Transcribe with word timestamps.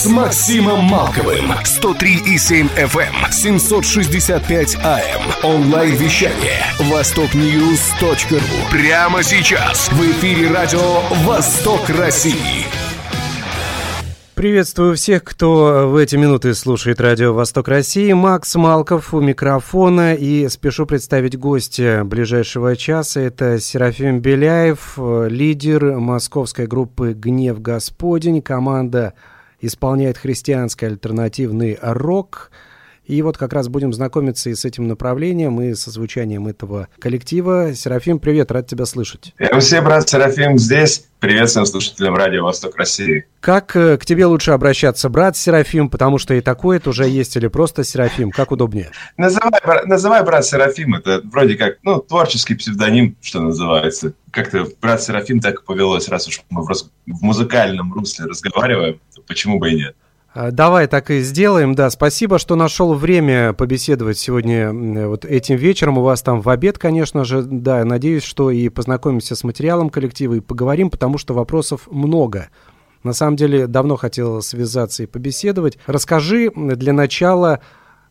с 0.00 0.06
Максимом 0.06 0.84
Малковым. 0.84 1.52
103,7 1.62 2.70
FM, 2.74 3.30
765 3.30 4.76
AM. 4.76 5.44
Онлайн-вещание. 5.44 6.64
Востокньюз.ру. 6.90 8.38
Прямо 8.70 9.22
сейчас. 9.22 9.92
В 9.92 10.00
эфире 10.00 10.50
радио 10.50 11.02
«Восток 11.26 11.90
России». 11.90 12.64
Приветствую 14.34 14.96
всех, 14.96 15.22
кто 15.22 15.86
в 15.90 15.96
эти 15.96 16.16
минуты 16.16 16.54
слушает 16.54 16.98
радио 16.98 17.34
«Восток 17.34 17.68
России». 17.68 18.10
Макс 18.14 18.54
Малков 18.54 19.12
у 19.12 19.20
микрофона. 19.20 20.14
И 20.14 20.48
спешу 20.48 20.86
представить 20.86 21.38
гостя 21.38 22.04
ближайшего 22.06 22.74
часа. 22.74 23.20
Это 23.20 23.60
Серафим 23.60 24.20
Беляев, 24.20 24.94
лидер 24.96 25.98
московской 25.98 26.66
группы 26.66 27.12
«Гнев 27.12 27.60
Господень». 27.60 28.40
Команда 28.40 29.12
исполняет 29.60 30.18
христианский 30.18 30.86
альтернативный 30.86 31.78
рок– 31.80 32.50
и 33.10 33.22
вот 33.22 33.36
как 33.36 33.52
раз 33.52 33.66
будем 33.68 33.92
знакомиться 33.92 34.50
и 34.50 34.54
с 34.54 34.64
этим 34.64 34.86
направлением, 34.86 35.60
и 35.60 35.74
со 35.74 35.90
звучанием 35.90 36.46
этого 36.46 36.86
коллектива. 37.00 37.74
Серафим, 37.74 38.20
привет, 38.20 38.52
рад 38.52 38.68
тебя 38.68 38.86
слышать. 38.86 39.34
Всем 39.58 39.84
брат 39.84 40.08
Серафим 40.08 40.56
здесь. 40.58 41.06
Привет 41.18 41.50
всем 41.50 41.66
слушателям 41.66 42.14
Радио 42.14 42.44
Восток 42.44 42.76
России. 42.76 43.26
Как 43.40 43.76
э, 43.76 43.98
к 43.98 44.06
тебе 44.06 44.24
лучше 44.24 44.52
обращаться, 44.52 45.10
брат 45.10 45.36
Серафим, 45.36 45.90
потому 45.90 46.16
что 46.16 46.32
и 46.32 46.40
такое 46.40 46.80
тоже 46.80 47.06
есть, 47.08 47.36
или 47.36 47.48
просто 47.48 47.84
Серафим? 47.84 48.30
Как 48.30 48.52
удобнее? 48.52 48.90
Называй, 49.18 49.60
называй 49.84 50.24
брат 50.24 50.46
Серафим, 50.46 50.94
это 50.94 51.20
вроде 51.24 51.56
как, 51.56 51.76
ну, 51.82 52.00
творческий 52.00 52.54
псевдоним, 52.54 53.16
что 53.20 53.40
называется. 53.40 54.14
Как-то 54.30 54.66
брат 54.80 55.02
Серафим 55.02 55.40
так 55.40 55.60
и 55.60 55.64
повелось, 55.64 56.08
раз 56.08 56.26
уж 56.26 56.40
мы 56.48 56.62
в, 56.62 56.68
в 56.68 57.22
музыкальном 57.22 57.92
русле 57.92 58.24
разговариваем, 58.24 58.98
почему 59.26 59.58
бы 59.58 59.70
и 59.70 59.76
нет. 59.76 59.96
А, 60.32 60.52
давай 60.52 60.86
так 60.86 61.10
и 61.10 61.20
сделаем, 61.20 61.74
да. 61.74 61.90
Спасибо, 61.90 62.38
что 62.38 62.54
нашел 62.54 62.94
время 62.94 63.52
побеседовать 63.52 64.18
сегодня 64.18 64.72
вот 65.08 65.24
этим 65.24 65.56
вечером. 65.56 65.98
У 65.98 66.02
вас 66.02 66.22
там 66.22 66.40
в 66.40 66.48
обед, 66.48 66.78
конечно 66.78 67.24
же, 67.24 67.42
да. 67.42 67.84
Надеюсь, 67.84 68.22
что 68.22 68.50
и 68.50 68.68
познакомимся 68.68 69.34
с 69.34 69.42
материалом 69.42 69.90
коллектива 69.90 70.34
и 70.34 70.40
поговорим, 70.40 70.90
потому 70.90 71.18
что 71.18 71.34
вопросов 71.34 71.88
много. 71.90 72.48
На 73.02 73.12
самом 73.12 73.36
деле, 73.36 73.66
давно 73.66 73.96
хотел 73.96 74.40
связаться 74.42 75.02
и 75.02 75.06
побеседовать. 75.06 75.78
Расскажи 75.86 76.52
для 76.54 76.92
начала, 76.92 77.60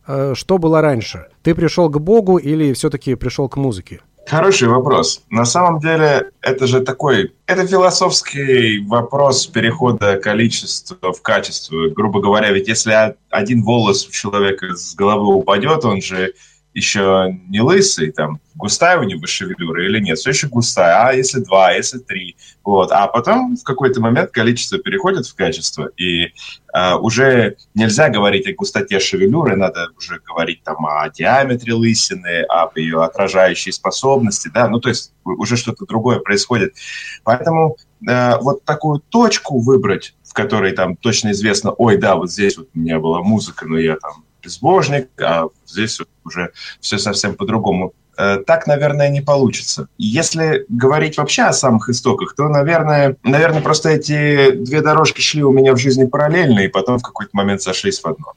э, 0.06 0.34
что 0.34 0.58
было 0.58 0.80
раньше. 0.80 1.28
Ты 1.42 1.54
пришел 1.54 1.88
к 1.88 1.98
Богу 2.00 2.36
или 2.36 2.72
все-таки 2.74 3.14
пришел 3.14 3.48
к 3.48 3.56
музыке? 3.56 4.00
Хороший 4.30 4.68
вопрос. 4.68 5.24
На 5.28 5.44
самом 5.44 5.80
деле, 5.80 6.30
это 6.40 6.68
же 6.68 6.82
такой... 6.82 7.32
Это 7.46 7.66
философский 7.66 8.78
вопрос 8.86 9.48
перехода 9.48 10.18
количества 10.18 11.12
в 11.12 11.20
качество. 11.20 11.88
Грубо 11.88 12.20
говоря, 12.20 12.52
ведь 12.52 12.68
если 12.68 13.16
один 13.28 13.64
волос 13.64 14.06
у 14.06 14.12
человека 14.12 14.76
с 14.76 14.94
головы 14.94 15.34
упадет, 15.34 15.84
он 15.84 16.00
же 16.00 16.34
еще 16.74 17.36
не 17.48 17.60
лысый, 17.60 18.12
там, 18.12 18.40
густая 18.54 18.98
у 18.98 19.02
него 19.02 19.26
шевелюра 19.26 19.84
или 19.84 19.98
нет, 20.00 20.18
все 20.18 20.30
еще 20.30 20.46
густая, 20.46 21.08
а 21.08 21.12
если 21.12 21.40
два, 21.40 21.68
а 21.68 21.72
если 21.72 21.98
три, 21.98 22.36
вот, 22.64 22.92
а 22.92 23.08
потом 23.08 23.56
в 23.56 23.64
какой-то 23.64 24.00
момент 24.00 24.30
количество 24.30 24.78
переходит 24.78 25.26
в 25.26 25.34
качество, 25.34 25.90
и 25.96 26.32
э, 26.72 26.94
уже 26.94 27.56
нельзя 27.74 28.08
говорить 28.08 28.46
о 28.46 28.52
густоте 28.52 29.00
шевелюры, 29.00 29.56
надо 29.56 29.88
уже 29.96 30.20
говорить 30.20 30.62
там 30.62 30.86
о 30.86 31.08
диаметре 31.10 31.74
лысины, 31.74 32.42
об 32.48 32.76
ее 32.76 33.02
отражающей 33.02 33.72
способности, 33.72 34.50
да, 34.52 34.68
ну, 34.68 34.78
то 34.80 34.90
есть 34.90 35.12
уже 35.24 35.56
что-то 35.56 35.86
другое 35.86 36.20
происходит, 36.20 36.74
поэтому 37.24 37.76
э, 38.08 38.36
вот 38.40 38.64
такую 38.64 39.00
точку 39.00 39.58
выбрать, 39.58 40.14
в 40.22 40.34
которой 40.34 40.72
там 40.72 40.94
точно 40.94 41.32
известно, 41.32 41.72
ой, 41.72 41.96
да, 41.96 42.14
вот 42.14 42.30
здесь 42.30 42.56
вот 42.56 42.68
у 42.72 42.78
меня 42.78 43.00
была 43.00 43.22
музыка, 43.22 43.66
но 43.66 43.76
я 43.76 43.96
там 43.96 44.24
безбожник, 44.42 45.08
а 45.20 45.48
здесь 45.66 46.00
уже 46.24 46.52
все 46.80 46.98
совсем 46.98 47.34
по-другому. 47.34 47.92
Э, 48.16 48.38
так, 48.46 48.66
наверное, 48.66 49.08
не 49.08 49.20
получится. 49.20 49.88
Если 49.96 50.66
говорить 50.68 51.16
вообще 51.16 51.42
о 51.42 51.52
самых 51.52 51.88
истоках, 51.88 52.34
то, 52.34 52.48
наверное, 52.48 53.16
наверное, 53.22 53.62
просто 53.62 53.90
эти 53.90 54.50
две 54.50 54.82
дорожки 54.82 55.20
шли 55.20 55.42
у 55.42 55.52
меня 55.52 55.74
в 55.74 55.78
жизни 55.78 56.04
параллельно, 56.04 56.60
и 56.60 56.68
потом 56.68 56.98
в 56.98 57.02
какой-то 57.02 57.30
момент 57.32 57.62
сошлись 57.62 58.00
в 58.00 58.06
одно. 58.06 58.34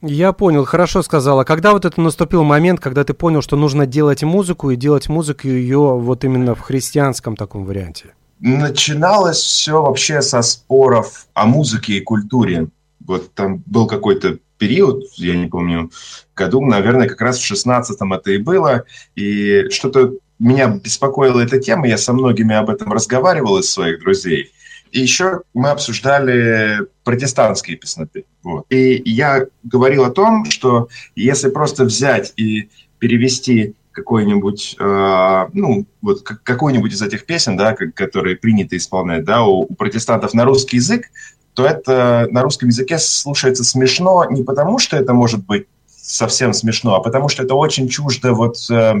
Я 0.00 0.32
понял, 0.32 0.64
хорошо 0.64 1.02
сказала. 1.02 1.42
Когда 1.42 1.72
вот 1.72 1.84
это 1.84 2.00
наступил 2.00 2.44
момент, 2.44 2.78
когда 2.78 3.02
ты 3.02 3.14
понял, 3.14 3.42
что 3.42 3.56
нужно 3.56 3.84
делать 3.86 4.22
музыку 4.22 4.70
и 4.70 4.76
делать 4.76 5.08
музыку 5.08 5.48
ее 5.48 5.98
вот 5.98 6.24
именно 6.24 6.54
в 6.54 6.60
христианском 6.60 7.34
таком 7.34 7.64
варианте? 7.64 8.14
Начиналось 8.38 9.38
все 9.38 9.82
вообще 9.82 10.22
со 10.22 10.42
споров 10.42 11.26
о 11.34 11.46
музыке 11.46 11.94
и 11.94 12.00
культуре. 12.00 12.68
Вот 13.04 13.34
там 13.34 13.64
был 13.66 13.88
какой-то 13.88 14.38
период, 14.58 15.04
я 15.14 15.36
не 15.36 15.46
помню, 15.46 15.90
году, 16.36 16.60
наверное, 16.64 17.08
как 17.08 17.20
раз 17.20 17.38
в 17.38 17.50
16-м 17.50 18.12
это 18.12 18.32
и 18.32 18.38
было, 18.38 18.84
и 19.14 19.68
что-то 19.70 20.14
меня 20.38 20.68
беспокоила 20.68 21.40
эта 21.40 21.58
тема, 21.58 21.88
я 21.88 21.98
со 21.98 22.12
многими 22.12 22.54
об 22.54 22.70
этом 22.70 22.92
разговаривал 22.92 23.58
из 23.58 23.70
своих 23.70 24.00
друзей, 24.00 24.52
и 24.92 25.00
еще 25.00 25.42
мы 25.54 25.70
обсуждали 25.70 26.78
протестантские 27.04 27.76
песноты. 27.76 28.24
Вот. 28.42 28.66
И 28.70 29.02
я 29.04 29.46
говорил 29.62 30.04
о 30.04 30.10
том, 30.10 30.44
что 30.46 30.88
если 31.14 31.50
просто 31.50 31.84
взять 31.84 32.32
и 32.36 32.70
перевести 32.98 33.74
какой-нибудь, 33.92 34.76
э, 34.78 35.46
ну, 35.52 35.86
вот 36.02 36.22
какой-нибудь 36.22 36.92
из 36.92 37.02
этих 37.02 37.26
песен, 37.26 37.56
да, 37.56 37.74
которые 37.74 38.36
принято 38.36 38.76
исполнять, 38.76 39.24
да, 39.24 39.42
у, 39.42 39.62
у 39.62 39.74
протестантов 39.74 40.34
на 40.34 40.44
русский 40.44 40.76
язык, 40.76 41.10
то 41.58 41.66
это 41.66 42.28
на 42.30 42.42
русском 42.42 42.68
языке 42.68 43.00
слушается 43.00 43.64
смешно 43.64 44.24
не 44.30 44.44
потому, 44.44 44.78
что 44.78 44.96
это 44.96 45.12
может 45.12 45.44
быть 45.44 45.66
совсем 46.00 46.52
смешно, 46.52 46.94
а 46.94 47.00
потому 47.00 47.28
что 47.28 47.42
это 47.42 47.56
очень 47.56 47.88
чуждо 47.88 48.32
вот 48.32 48.58
э, 48.70 48.94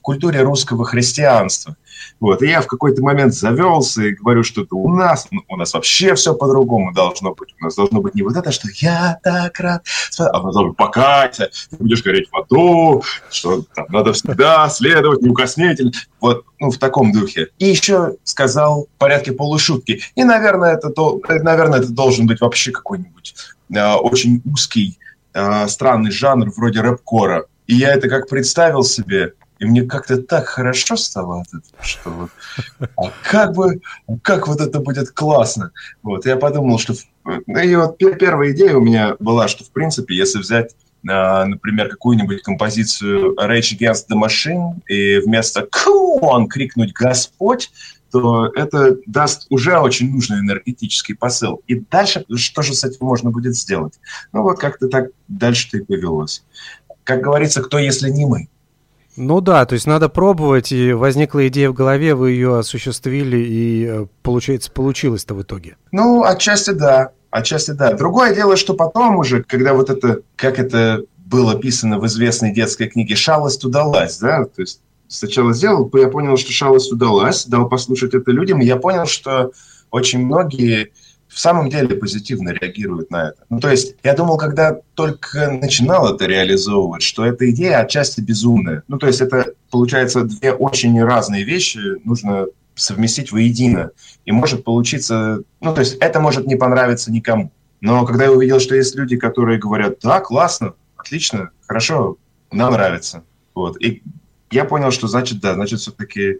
культуре 0.00 0.42
русского 0.42 0.84
христианства. 0.84 1.74
Вот. 2.20 2.42
И 2.42 2.48
я 2.48 2.60
в 2.60 2.66
какой-то 2.66 3.02
момент 3.02 3.34
завелся 3.34 4.02
и 4.02 4.14
говорю, 4.14 4.42
что 4.42 4.62
это 4.62 4.76
у 4.76 4.88
нас, 4.88 5.26
ну, 5.30 5.42
у 5.48 5.56
нас 5.56 5.72
вообще 5.72 6.14
все 6.14 6.34
по-другому 6.34 6.92
должно 6.92 7.34
быть. 7.34 7.54
У 7.58 7.64
нас 7.64 7.74
должно 7.74 8.00
быть 8.02 8.14
не 8.14 8.22
вот 8.22 8.36
это, 8.36 8.52
что 8.52 8.68
я 8.76 9.18
так 9.22 9.58
рад, 9.58 9.84
а 10.18 10.40
должно 10.40 10.68
быть 10.68 10.76
покайся, 10.76 11.50
ты 11.70 11.76
будешь 11.76 12.02
гореть 12.02 12.28
в 12.30 12.36
аду, 12.36 13.02
что 13.30 13.62
там, 13.74 13.86
надо 13.88 14.12
всегда 14.12 14.68
следовать 14.68 15.22
неукоснительно. 15.22 15.92
Вот, 16.20 16.44
ну, 16.58 16.70
в 16.70 16.76
таком 16.76 17.12
духе. 17.12 17.48
И 17.58 17.66
еще 17.66 18.16
сказал 18.24 18.86
в 18.94 18.98
порядке 18.98 19.32
полушутки. 19.32 20.02
И, 20.14 20.24
наверное, 20.24 20.74
это, 20.74 20.92
наверное, 21.42 21.78
это 21.78 21.88
должен 21.88 22.26
быть 22.26 22.40
вообще 22.42 22.70
какой-нибудь 22.70 23.34
э, 23.74 23.94
очень 23.94 24.42
узкий, 24.44 24.98
э, 25.32 25.66
странный 25.68 26.10
жанр 26.10 26.50
вроде 26.54 26.82
рэп-кора. 26.82 27.44
И 27.66 27.76
я 27.76 27.94
это 27.94 28.08
как 28.08 28.28
представил 28.28 28.82
себе, 28.82 29.32
и 29.60 29.66
мне 29.66 29.82
как-то 29.82 30.20
так 30.20 30.46
хорошо 30.46 30.96
стало 30.96 31.44
что 31.82 32.10
вот, 32.10 32.30
а 32.96 33.12
как 33.22 33.54
бы, 33.54 33.80
как 34.22 34.48
вот 34.48 34.60
это 34.60 34.80
будет 34.80 35.10
классно. 35.10 35.70
Вот, 36.02 36.26
я 36.26 36.36
подумал, 36.36 36.78
что... 36.78 36.94
Ну, 37.24 37.58
и 37.58 37.76
вот 37.76 37.98
первая 37.98 38.52
идея 38.52 38.74
у 38.76 38.80
меня 38.80 39.16
была, 39.20 39.46
что, 39.48 39.62
в 39.62 39.70
принципе, 39.70 40.16
если 40.16 40.38
взять 40.38 40.74
а, 41.08 41.44
например, 41.44 41.88
какую-нибудь 41.88 42.42
композицию 42.42 43.34
Rage 43.34 43.78
Against 43.78 44.06
the 44.10 44.20
Machine 44.22 44.80
и 44.86 45.18
вместо 45.20 45.66
«Come 45.70 46.46
крикнуть 46.46 46.92
«Господь», 46.92 47.70
то 48.10 48.48
это 48.48 48.96
даст 49.06 49.46
уже 49.50 49.78
очень 49.78 50.10
нужный 50.10 50.40
энергетический 50.40 51.14
посыл. 51.14 51.62
И 51.68 51.76
дальше 51.76 52.24
что 52.34 52.62
же 52.62 52.74
с 52.74 52.82
этим 52.82 53.06
можно 53.06 53.30
будет 53.30 53.54
сделать? 53.54 53.94
Ну 54.32 54.42
вот 54.42 54.58
как-то 54.58 54.88
так 54.88 55.10
дальше-то 55.28 55.78
и 55.78 55.84
повелось. 55.84 56.42
Как 57.04 57.20
говорится, 57.20 57.62
кто, 57.62 57.78
если 57.78 58.10
не 58.10 58.26
мы? 58.26 58.48
Ну 59.16 59.40
да, 59.40 59.66
то 59.66 59.74
есть 59.74 59.86
надо 59.86 60.08
пробовать, 60.08 60.72
и 60.72 60.92
возникла 60.92 61.46
идея 61.48 61.70
в 61.70 61.74
голове, 61.74 62.14
вы 62.14 62.32
ее 62.32 62.58
осуществили, 62.58 63.38
и, 63.38 63.86
э, 63.86 64.06
получается, 64.22 64.70
получилось-то 64.70 65.34
в 65.34 65.42
итоге. 65.42 65.76
Ну, 65.92 66.22
отчасти 66.22 66.70
да, 66.70 67.10
отчасти 67.30 67.72
да. 67.72 67.92
Другое 67.92 68.34
дело, 68.34 68.56
что 68.56 68.74
потом 68.74 69.16
уже, 69.16 69.42
когда 69.42 69.74
вот 69.74 69.90
это, 69.90 70.20
как 70.36 70.58
это 70.58 71.02
было 71.18 71.52
описано 71.52 71.98
в 71.98 72.06
известной 72.06 72.52
детской 72.52 72.88
книге 72.88 73.14
«Шалость 73.16 73.64
удалась», 73.64 74.18
да, 74.18 74.44
то 74.44 74.62
есть 74.62 74.80
сначала 75.08 75.52
сделал, 75.52 75.90
я 75.94 76.08
понял, 76.08 76.36
что 76.36 76.52
шалость 76.52 76.92
удалась, 76.92 77.46
дал 77.46 77.68
послушать 77.68 78.14
это 78.14 78.30
людям, 78.30 78.60
и 78.60 78.66
я 78.66 78.76
понял, 78.76 79.06
что 79.06 79.50
очень 79.90 80.24
многие 80.24 80.92
в 81.30 81.38
самом 81.38 81.70
деле 81.70 81.96
позитивно 81.96 82.50
реагируют 82.50 83.10
на 83.10 83.28
это. 83.28 83.44
Ну, 83.48 83.60
то 83.60 83.70
есть 83.70 83.94
я 84.02 84.14
думал, 84.14 84.36
когда 84.36 84.80
только 84.94 85.50
начинал 85.50 86.12
это 86.12 86.26
реализовывать, 86.26 87.02
что 87.02 87.24
эта 87.24 87.48
идея 87.50 87.78
отчасти 87.78 88.20
безумная. 88.20 88.82
Ну, 88.88 88.98
то 88.98 89.06
есть 89.06 89.20
это, 89.20 89.54
получается, 89.70 90.24
две 90.24 90.52
очень 90.52 91.02
разные 91.02 91.44
вещи. 91.44 91.78
Нужно 92.04 92.46
совместить 92.74 93.30
воедино. 93.30 93.90
И 94.24 94.32
может 94.32 94.64
получиться, 94.64 95.42
ну, 95.60 95.72
то 95.72 95.80
есть 95.80 95.96
это 96.00 96.20
может 96.20 96.46
не 96.46 96.56
понравиться 96.56 97.12
никому. 97.12 97.52
Но 97.80 98.04
когда 98.04 98.24
я 98.24 98.32
увидел, 98.32 98.58
что 98.58 98.74
есть 98.74 98.96
люди, 98.96 99.16
которые 99.16 99.58
говорят, 99.58 99.98
да, 100.02 100.20
классно, 100.20 100.74
отлично, 100.96 101.50
хорошо, 101.66 102.16
нам 102.50 102.72
нравится. 102.72 103.22
Вот. 103.54 103.80
И 103.80 104.02
я 104.50 104.64
понял, 104.64 104.90
что 104.90 105.06
значит, 105.06 105.40
да, 105.40 105.54
значит, 105.54 105.80
все-таки 105.80 106.38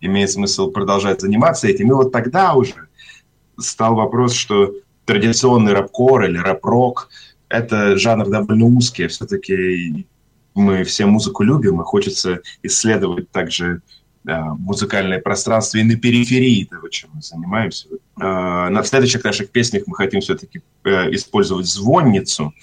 имеет 0.00 0.30
смысл 0.30 0.70
продолжать 0.70 1.20
заниматься 1.20 1.68
этим. 1.68 1.88
И 1.88 1.92
вот 1.92 2.10
тогда 2.10 2.54
уже 2.54 2.88
стал 3.58 3.94
вопрос, 3.94 4.34
что 4.34 4.74
традиционный 5.04 5.72
рэп-кор 5.72 6.24
или 6.24 6.38
рэп-рок– 6.38 7.08
это 7.48 7.96
жанр 7.96 8.28
довольно 8.28 8.66
узкий. 8.66 9.06
Все-таки 9.06 10.06
мы 10.54 10.84
все 10.84 11.06
музыку 11.06 11.42
любим, 11.42 11.80
и 11.80 11.84
хочется 11.84 12.40
исследовать 12.62 13.30
также 13.30 13.82
да, 14.24 14.54
музыкальное 14.58 15.20
пространство 15.20 15.78
и 15.78 15.82
на 15.82 15.96
периферии 15.96 16.64
того, 16.64 16.88
чем 16.88 17.10
мы 17.12 17.22
занимаемся. 17.22 17.88
Э, 18.20 18.68
на 18.70 18.82
следующих 18.82 19.22
наших 19.22 19.50
песнях 19.50 19.84
мы 19.86 19.94
хотим 19.96 20.20
все-таки 20.20 20.62
э, 20.84 21.14
использовать 21.14 21.66
звонницу 21.66 22.54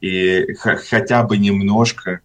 и 0.00 0.54
хотя 0.54 1.22
бы 1.22 1.36
немножко 1.36 2.20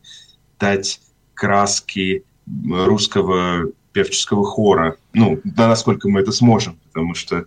дать 0.60 1.02
краски 1.34 2.24
русского 2.48 3.72
певческого 3.96 4.44
хора. 4.44 4.98
Ну, 5.14 5.40
да, 5.46 5.70
насколько 5.70 6.10
мы 6.10 6.20
это 6.20 6.34
сможем, 6.34 6.78
потому 6.92 7.16
что 7.16 7.46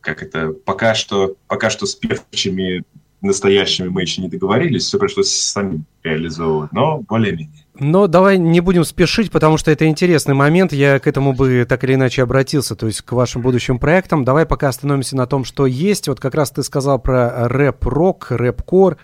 как 0.00 0.22
это 0.22 0.52
пока 0.64 0.94
что 0.94 1.34
пока 1.48 1.70
что 1.70 1.86
с 1.86 1.96
певчими 1.96 2.84
настоящими 3.20 3.88
мы 3.88 4.02
еще 4.02 4.22
не 4.22 4.28
договорились, 4.28 4.84
все 4.84 4.96
пришлось 4.96 5.34
самим 5.34 5.86
реализовывать, 6.04 6.72
но 6.72 7.00
более-менее. 7.00 7.64
Но 7.80 8.06
давай 8.06 8.38
не 8.38 8.60
будем 8.60 8.84
спешить, 8.84 9.32
потому 9.32 9.56
что 9.56 9.72
это 9.72 9.86
интересный 9.86 10.34
момент. 10.34 10.72
Я 10.72 11.00
к 11.00 11.08
этому 11.08 11.32
бы 11.32 11.66
так 11.68 11.82
или 11.82 11.94
иначе 11.94 12.22
обратился, 12.22 12.76
то 12.76 12.86
есть 12.86 13.02
к 13.02 13.10
вашим 13.12 13.42
будущим 13.42 13.80
проектам. 13.80 14.24
Давай 14.24 14.46
пока 14.46 14.68
остановимся 14.68 15.16
на 15.16 15.26
том, 15.26 15.44
что 15.44 15.66
есть. 15.66 16.06
Вот 16.06 16.20
как 16.20 16.36
раз 16.36 16.52
ты 16.52 16.62
сказал 16.62 17.00
про 17.00 17.48
рэп-рок, 17.48 18.30
рэп-кор, 18.30 18.98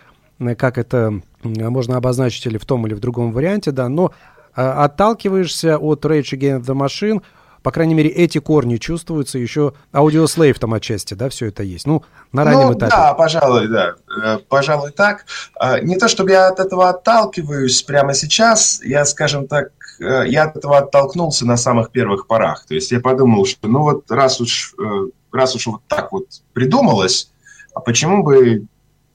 как 0.57 0.79
это 0.79 1.21
можно 1.43 1.97
обозначить 1.97 2.47
или 2.47 2.59
в 2.59 2.67
том, 2.67 2.87
или 2.87 2.95
в 2.95 3.01
другом 3.01 3.33
варианте, 3.33 3.73
да. 3.73 3.89
Но 3.89 4.13
отталкиваешься 4.55 5.79
от 5.79 6.05
Rage 6.05 6.33
Against 6.33 6.65
the 6.65 6.75
Machine, 6.75 7.23
по 7.65 7.71
крайней 7.71 7.95
мере, 7.95 8.11
эти 8.11 8.37
корни 8.39 8.77
чувствуются 8.77 9.39
еще. 9.39 9.73
Аудиослейв 9.91 10.59
там 10.59 10.75
отчасти, 10.75 11.15
да, 11.15 11.31
все 11.31 11.47
это 11.47 11.63
есть. 11.63 11.87
Ну, 11.87 12.05
на 12.31 12.45
раннем 12.45 12.67
ну, 12.67 12.73
этапе. 12.75 12.93
Да, 12.95 13.15
пожалуй, 13.15 13.69
да. 13.69 13.95
Э, 14.23 14.39
пожалуй, 14.47 14.91
так. 14.91 15.25
А, 15.59 15.81
не 15.81 15.97
то, 15.97 16.07
чтобы 16.07 16.33
я 16.33 16.49
от 16.49 16.61
этого 16.61 16.91
отталкиваюсь 16.91 17.83
прямо 17.83 18.13
сейчас, 18.13 18.83
я, 18.85 19.07
скажем 19.07 19.49
так, 19.49 19.73
э, 19.99 20.25
я 20.27 20.45
от 20.45 20.59
этого 20.59 20.77
оттолкнулся 20.77 21.47
на 21.47 21.57
самых 21.57 21.91
первых 21.91 22.27
порах. 22.27 22.67
То 22.67 22.75
есть 22.75 22.93
я 22.93 23.01
подумал, 23.01 23.47
что 23.47 23.67
ну 23.67 23.81
вот 23.81 24.11
раз 24.11 24.43
уж, 24.43 24.75
э, 24.79 25.09
раз 25.33 25.57
уж 25.57 25.67
вот 25.67 25.81
так 25.89 26.13
вот 26.13 26.27
придумалось, 26.53 27.33
а 27.75 27.81
почему 27.81 28.23
бы 28.23 28.67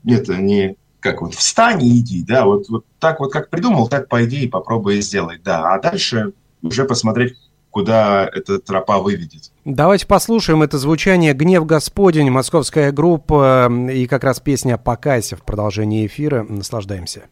это 0.08 0.38
не 0.38 0.76
как 1.00 1.22
вот 1.22 1.34
встань 1.34 1.84
и 1.84 2.00
иди, 2.00 2.24
да, 2.24 2.46
вот, 2.46 2.70
вот 2.70 2.86
так 3.00 3.20
вот 3.20 3.32
как 3.32 3.50
придумал, 3.50 3.88
так 3.88 4.08
пойди 4.08 4.44
и 4.44 4.48
попробуй 4.48 4.98
и 4.98 5.02
сделай, 5.02 5.40
да, 5.44 5.74
а 5.74 5.80
дальше 5.80 6.34
уже 6.62 6.86
посмотреть, 6.86 7.36
куда 7.72 8.28
эта 8.28 8.60
тропа 8.60 9.00
выведет. 9.00 9.52
Давайте 9.66 10.08
послушаем 10.08 10.64
это 10.64 10.78
звучание 10.78 11.34
«Гнев 11.34 11.66
Господень», 11.66 12.30
московская 12.30 12.92
группа 12.92 13.72
и 13.92 14.08
как 14.08 14.24
раз 14.24 14.40
песня 14.40 14.78
«Покайся» 14.78 15.36
в 15.36 15.44
продолжении 15.44 16.06
эфира. 16.06 16.44
Наслаждаемся. 16.44 17.24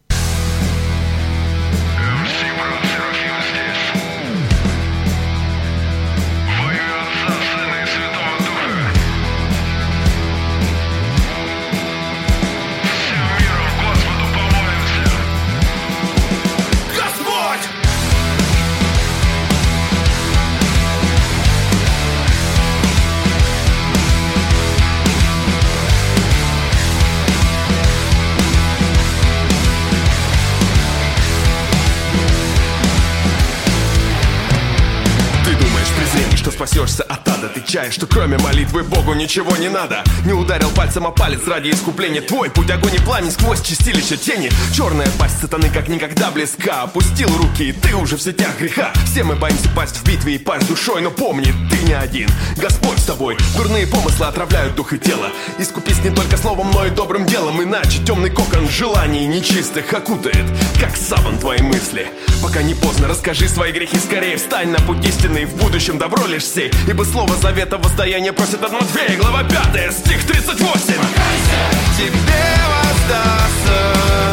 От 37.68 37.74
ада 37.74 37.78
Отвечая, 37.78 37.90
что 37.90 38.06
кроме 38.06 38.38
молитвы 38.38 38.82
Богу 38.82 39.12
ничего 39.12 39.54
не 39.58 39.68
надо. 39.68 40.02
Не 40.24 40.32
ударил 40.32 40.70
пальцем 40.70 41.06
о 41.06 41.10
палец 41.10 41.46
ради 41.46 41.70
искупления. 41.70 42.22
Твой 42.22 42.48
путь 42.48 42.70
огонь 42.70 42.94
и 42.94 42.98
пламень 42.98 43.30
сквозь 43.30 43.60
чистилище 43.60 44.16
тени. 44.16 44.50
Черная 44.74 45.08
пасть 45.18 45.38
сатаны 45.40 45.68
как 45.68 45.88
никогда 45.88 46.30
близка. 46.30 46.84
Опустил 46.84 47.28
руки, 47.36 47.68
и 47.68 47.72
ты 47.72 47.94
уже 47.94 48.16
в 48.16 48.22
сетях 48.22 48.58
греха. 48.58 48.90
Все 49.04 49.22
мы 49.22 49.36
боимся 49.36 49.68
пасть 49.76 49.96
в 49.96 50.04
битве 50.04 50.36
и 50.36 50.38
пасть 50.38 50.66
душой. 50.66 51.02
Но 51.02 51.10
помни, 51.10 51.52
ты 51.70 51.78
не 51.86 51.92
один, 51.92 52.30
Господь 52.56 52.98
с 53.00 53.04
тобой. 53.04 53.36
Дурные 53.54 53.86
помыслы 53.86 54.26
отравляют 54.26 54.74
дух 54.74 54.94
и 54.94 54.98
тело. 54.98 55.28
Искупись 55.58 56.02
не 56.02 56.10
только 56.10 56.38
словом, 56.38 56.70
но 56.72 56.86
и 56.86 56.90
добрым 56.90 57.26
делом. 57.26 57.62
Иначе 57.62 58.02
темный 58.02 58.30
кокон 58.30 58.66
желаний 58.68 59.26
нечистых 59.26 59.92
окутает 59.92 60.46
Как 60.80 60.96
саван 60.96 61.38
твои 61.38 61.60
мысли. 61.60 62.06
Пока 62.42 62.62
не 62.62 62.74
поздно, 62.74 63.08
расскажи 63.08 63.48
свои 63.48 63.72
грехи 63.72 63.98
скорее. 63.98 64.36
Встань 64.36 64.70
на 64.70 64.78
путь 64.78 65.04
истины, 65.04 65.44
в 65.44 65.56
будущем 65.56 65.98
добро 65.98 66.26
лишь 66.26 66.46
сей. 66.46 66.70
Ибо 66.88 67.02
слово 67.02 67.34
завета 67.58 67.78
воздаяние 67.78 68.32
просит 68.32 68.62
от 68.62 68.70
Матфея 68.70 69.18
Глава 69.18 69.42
5, 69.42 69.92
стих 69.92 70.24
38 70.24 70.62
Покайся, 70.62 71.60
тебе 71.96 72.44
воздастся 72.68 74.27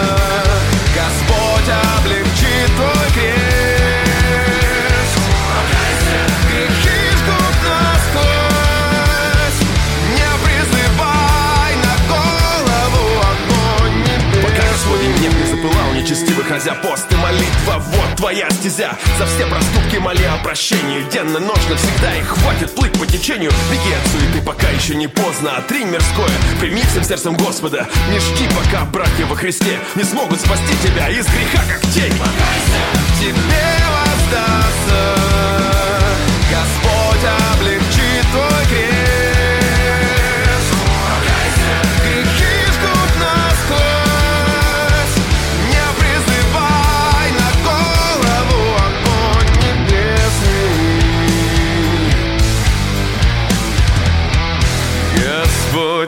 разя 16.50 16.74
пост 16.76 17.06
и 17.12 17.16
молитва 17.16 17.78
Вот 17.78 18.16
твоя 18.18 18.50
стезя. 18.52 18.98
За 19.18 19.26
все 19.26 19.46
проступки 19.46 19.98
моли 19.98 20.24
о 20.24 20.38
прощении. 20.44 21.08
Денно, 21.12 21.40
ночно, 21.40 21.76
всегда 21.76 22.16
и 22.16 22.22
хватит 22.24 22.74
плыть 22.76 22.94
по 23.00 23.06
течению. 23.06 23.52
Беги 23.72 23.94
от 23.94 24.08
суеты, 24.12 24.42
пока 24.46 24.70
еще 24.70 24.96
не 24.96 25.08
поздно. 25.08 25.58
Отринь 25.58 25.90
мирское, 25.90 26.30
прими 26.60 26.82
всем 26.84 27.04
сердцем 27.04 27.36
Господа. 27.36 27.88
Не 28.12 28.20
жди, 28.20 28.48
пока 28.56 28.86
братья 28.86 29.26
во 29.26 29.36
Христе 29.36 29.80
Не 29.96 30.04
смогут 30.04 30.40
спасти 30.40 30.74
тебя 30.84 31.10
из 31.10 31.26
греха, 31.26 31.64
как 31.68 31.82
тень. 31.94 32.14
Покайся, 32.14 32.82
тебе 33.20 33.76
воздастся 33.90 35.35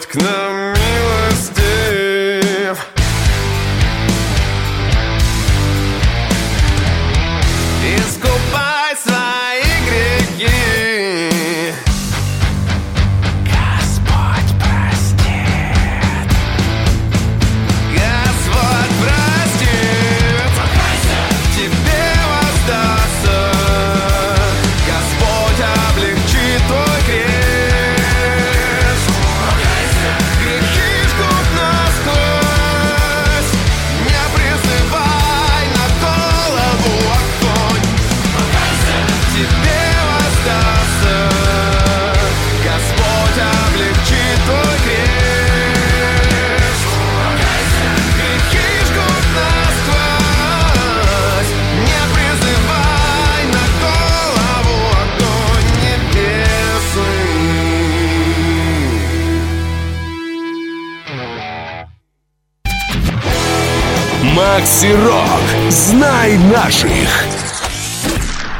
к 0.05 0.15
нам 0.15 0.56
Макси 64.37 64.93
Рок. 64.93 65.71
Знай 65.71 66.37
наших. 66.37 67.25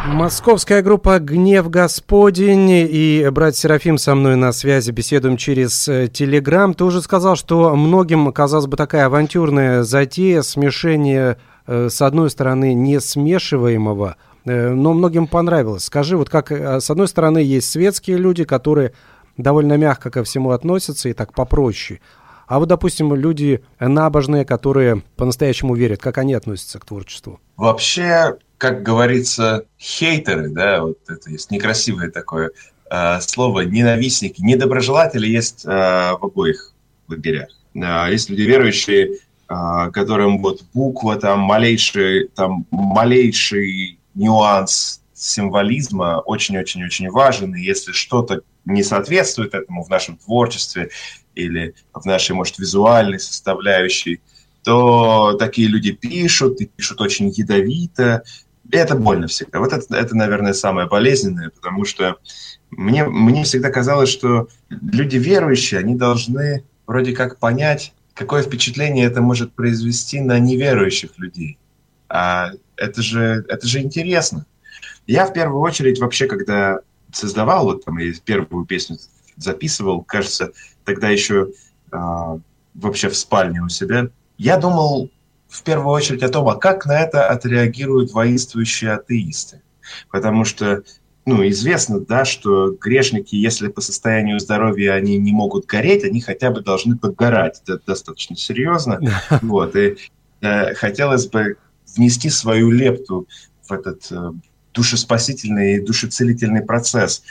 Московская 0.08 0.82
группа 0.82 1.20
«Гнев 1.20 1.70
Господень» 1.70 2.68
и 2.72 3.30
брат 3.32 3.56
Серафим 3.56 4.00
со 4.00 4.16
мной 4.16 4.38
на 4.38 4.54
связи, 4.54 4.90
беседуем 4.90 5.38
через 5.38 5.88
э, 5.88 6.08
Телеграм. 6.08 6.74
Ты 6.74 6.84
уже 6.84 7.04
сказал, 7.04 7.36
что 7.36 7.76
многим 7.76 8.32
казалось 8.32 8.66
бы 8.66 8.76
такая 8.76 9.06
авантюрная 9.06 9.84
затея, 9.84 10.42
смешение, 10.42 11.38
э, 11.68 11.90
с 11.92 12.02
одной 12.02 12.32
стороны, 12.32 12.74
не 12.74 13.00
смешиваемого, 13.00 14.16
э, 14.46 14.70
но 14.74 14.94
многим 14.94 15.28
понравилось. 15.28 15.84
Скажи, 15.84 16.18
вот 16.18 16.30
как, 16.30 16.50
с 16.52 16.90
одной 16.90 17.08
стороны, 17.08 17.38
есть 17.38 17.70
светские 17.70 18.18
люди, 18.18 18.46
которые 18.46 18.94
довольно 19.38 19.78
мягко 19.78 20.10
ко 20.10 20.24
всему 20.24 20.52
относятся 20.52 21.10
и 21.10 21.14
так 21.14 21.34
попроще, 21.34 22.00
а 22.48 22.60
вот, 22.60 22.70
допустим, 22.70 23.14
люди 23.14 23.62
набожные, 23.80 24.46
которые 24.46 25.04
по-настоящему 25.18 25.76
верят, 25.76 26.02
как 26.02 26.18
они 26.18 26.34
относятся 26.34 26.80
к 26.80 26.86
творчеству? 26.86 27.40
Вообще, 27.58 28.38
как 28.58 28.84
говорится, 28.84 29.66
хейтеры, 29.78 30.50
да, 30.50 30.82
вот 30.82 30.98
это 31.10 31.30
есть 31.30 31.52
некрасивое 31.52 32.10
такое 32.10 32.52
э, 32.90 33.20
слово, 33.20 33.62
ненавистники, 33.62 34.42
недоброжелатели 34.42 35.28
есть 35.28 35.66
э, 35.66 35.70
в 35.70 36.20
обоих 36.22 36.74
лагерях. 37.10 37.50
Э, 37.76 38.08
есть 38.10 38.30
люди 38.30 38.44
верующие, 38.44 39.18
э, 39.50 39.92
которым 39.92 40.42
вот 40.42 40.64
буква, 40.74 41.18
там, 41.18 41.42
малейший, 41.42 42.30
там, 42.30 42.66
малейший 42.72 44.00
нюанс 44.16 45.02
символизма 45.14 46.22
очень-очень-очень 46.26 47.10
важен, 47.10 47.56
и 47.56 47.62
если 47.62 47.92
что-то 47.92 48.42
не 48.66 48.84
соответствует 48.84 49.54
этому 49.54 49.84
в 49.84 49.90
нашем 49.90 50.18
творчестве 50.18 50.90
или 51.38 51.76
в 51.94 52.06
нашей, 52.06 52.34
может, 52.34 52.60
визуальной 52.60 53.20
составляющей, 53.20 54.22
то 54.64 55.36
такие 55.40 55.68
люди 55.68 55.92
пишут, 55.92 56.60
и 56.62 56.66
пишут 56.66 57.02
очень 57.02 57.30
ядовито, 57.30 58.24
и 58.70 58.76
это 58.76 58.96
больно 58.96 59.28
всегда. 59.28 59.60
Вот 59.60 59.72
это, 59.72 59.96
это, 59.96 60.16
наверное, 60.16 60.54
самое 60.54 60.88
болезненное, 60.88 61.50
потому 61.50 61.86
что 61.86 62.18
мне, 62.70 63.06
мне 63.06 63.44
всегда 63.44 63.70
казалось, 63.70 64.10
что 64.10 64.50
люди 64.70 65.16
верующие, 65.18 65.80
они 65.80 65.96
должны 65.96 66.66
вроде 66.86 67.14
как 67.14 67.40
понять, 67.40 67.94
какое 68.14 68.44
впечатление 68.44 69.06
это 69.06 69.22
может 69.22 69.54
произвести 69.54 70.20
на 70.20 70.40
неверующих 70.40 71.18
людей. 71.18 71.58
А 72.10 72.52
это 72.76 73.02
же, 73.02 73.46
это 73.48 73.68
же 73.68 73.80
интересно. 73.80 74.46
Я 75.06 75.26
в 75.26 75.34
первую 75.34 75.62
очередь 75.62 76.00
вообще, 76.00 76.28
когда 76.28 76.80
создавал, 77.12 77.66
вот 77.66 77.86
там 77.86 77.98
я 77.98 78.12
первую 78.26 78.66
песню 78.66 78.98
записывал, 79.38 80.04
кажется, 80.04 80.52
тогда 80.84 81.10
еще 81.10 81.50
а, 81.92 82.40
вообще 82.74 83.10
в 83.10 83.16
спальне 83.16 83.62
у 83.62 83.70
себя, 83.70 84.10
я 84.38 84.58
думал 84.58 85.10
в 85.48 85.64
первую 85.64 85.94
очередь 85.94 86.24
о 86.24 86.30
том, 86.30 86.48
а 86.50 86.56
как 86.56 86.86
на 86.86 87.00
это 87.00 87.28
отреагируют 87.28 88.12
воинствующие 88.12 88.94
атеисты. 88.94 89.62
Потому 90.12 90.44
что 90.44 90.84
ну, 91.28 91.46
известно, 91.50 92.00
да, 92.00 92.24
что 92.24 92.72
грешники, 92.72 93.36
если 93.36 93.68
по 93.68 93.82
состоянию 93.82 94.40
здоровья 94.40 94.94
они 94.94 95.18
не 95.18 95.34
могут 95.34 95.66
гореть, 95.66 96.06
они 96.06 96.22
хотя 96.22 96.52
бы 96.52 96.62
должны 96.62 96.98
подгорать. 96.98 97.62
Это 97.68 97.82
достаточно 97.86 98.38
серьезно. 98.38 99.02
Вот, 99.42 99.76
и 99.76 99.98
э, 100.42 100.74
хотелось 100.76 101.28
бы 101.28 101.58
внести 101.96 102.30
свою 102.30 102.72
лепту 102.72 103.28
в 103.62 103.74
этот 103.74 104.10
э, 104.10 104.32
душеспасительный 104.74 105.76
и 105.76 105.82
душецелительный 105.82 106.62
процесс. 106.62 107.24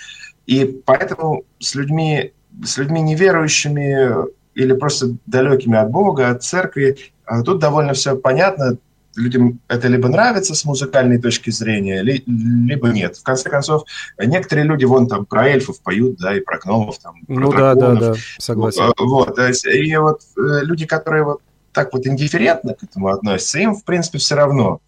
И 0.47 0.65
поэтому 0.85 1.45
с 1.59 1.75
людьми, 1.75 2.33
с 2.65 2.79
людьми 2.79 3.01
неверующими 3.03 4.27
или 4.55 4.73
просто 4.73 5.17
далекими 5.27 5.77
от 5.77 5.91
Бога, 5.91 6.31
от 6.31 6.43
церкви, 6.43 6.97
а 7.25 7.43
тут 7.43 7.59
довольно 7.59 7.93
все 7.93 8.17
понятно. 8.17 8.79
Людям 9.17 9.61
это 9.69 9.89
либо 9.89 10.09
нравится 10.09 10.55
с 10.55 10.65
музыкальной 10.67 11.19
точки 11.19 11.49
зрения, 11.49 12.03
либо 12.03 12.89
нет. 12.89 13.17
В 13.17 13.23
конце 13.23 13.49
концов, 13.49 13.85
некоторые 14.19 14.67
люди 14.67 14.85
вон 14.85 15.09
там 15.09 15.25
про 15.25 15.49
эльфов 15.49 15.81
поют, 15.81 16.19
да, 16.19 16.37
и 16.37 16.41
про 16.41 16.59
гномов, 16.59 16.99
там, 16.99 17.15
ну, 17.27 17.51
про 17.51 17.75
да, 17.75 17.95
да, 17.95 17.95
да, 17.95 18.15
согласен. 18.39 18.93
Вот, 18.99 19.39
и 19.39 19.97
вот 19.97 20.21
э, 20.37 20.65
люди, 20.65 20.85
которые 20.85 21.25
вот 21.25 21.41
так 21.73 21.93
вот 21.93 22.07
индифферентно 22.07 22.75
к 22.75 22.83
этому 22.83 23.09
относятся, 23.09 23.59
им, 23.59 23.75
в 23.75 23.85
принципе, 23.85 24.19
все 24.19 24.35
равно. 24.35 24.81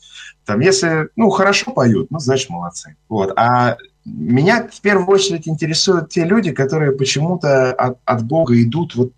Там, 0.44 0.60
если, 0.60 1.08
ну, 1.16 1.28
хорошо 1.28 1.72
поют, 1.72 2.10
ну, 2.10 2.18
значит, 2.18 2.48
молодцы. 2.48 2.96
Вот. 3.08 3.32
А 3.36 3.76
меня 4.08 4.68
в 4.70 4.80
первую 4.80 5.08
очередь 5.08 5.48
интересуют 5.48 6.10
те 6.10 6.24
люди, 6.24 6.52
которые 6.52 6.92
почему-то 6.92 7.72
от, 7.72 7.98
от 8.04 8.24
Бога 8.24 8.60
идут 8.60 8.94
вот 8.94 9.12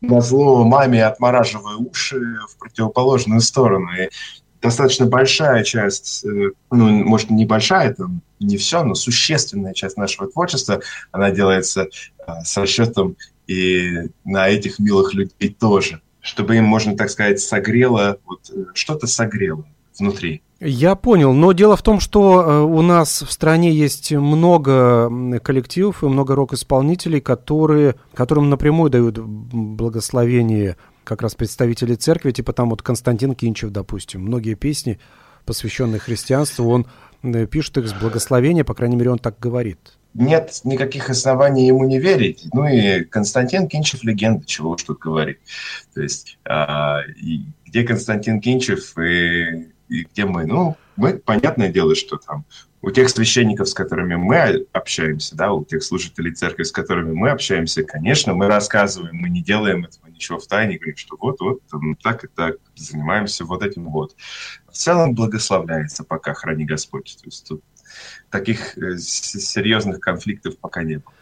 на 0.00 0.20
зло 0.20 0.64
маме, 0.64 1.04
отмораживая 1.04 1.76
уши 1.76 2.20
в 2.48 2.58
противоположную 2.58 3.40
сторону. 3.40 3.88
И 3.98 4.08
достаточно 4.62 5.06
большая 5.06 5.64
часть, 5.64 6.24
э, 6.24 6.50
ну, 6.70 6.88
может, 7.04 7.30
небольшая, 7.30 7.94
там, 7.94 8.22
не 8.40 8.56
все, 8.56 8.82
но 8.82 8.94
существенная 8.94 9.74
часть 9.74 9.96
нашего 9.96 10.30
творчества, 10.30 10.80
она 11.12 11.30
делается 11.30 11.88
а, 12.26 12.44
с 12.44 12.56
расчетом 12.56 13.16
и 13.46 14.10
на 14.24 14.48
этих 14.48 14.78
милых 14.78 15.14
людей 15.14 15.56
тоже, 15.58 16.00
чтобы 16.20 16.56
им, 16.56 16.64
можно 16.64 16.96
так 16.96 17.10
сказать, 17.10 17.40
согрело, 17.40 18.18
вот 18.24 18.50
э, 18.50 18.64
что-то 18.74 19.06
согрело 19.06 19.64
внутри. 19.98 20.42
Я 20.58 20.94
понял, 20.94 21.34
но 21.34 21.52
дело 21.52 21.76
в 21.76 21.82
том, 21.82 22.00
что 22.00 22.42
э, 22.42 22.60
у 22.62 22.80
нас 22.80 23.20
в 23.20 23.30
стране 23.30 23.72
есть 23.72 24.10
много 24.12 25.10
коллективов 25.40 26.02
и 26.02 26.06
много 26.06 26.34
рок-исполнителей, 26.34 27.20
которые, 27.20 27.96
которым 28.14 28.48
напрямую 28.48 28.90
дают 28.90 29.18
благословение 29.18 30.78
как 31.04 31.20
раз 31.20 31.34
представители 31.34 31.94
церкви, 31.94 32.30
типа 32.30 32.54
там 32.54 32.70
вот 32.70 32.82
Константин 32.82 33.34
Кинчев, 33.34 33.70
допустим. 33.70 34.22
Многие 34.22 34.54
песни, 34.54 34.98
посвященные 35.44 36.00
христианству, 36.00 36.70
он 36.70 36.86
э, 37.22 37.46
пишет 37.46 37.76
их 37.76 37.86
с 37.86 37.92
благословения, 37.92 38.64
по 38.64 38.72
крайней 38.72 38.96
мере, 38.96 39.10
он 39.10 39.18
так 39.18 39.38
говорит. 39.38 39.78
Нет 40.14 40.62
никаких 40.64 41.10
оснований 41.10 41.66
ему 41.66 41.84
не 41.84 41.98
верить. 41.98 42.46
Ну 42.54 42.66
и 42.66 43.04
Константин 43.04 43.68
Кинчев 43.68 44.02
легенда, 44.04 44.46
чего 44.46 44.70
уж 44.70 44.82
тут 44.84 45.00
говорить. 45.00 45.36
То 45.92 46.00
есть, 46.00 46.38
а, 46.46 47.00
где 47.66 47.82
Константин 47.82 48.40
Кинчев 48.40 48.96
и 48.98 49.75
и 49.88 50.04
где 50.04 50.24
мы? 50.24 50.46
Ну, 50.46 50.76
мы, 50.96 51.18
понятное 51.18 51.68
дело, 51.68 51.94
что 51.94 52.16
там 52.16 52.44
у 52.82 52.90
тех 52.90 53.08
священников, 53.10 53.68
с 53.68 53.74
которыми 53.74 54.14
мы 54.14 54.66
общаемся, 54.72 55.34
да, 55.36 55.52
у 55.52 55.64
тех 55.64 55.82
служителей 55.82 56.32
церкви, 56.32 56.62
с 56.62 56.70
которыми 56.70 57.12
мы 57.12 57.30
общаемся, 57.30 57.82
конечно, 57.82 58.32
мы 58.34 58.46
рассказываем, 58.46 59.16
мы 59.16 59.28
не 59.28 59.42
делаем 59.42 59.84
этого 59.84 60.06
ничего 60.08 60.38
в 60.38 60.46
тайне, 60.46 60.76
говорим, 60.76 60.96
что 60.96 61.16
вот-вот, 61.20 61.60
так 62.02 62.24
и 62.24 62.28
так, 62.28 62.56
занимаемся 62.74 63.44
вот 63.44 63.62
этим 63.62 63.86
вот. 63.90 64.14
В 64.70 64.76
целом 64.76 65.14
благословляется, 65.14 66.04
пока 66.04 66.34
храни 66.34 66.64
Господь. 66.64 67.16
То 67.20 67.26
есть 67.26 67.48
тут 67.48 67.64
таких 68.30 68.78
э, 68.78 68.98
серьезных 68.98 70.00
конфликтов 70.00 70.58
пока 70.58 70.82
не 70.82 70.96
было. 70.96 71.12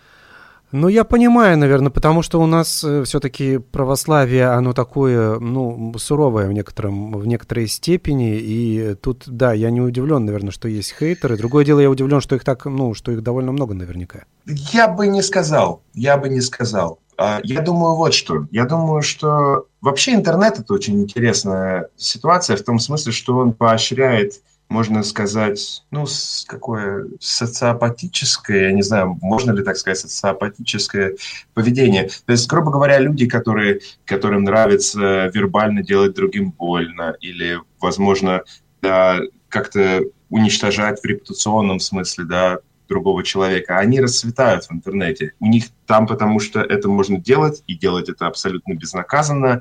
Ну, 0.76 0.88
я 0.88 1.04
понимаю, 1.04 1.56
наверное, 1.56 1.90
потому 1.90 2.22
что 2.22 2.40
у 2.40 2.46
нас 2.46 2.82
э, 2.82 3.04
все-таки 3.04 3.58
православие, 3.58 4.46
оно 4.46 4.72
такое, 4.72 5.38
ну, 5.38 5.94
суровое 5.98 6.48
в, 6.48 6.52
некотором, 6.52 7.12
в 7.12 7.24
некоторой 7.28 7.68
степени, 7.68 8.36
и 8.40 8.96
тут, 8.96 9.22
да, 9.28 9.52
я 9.52 9.70
не 9.70 9.80
удивлен, 9.80 10.24
наверное, 10.24 10.50
что 10.50 10.66
есть 10.66 10.92
хейтеры. 10.98 11.36
Другое 11.36 11.64
дело, 11.64 11.78
я 11.78 11.88
удивлен, 11.88 12.20
что 12.20 12.34
их 12.34 12.42
так, 12.42 12.64
ну, 12.64 12.92
что 12.92 13.12
их 13.12 13.22
довольно 13.22 13.52
много 13.52 13.72
наверняка. 13.72 14.24
Я 14.46 14.88
бы 14.88 15.06
не 15.06 15.22
сказал, 15.22 15.80
я 15.94 16.16
бы 16.16 16.28
не 16.28 16.40
сказал. 16.40 16.98
А, 17.16 17.38
я 17.44 17.60
думаю 17.60 17.94
вот 17.94 18.12
что. 18.12 18.48
Я 18.50 18.64
думаю, 18.64 19.02
что 19.02 19.68
вообще 19.80 20.14
интернет– 20.14 20.58
это 20.58 20.74
очень 20.74 21.00
интересная 21.00 21.88
ситуация 21.96 22.56
в 22.56 22.62
том 22.62 22.80
смысле, 22.80 23.12
что 23.12 23.36
он 23.36 23.52
поощряет 23.52 24.42
можно 24.68 25.02
сказать, 25.02 25.84
ну, 25.90 26.06
какое 26.46 27.06
социопатическое, 27.20 28.68
я 28.68 28.72
не 28.72 28.82
знаю, 28.82 29.18
можно 29.20 29.52
ли 29.52 29.62
так 29.62 29.76
сказать, 29.76 29.98
социопатическое 29.98 31.14
поведение. 31.52 32.10
То 32.26 32.32
есть, 32.32 32.48
грубо 32.48 32.70
говоря, 32.70 32.98
люди, 32.98 33.26
которые, 33.26 33.80
которым 34.04 34.44
нравится 34.44 35.30
вербально 35.32 35.82
делать 35.82 36.14
другим 36.14 36.50
больно 36.50 37.14
или, 37.20 37.60
возможно, 37.80 38.42
да, 38.82 39.20
как-то 39.48 40.02
уничтожать 40.30 41.00
в 41.00 41.04
репутационном 41.04 41.78
смысле, 41.78 42.24
да, 42.24 42.58
другого 42.88 43.24
человека, 43.24 43.78
они 43.78 44.00
расцветают 44.00 44.64
в 44.64 44.72
интернете. 44.72 45.32
У 45.40 45.46
них 45.46 45.66
там, 45.86 46.06
потому 46.06 46.38
что 46.40 46.60
это 46.60 46.88
можно 46.88 47.18
делать, 47.18 47.62
и 47.66 47.74
делать 47.74 48.08
это 48.08 48.26
абсолютно 48.26 48.74
безнаказанно. 48.74 49.60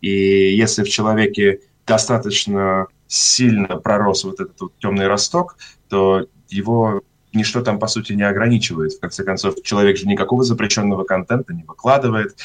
И 0.00 0.54
если 0.56 0.82
в 0.82 0.88
человеке 0.88 1.60
достаточно 1.86 2.86
сильно 3.12 3.76
пророс 3.76 4.24
вот 4.24 4.40
этот 4.40 4.58
вот 4.58 4.72
темный 4.78 5.06
росток, 5.06 5.58
то 5.90 6.26
его 6.48 7.02
ничто 7.34 7.60
там, 7.60 7.78
по 7.78 7.86
сути, 7.86 8.14
не 8.14 8.22
ограничивает. 8.22 8.94
В 8.94 9.00
конце 9.00 9.22
концов, 9.22 9.62
человек 9.62 9.98
же 9.98 10.06
никакого 10.06 10.44
запрещенного 10.44 11.04
контента 11.04 11.52
не 11.52 11.62
выкладывает, 11.64 12.36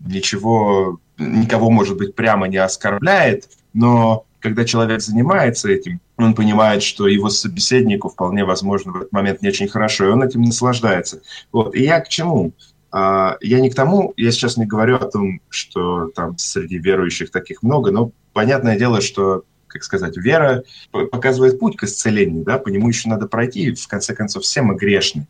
ничего, 0.00 0.98
никого, 1.18 1.70
может 1.70 1.98
быть, 1.98 2.14
прямо 2.14 2.48
не 2.48 2.56
оскорбляет, 2.56 3.50
но 3.74 4.24
когда 4.40 4.64
человек 4.64 5.02
занимается 5.02 5.70
этим, 5.70 6.00
он 6.16 6.34
понимает, 6.34 6.82
что 6.82 7.06
его 7.06 7.28
собеседнику 7.28 8.08
вполне 8.08 8.44
возможно 8.44 8.92
в 8.92 8.96
этот 8.96 9.12
момент 9.12 9.42
не 9.42 9.48
очень 9.48 9.68
хорошо, 9.68 10.06
и 10.06 10.10
он 10.10 10.22
этим 10.22 10.42
наслаждается. 10.42 11.20
Вот. 11.52 11.74
И 11.74 11.82
я 11.82 12.00
к 12.00 12.08
чему? 12.08 12.52
А, 12.90 13.36
я 13.40 13.60
не 13.60 13.70
к 13.70 13.74
тому, 13.74 14.14
я 14.16 14.30
сейчас 14.32 14.56
не 14.56 14.64
говорю 14.66 14.96
о 14.96 15.10
том, 15.10 15.40
что 15.50 16.08
там 16.14 16.38
среди 16.38 16.78
верующих 16.78 17.30
таких 17.30 17.62
много, 17.62 17.90
но 17.90 18.10
понятное 18.32 18.78
дело, 18.78 19.00
что 19.00 19.44
как 19.74 19.82
сказать, 19.82 20.16
вера 20.16 20.62
показывает 20.92 21.58
путь 21.58 21.76
к 21.76 21.82
исцелению, 21.82 22.44
да, 22.44 22.58
по 22.58 22.68
нему 22.68 22.88
еще 22.88 23.08
надо 23.08 23.26
пройти, 23.26 23.74
в 23.74 23.88
конце 23.88 24.14
концов, 24.14 24.44
все 24.44 24.62
мы 24.62 24.76
грешны. 24.76 25.26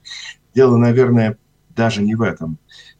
Дело, 0.54 0.76
наверное, 0.76 1.38
даже 1.70 2.02
не 2.02 2.14
в 2.14 2.20
этом. 2.20 2.58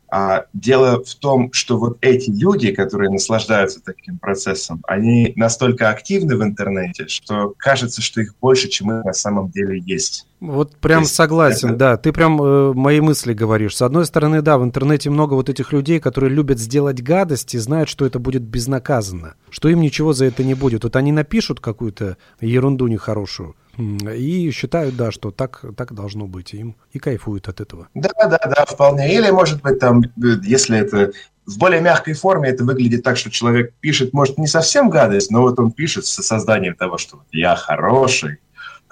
А 0.08 0.46
дело 0.54 1.04
в 1.04 1.14
том, 1.16 1.52
что 1.52 1.76
вот 1.76 1.98
эти 2.00 2.30
люди, 2.30 2.72
которые 2.72 3.10
наслаждаются 3.10 3.82
таким 3.84 4.18
процессом, 4.18 4.80
они 4.86 5.34
настолько 5.36 5.90
активны 5.90 6.36
в 6.36 6.42
интернете, 6.42 7.08
что 7.08 7.52
кажется, 7.58 8.00
что 8.00 8.22
их 8.22 8.34
больше, 8.40 8.68
чем 8.68 8.90
их 8.92 9.04
на 9.04 9.12
самом 9.12 9.50
деле 9.50 9.78
есть. 9.84 10.26
Вот 10.44 10.76
прям 10.76 11.02
есть, 11.02 11.14
согласен, 11.14 11.76
да. 11.76 11.96
Ты 11.96 12.12
прям 12.12 12.40
э, 12.42 12.72
мои 12.74 13.00
мысли 13.00 13.32
говоришь. 13.32 13.76
С 13.76 13.82
одной 13.82 14.04
стороны, 14.04 14.42
да, 14.42 14.58
в 14.58 14.64
интернете 14.64 15.10
много 15.10 15.34
вот 15.34 15.48
этих 15.48 15.72
людей, 15.72 16.00
которые 16.00 16.30
любят 16.30 16.58
сделать 16.58 17.02
гадость 17.02 17.54
и 17.54 17.58
знают, 17.58 17.88
что 17.88 18.04
это 18.04 18.18
будет 18.18 18.42
безнаказанно, 18.42 19.34
что 19.48 19.68
им 19.68 19.80
ничего 19.80 20.12
за 20.12 20.26
это 20.26 20.44
не 20.44 20.54
будет. 20.54 20.84
Вот 20.84 20.96
они 20.96 21.12
напишут 21.12 21.60
какую-то 21.60 22.18
ерунду 22.40 22.86
нехорошую, 22.88 23.56
и 23.78 24.50
считают, 24.50 24.96
да, 24.96 25.10
что 25.10 25.30
так, 25.30 25.64
так 25.76 25.94
должно 25.94 26.26
быть 26.26 26.52
им, 26.52 26.76
и 26.92 26.98
кайфуют 26.98 27.48
от 27.48 27.60
этого. 27.60 27.88
Да, 27.94 28.10
да, 28.18 28.38
да, 28.38 28.64
вполне. 28.66 29.14
Или, 29.14 29.30
может 29.30 29.62
быть, 29.62 29.78
там, 29.78 30.02
если 30.16 30.78
это 30.78 31.12
в 31.46 31.58
более 31.58 31.80
мягкой 31.80 32.14
форме, 32.14 32.50
это 32.50 32.64
выглядит 32.64 33.02
так, 33.02 33.16
что 33.16 33.30
человек 33.30 33.74
пишет, 33.80 34.12
может, 34.12 34.38
не 34.38 34.46
совсем 34.46 34.90
гадость, 34.90 35.30
но 35.30 35.42
вот 35.42 35.58
он 35.58 35.72
пишет 35.72 36.06
со 36.06 36.22
созданием 36.22 36.74
того, 36.74 36.98
что 36.98 37.22
я 37.32 37.56
хороший, 37.56 38.38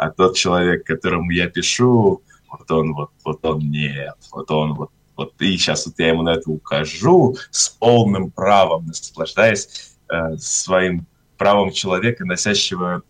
а 0.02 0.10
тот 0.10 0.36
человек, 0.36 0.84
которому 0.84 1.30
я 1.30 1.48
пишу, 1.48 2.22
вот 2.50 2.70
он 2.70 2.92
вот, 2.94 3.10
вот 3.24 3.44
он 3.44 3.60
нет, 3.70 4.16
вот 4.32 4.50
он 4.50 4.74
вот, 4.74 4.90
вот 5.16 5.40
и 5.40 5.56
сейчас 5.56 5.86
вот 5.86 5.94
я 5.98 6.08
ему 6.08 6.22
на 6.22 6.34
это 6.34 6.50
укажу 6.50 7.36
с 7.50 7.68
полным 7.68 8.30
правом, 8.32 8.86
наслаждаясь 8.86 9.94
э, 10.10 10.36
своим 10.38 11.06
правом 11.38 11.70
человека, 11.70 12.24
носящего 12.24 13.02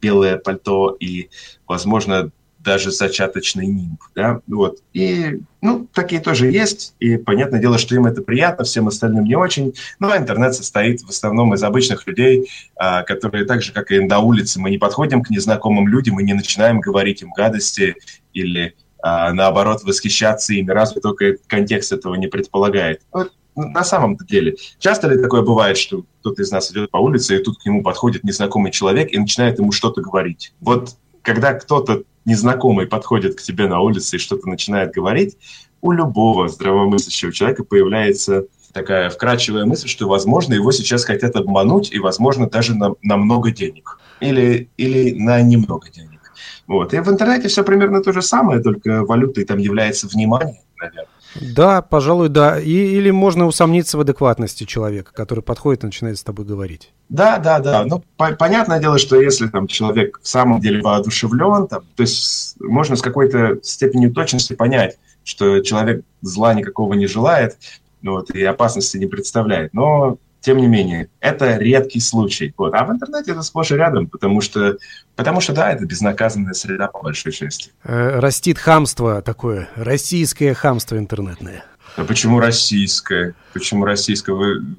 белое 0.00 0.36
пальто 0.36 0.94
и, 1.00 1.30
возможно, 1.66 2.30
даже 2.64 2.90
зачаточный 2.90 3.66
нимб. 3.66 4.00
Да? 4.14 4.40
Вот. 4.48 4.78
И 4.92 5.40
ну, 5.60 5.86
такие 5.92 6.20
тоже 6.20 6.50
есть. 6.50 6.94
И 6.98 7.16
понятное 7.16 7.60
дело, 7.60 7.78
что 7.78 7.94
им 7.94 8.06
это 8.06 8.22
приятно, 8.22 8.64
всем 8.64 8.88
остальным 8.88 9.24
не 9.24 9.36
очень. 9.36 9.74
Но 10.00 10.16
интернет 10.16 10.54
состоит 10.54 11.02
в 11.02 11.10
основном 11.10 11.54
из 11.54 11.62
обычных 11.62 12.06
людей, 12.06 12.50
а, 12.76 13.02
которые 13.02 13.44
так 13.44 13.62
же, 13.62 13.72
как 13.72 13.92
и 13.92 14.00
на 14.00 14.18
улице, 14.18 14.58
мы 14.58 14.70
не 14.70 14.78
подходим 14.78 15.22
к 15.22 15.30
незнакомым 15.30 15.86
людям 15.86 16.18
и 16.18 16.24
не 16.24 16.34
начинаем 16.34 16.80
говорить 16.80 17.22
им 17.22 17.30
гадости 17.36 17.96
или 18.32 18.74
а, 19.02 19.32
наоборот 19.32 19.84
восхищаться 19.84 20.54
ими, 20.54 20.70
разве 20.70 21.00
только 21.00 21.36
контекст 21.46 21.92
этого 21.92 22.14
не 22.14 22.26
предполагает. 22.26 23.02
Вот 23.12 23.32
на 23.54 23.84
самом 23.84 24.16
деле. 24.16 24.56
Часто 24.78 25.08
ли 25.08 25.20
такое 25.20 25.42
бывает, 25.42 25.78
что 25.78 26.04
кто-то 26.20 26.42
из 26.42 26.50
нас 26.50 26.72
идет 26.72 26.90
по 26.90 26.96
улице, 26.96 27.36
и 27.36 27.42
тут 27.42 27.58
к 27.58 27.66
нему 27.66 27.82
подходит 27.82 28.24
незнакомый 28.24 28.72
человек 28.72 29.12
и 29.12 29.18
начинает 29.18 29.58
ему 29.58 29.72
что-то 29.72 30.00
говорить? 30.00 30.54
Вот 30.60 30.96
когда 31.24 31.54
кто-то 31.54 32.02
незнакомый 32.24 32.86
подходит 32.86 33.34
к 33.34 33.42
тебе 33.42 33.66
на 33.66 33.80
улице 33.80 34.16
и 34.16 34.18
что-то 34.20 34.48
начинает 34.48 34.92
говорить, 34.92 35.36
у 35.80 35.90
любого 35.90 36.48
здравомыслящего 36.48 37.32
человека 37.32 37.64
появляется 37.64 38.44
такая 38.72 39.08
вкрадчивая 39.08 39.64
мысль, 39.64 39.88
что, 39.88 40.08
возможно, 40.08 40.54
его 40.54 40.70
сейчас 40.72 41.04
хотят 41.04 41.36
обмануть, 41.36 41.92
и, 41.92 41.98
возможно, 41.98 42.48
даже 42.48 42.74
на, 42.74 42.94
на 43.02 43.16
много 43.16 43.50
денег. 43.50 43.98
Или, 44.20 44.68
или 44.76 45.12
на 45.12 45.40
немного 45.42 45.90
денег. 45.90 46.20
Вот. 46.66 46.92
И 46.92 47.00
в 47.00 47.08
интернете 47.08 47.48
все 47.48 47.62
примерно 47.62 48.02
то 48.02 48.12
же 48.12 48.22
самое, 48.22 48.60
только 48.60 49.04
валютой 49.04 49.44
там 49.44 49.58
является 49.58 50.08
внимание, 50.08 50.62
наверное. 50.78 51.08
Да, 51.40 51.82
пожалуй, 51.82 52.28
да. 52.28 52.60
И, 52.60 52.70
или 52.70 53.10
можно 53.10 53.46
усомниться 53.46 53.98
в 53.98 54.00
адекватности 54.00 54.64
человека, 54.64 55.12
который 55.12 55.40
подходит 55.40 55.82
и 55.82 55.86
начинает 55.86 56.18
с 56.18 56.22
тобой 56.22 56.44
говорить. 56.44 56.92
Да, 57.08 57.38
да, 57.38 57.58
да. 57.58 57.84
Ну, 57.84 58.02
по- 58.16 58.34
понятное 58.34 58.80
дело, 58.80 58.98
что 58.98 59.20
если 59.20 59.48
там 59.48 59.66
человек 59.66 60.20
в 60.22 60.28
самом 60.28 60.60
деле 60.60 60.80
воодушевлен, 60.80 61.66
там, 61.66 61.82
то 61.94 62.02
есть 62.02 62.56
можно 62.60 62.96
с 62.96 63.02
какой-то 63.02 63.58
степенью 63.62 64.12
точности 64.12 64.54
понять, 64.54 64.98
что 65.24 65.60
человек 65.60 66.04
зла 66.22 66.54
никакого 66.54 66.94
не 66.94 67.06
желает, 67.06 67.56
вот, 68.02 68.30
и 68.30 68.42
опасности 68.44 68.98
не 68.98 69.06
представляет. 69.06 69.72
Но 69.72 70.18
тем 70.44 70.58
не 70.58 70.66
менее, 70.66 71.08
это 71.20 71.56
редкий 71.56 72.00
случай. 72.00 72.52
Вот. 72.58 72.74
А 72.74 72.84
в 72.84 72.90
интернете 72.90 73.32
это 73.32 73.40
сплошь 73.42 73.70
и 73.70 73.76
рядом, 73.76 74.08
потому 74.08 74.42
что, 74.42 74.76
потому 75.16 75.40
что, 75.40 75.54
да, 75.54 75.72
это 75.72 75.86
безнаказанная 75.86 76.52
среда, 76.52 76.88
по 76.88 77.02
большой 77.02 77.32
части. 77.32 77.72
Э, 77.82 78.18
растит 78.18 78.58
хамство 78.58 79.22
такое, 79.22 79.70
российское 79.74 80.52
хамство 80.52 80.98
интернетное. 80.98 81.64
А 81.96 82.04
почему 82.04 82.40
российское? 82.40 83.34
Почему 83.54 83.86
российское? 83.86 84.34
Вы, 84.34 84.76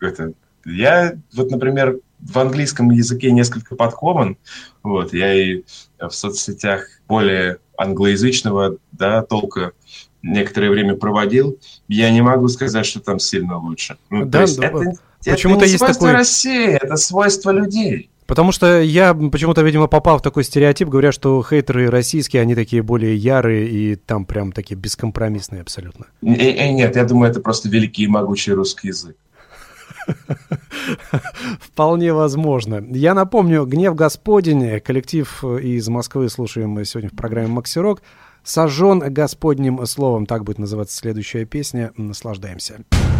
это, 0.00 0.32
я, 0.66 1.14
вот, 1.32 1.50
например, 1.50 2.00
в 2.20 2.38
английском 2.38 2.90
языке 2.90 3.30
несколько 3.30 3.76
подкован. 3.76 4.36
Вот, 4.82 5.14
я 5.14 5.32
и 5.32 5.62
в 5.98 6.10
соцсетях 6.10 6.86
более 7.06 7.60
англоязычного 7.78 8.76
да, 8.92 9.22
толка 9.22 9.72
некоторое 10.28 10.70
время 10.70 10.94
проводил, 10.94 11.58
я 11.88 12.10
не 12.10 12.22
могу 12.22 12.48
сказать, 12.48 12.86
что 12.86 13.00
там 13.00 13.18
сильно 13.18 13.58
лучше. 13.58 13.96
Ну, 14.10 14.24
да, 14.24 14.46
то 14.46 14.60
да, 14.60 14.66
это, 14.66 14.92
почему-то 15.24 15.60
это 15.60 15.66
не 15.66 15.72
есть 15.72 15.78
свойство 15.78 16.06
такой... 16.06 16.12
России, 16.12 16.68
это 16.68 16.96
свойство 16.96 17.50
людей. 17.50 18.10
Потому 18.26 18.52
что 18.52 18.82
я 18.82 19.14
почему-то, 19.14 19.62
видимо, 19.62 19.86
попал 19.86 20.18
в 20.18 20.22
такой 20.22 20.44
стереотип, 20.44 20.88
говорят, 20.88 21.14
что 21.14 21.42
хейтеры 21.42 21.88
российские, 21.88 22.42
они 22.42 22.54
такие 22.54 22.82
более 22.82 23.16
ярые 23.16 23.66
и 23.66 23.96
там 23.96 24.26
прям 24.26 24.52
такие 24.52 24.76
бескомпромиссные 24.76 25.62
абсолютно. 25.62 26.06
Э, 26.22 26.34
э, 26.34 26.70
нет, 26.72 26.94
я 26.94 27.04
думаю, 27.04 27.30
это 27.30 27.40
просто 27.40 27.70
великий 27.70 28.04
и 28.04 28.06
могучий 28.06 28.52
русский 28.52 28.88
язык. 28.88 29.16
Вполне 31.60 32.12
возможно. 32.12 32.84
Я 32.90 33.14
напомню, 33.14 33.64
«Гнев 33.64 33.94
Господень», 33.94 34.78
коллектив 34.80 35.42
из 35.44 35.88
Москвы, 35.88 36.28
слушаем 36.28 36.68
мы 36.68 36.84
сегодня 36.84 37.08
в 37.08 37.16
программе 37.16 37.48
«Максирок», 37.48 38.02
«Сожжен 38.42 39.00
Господним 39.12 39.84
словом», 39.86 40.26
так 40.26 40.44
будет 40.44 40.58
называться 40.58 40.96
следующая 40.96 41.44
песня. 41.44 41.92
Наслаждаемся. 41.96 42.84
Господь 42.84 43.17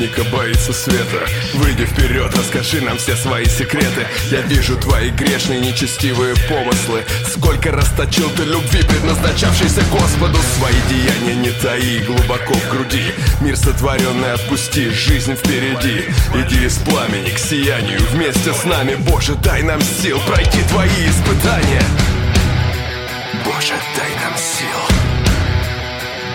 Отступника 0.00 0.24
боится 0.34 0.72
света. 0.72 1.26
Выйди 1.54 1.84
вперед, 1.84 2.32
расскажи 2.34 2.80
нам 2.80 2.96
все 2.96 3.16
свои 3.16 3.44
секреты. 3.44 4.06
Я 4.30 4.40
вижу 4.40 4.76
твои 4.76 5.10
грешные 5.10 5.60
нечестивые 5.60 6.34
помыслы. 6.48 7.04
Сколько 7.28 7.70
расточил 7.70 8.30
ты 8.30 8.44
любви, 8.44 8.82
предназначавшейся 8.82 9.82
Господу? 9.90 10.38
Свои 10.56 10.74
деяния 10.88 11.34
не 11.34 11.50
таи 11.50 11.98
глубоко 12.06 12.54
в 12.54 12.70
груди. 12.70 13.12
Мир 13.42 13.56
сотворенный 13.56 14.32
отпусти, 14.32 14.88
жизнь 14.88 15.34
впереди. 15.34 16.06
Иди 16.34 16.64
из 16.64 16.78
пламени 16.78 17.30
к 17.30 17.38
сиянию 17.38 18.00
вместе 18.10 18.54
с 18.54 18.64
нами. 18.64 18.94
Боже, 18.94 19.34
дай 19.34 19.62
нам 19.62 19.82
сил 19.82 20.18
пройти 20.26 20.62
твои 20.70 21.08
испытания. 21.08 21.82
Боже, 23.44 23.74
дай 23.96 24.10
нам 24.24 24.34
сил. 24.38 24.80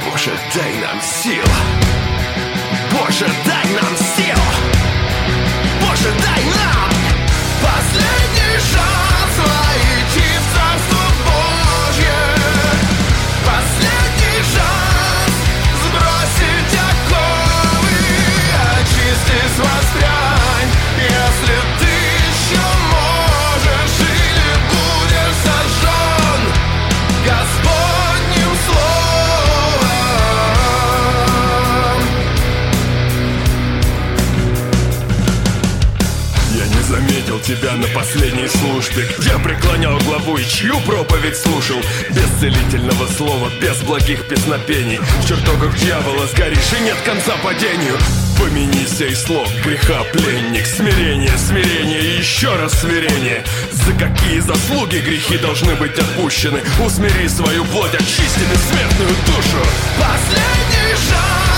Боже, 0.07 0.31
дай 0.53 0.71
нам 0.81 1.01
сил 1.01 1.94
Боже, 2.91 3.25
дай 3.45 3.73
нам 3.73 3.97
сил! 3.97 4.43
Боже, 5.81 6.13
дай 6.21 6.43
нам 6.45 6.91
Последний 7.61 8.24
на 37.47 37.87
последней 37.93 38.47
службе. 38.47 39.07
Где 39.19 39.37
преклонял 39.37 39.99
главу 39.99 40.37
и 40.37 40.43
чью 40.43 40.79
проповедь 40.81 41.37
слушал. 41.37 41.77
Без 42.09 42.27
целительного 42.39 43.05
слова, 43.07 43.51
без 43.61 43.77
благих 43.83 44.27
песнопений. 44.27 44.99
В 45.21 45.27
чертогах 45.27 45.77
дьявола 45.77 46.25
сгоришь 46.25 46.73
и 46.79 46.83
нет 46.83 46.97
конца 47.05 47.33
падению. 47.43 47.97
Помяни 48.39 48.85
сей 48.87 49.15
слог 49.15 49.47
греха 49.63 50.03
пленник. 50.11 50.65
Смирение, 50.65 51.37
смирение 51.37 52.01
и 52.01 52.17
еще 52.17 52.55
раз 52.55 52.79
смирение. 52.79 53.43
За 53.71 53.93
какие 53.93 54.39
заслуги 54.39 54.97
грехи 54.97 55.37
должны 55.37 55.75
быть 55.75 55.99
отпущены? 55.99 56.61
Усмири 56.83 57.27
свою 57.27 57.63
плоть, 57.65 57.93
очисти 57.93 58.41
бессмертную 58.51 59.15
душу. 59.27 59.61
Последний 59.99 60.95
шанс 60.95 61.54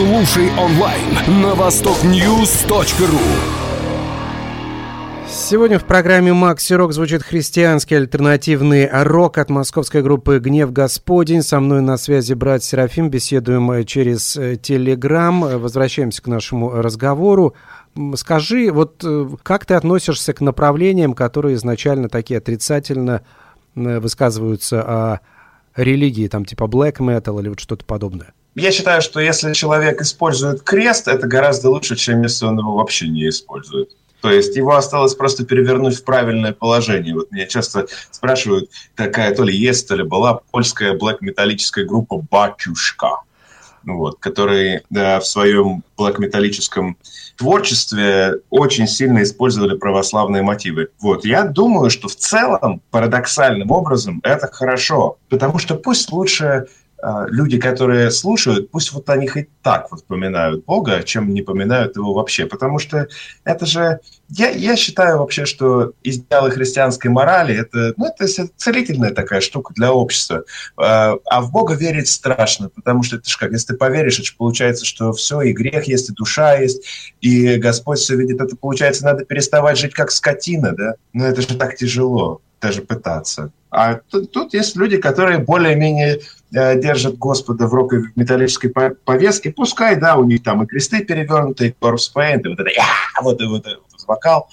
Слушай 0.00 0.48
онлайн 0.56 1.04
на 1.42 1.54
востокньюз.ру. 1.54 3.18
Сегодня 5.28 5.78
в 5.78 5.84
программе 5.84 6.32
«Макси 6.32 6.72
Рок» 6.72 6.94
звучит 6.94 7.22
христианский 7.22 7.96
альтернативный 7.96 8.88
рок 8.90 9.36
от 9.36 9.50
московской 9.50 10.00
группы 10.00 10.38
«Гнев 10.38 10.72
Господень». 10.72 11.42
Со 11.42 11.60
мной 11.60 11.82
на 11.82 11.98
связи 11.98 12.32
брат 12.32 12.64
Серафим. 12.64 13.10
Беседуем 13.10 13.84
через 13.84 14.38
э, 14.38 14.56
Телеграм. 14.56 15.42
Возвращаемся 15.60 16.22
к 16.22 16.28
нашему 16.28 16.70
разговору. 16.70 17.54
Скажи, 18.14 18.72
вот 18.72 19.04
э, 19.04 19.28
как 19.42 19.66
ты 19.66 19.74
относишься 19.74 20.32
к 20.32 20.40
направлениям, 20.40 21.12
которые 21.12 21.56
изначально 21.56 22.08
такие 22.08 22.38
отрицательно 22.38 23.20
э, 23.76 24.00
высказываются 24.00 24.80
о 24.80 25.20
религии, 25.76 26.26
там 26.26 26.46
типа 26.46 26.64
black 26.64 27.00
metal 27.00 27.38
или 27.38 27.50
вот 27.50 27.60
что-то 27.60 27.84
подобное? 27.84 28.32
Я 28.54 28.72
считаю, 28.72 29.00
что 29.00 29.20
если 29.20 29.52
человек 29.52 30.00
использует 30.00 30.62
крест, 30.62 31.08
это 31.08 31.26
гораздо 31.26 31.70
лучше, 31.70 31.96
чем 31.96 32.22
если 32.22 32.46
он 32.46 32.58
его 32.58 32.76
вообще 32.76 33.08
не 33.08 33.28
использует. 33.28 33.90
То 34.20 34.30
есть 34.30 34.54
его 34.56 34.74
осталось 34.76 35.14
просто 35.14 35.46
перевернуть 35.46 35.96
в 35.96 36.04
правильное 36.04 36.52
положение. 36.52 37.14
Вот 37.14 37.30
меня 37.30 37.46
часто 37.46 37.86
спрашивают, 38.10 38.70
такая 38.94 39.34
то 39.34 39.44
ли 39.44 39.56
есть, 39.56 39.88
то 39.88 39.94
ли 39.94 40.02
была 40.02 40.40
польская 40.50 40.94
блэк-металлическая 40.94 41.84
группа 41.84 42.18
«Батюшка», 42.30 43.20
ну 43.82 43.96
вот, 43.96 44.18
которые 44.18 44.82
да, 44.90 45.20
в 45.20 45.26
своем 45.26 45.82
блэк-металлическом 45.96 46.98
творчестве 47.36 48.40
очень 48.50 48.86
сильно 48.86 49.22
использовали 49.22 49.76
православные 49.78 50.42
мотивы. 50.42 50.88
Вот, 51.00 51.24
я 51.24 51.44
думаю, 51.44 51.88
что 51.88 52.08
в 52.08 52.16
целом, 52.16 52.82
парадоксальным 52.90 53.70
образом, 53.70 54.20
это 54.22 54.48
хорошо, 54.48 55.16
потому 55.30 55.58
что 55.58 55.76
пусть 55.76 56.12
лучше 56.12 56.66
люди, 57.28 57.58
которые 57.58 58.10
слушают, 58.10 58.70
пусть 58.70 58.92
вот 58.92 59.08
о 59.10 59.16
них 59.16 59.36
и 59.36 59.48
так 59.62 59.90
вот 59.90 60.04
поминают 60.06 60.64
Бога, 60.64 61.02
чем 61.02 61.32
не 61.32 61.42
поминают 61.42 61.96
его 61.96 62.12
вообще. 62.14 62.46
Потому 62.46 62.78
что 62.78 63.08
это 63.44 63.66
же... 63.66 64.00
Я, 64.28 64.50
я 64.50 64.76
считаю 64.76 65.18
вообще, 65.18 65.44
что 65.44 65.92
идеалы 66.04 66.52
христианской 66.52 67.10
морали 67.10 67.56
это, 67.56 67.94
ну, 67.96 68.06
это 68.06 68.26
целительная 68.56 69.12
такая 69.12 69.40
штука 69.40 69.74
для 69.74 69.92
общества. 69.92 70.44
А 70.76 71.10
а 71.24 71.40
в 71.40 71.50
Бога 71.50 71.74
верить 71.74 72.08
страшно, 72.08 72.68
потому 72.68 73.02
что 73.02 73.16
это 73.16 73.28
же 73.28 73.38
как, 73.38 73.52
если 73.52 73.68
ты 73.68 73.76
поверишь, 73.76 74.18
это 74.18 74.26
же 74.26 74.34
получается, 74.36 74.84
что 74.84 75.12
все, 75.12 75.40
и 75.42 75.52
грех 75.52 75.84
есть, 75.84 76.10
и 76.10 76.12
душа 76.12 76.56
есть, 76.56 76.84
и 77.20 77.56
Господь 77.56 77.98
все 77.98 78.16
видит. 78.16 78.40
Это 78.40 78.56
получается, 78.56 79.04
надо 79.04 79.24
переставать 79.24 79.78
жить 79.78 79.94
как 79.94 80.10
скотина, 80.10 80.72
да? 80.72 80.94
Но 81.12 81.26
это 81.26 81.40
же 81.40 81.56
так 81.56 81.76
тяжело 81.76 82.42
даже 82.60 82.82
пытаться. 82.82 83.52
А 83.70 83.94
тут, 83.94 84.32
тут 84.32 84.54
есть 84.54 84.76
люди, 84.76 84.96
которые 84.96 85.38
более-менее 85.38 86.20
э, 86.52 86.80
держат 86.80 87.18
Господа 87.18 87.66
в 87.66 87.74
рок-металлической 87.74 88.68
по- 88.68 88.94
повестке. 89.04 89.52
Пускай, 89.52 89.96
да, 89.96 90.16
у 90.16 90.24
них 90.24 90.42
там 90.42 90.62
и 90.62 90.66
кресты 90.66 91.04
перевернуты, 91.04 91.68
и 91.68 91.72
корпус 91.72 92.12
вот 92.14 92.24
это, 92.24 92.70
«Я!» 92.70 92.84
вот, 93.22 93.40
и 93.40 93.46
вот, 93.46 93.64
вот 93.64 94.04
вокал. 94.06 94.48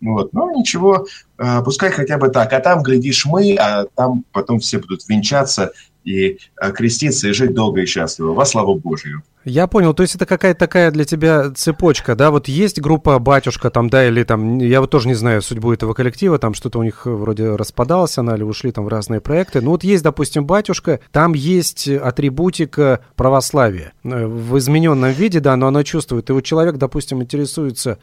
Вот. 0.00 0.32
Ну, 0.32 0.58
ничего, 0.58 1.06
э, 1.38 1.62
пускай 1.64 1.90
хотя 1.90 2.18
бы 2.18 2.28
так. 2.28 2.52
А 2.52 2.60
там, 2.60 2.82
глядишь, 2.82 3.24
мы, 3.24 3.54
а 3.54 3.86
там 3.94 4.24
потом 4.32 4.58
все 4.58 4.78
будут 4.78 5.08
венчаться 5.08 5.72
и 6.06 6.38
э, 6.60 6.72
креститься, 6.72 7.28
и 7.28 7.32
жить 7.32 7.52
долго 7.52 7.82
и 7.82 7.86
счастливо. 7.86 8.32
Во 8.32 8.46
славу 8.46 8.76
Божию. 8.76 9.22
Я 9.44 9.66
понял, 9.66 9.94
то 9.94 10.02
есть 10.02 10.14
это 10.14 10.26
какая-то 10.26 10.58
такая 10.58 10.90
для 10.90 11.04
тебя 11.04 11.50
цепочка, 11.50 12.16
да, 12.16 12.32
вот 12.32 12.48
есть 12.48 12.80
группа 12.80 13.18
«Батюшка» 13.20 13.70
там, 13.70 13.88
да, 13.88 14.06
или 14.08 14.24
там, 14.24 14.58
я 14.58 14.80
вот 14.80 14.90
тоже 14.90 15.06
не 15.06 15.14
знаю 15.14 15.40
судьбу 15.40 15.72
этого 15.72 15.94
коллектива, 15.94 16.38
там 16.38 16.52
что-то 16.52 16.80
у 16.80 16.82
них 16.82 17.06
вроде 17.06 17.54
распадалось, 17.54 18.18
она 18.18 18.34
или 18.34 18.42
ушли 18.42 18.72
там 18.72 18.84
в 18.86 18.88
разные 18.88 19.20
проекты, 19.20 19.60
ну 19.60 19.70
вот 19.70 19.84
есть, 19.84 20.02
допустим, 20.02 20.46
«Батюшка», 20.46 20.98
там 21.12 21.34
есть 21.34 21.88
атрибутика 21.88 23.04
православия. 23.14 23.92
Э, 24.02 24.26
в 24.26 24.58
измененном 24.58 25.12
виде, 25.12 25.38
да, 25.38 25.54
но 25.54 25.68
она 25.68 25.84
чувствует, 25.84 26.28
и 26.28 26.32
вот 26.32 26.42
человек, 26.42 26.76
допустим, 26.76 27.22
интересуется 27.22 27.98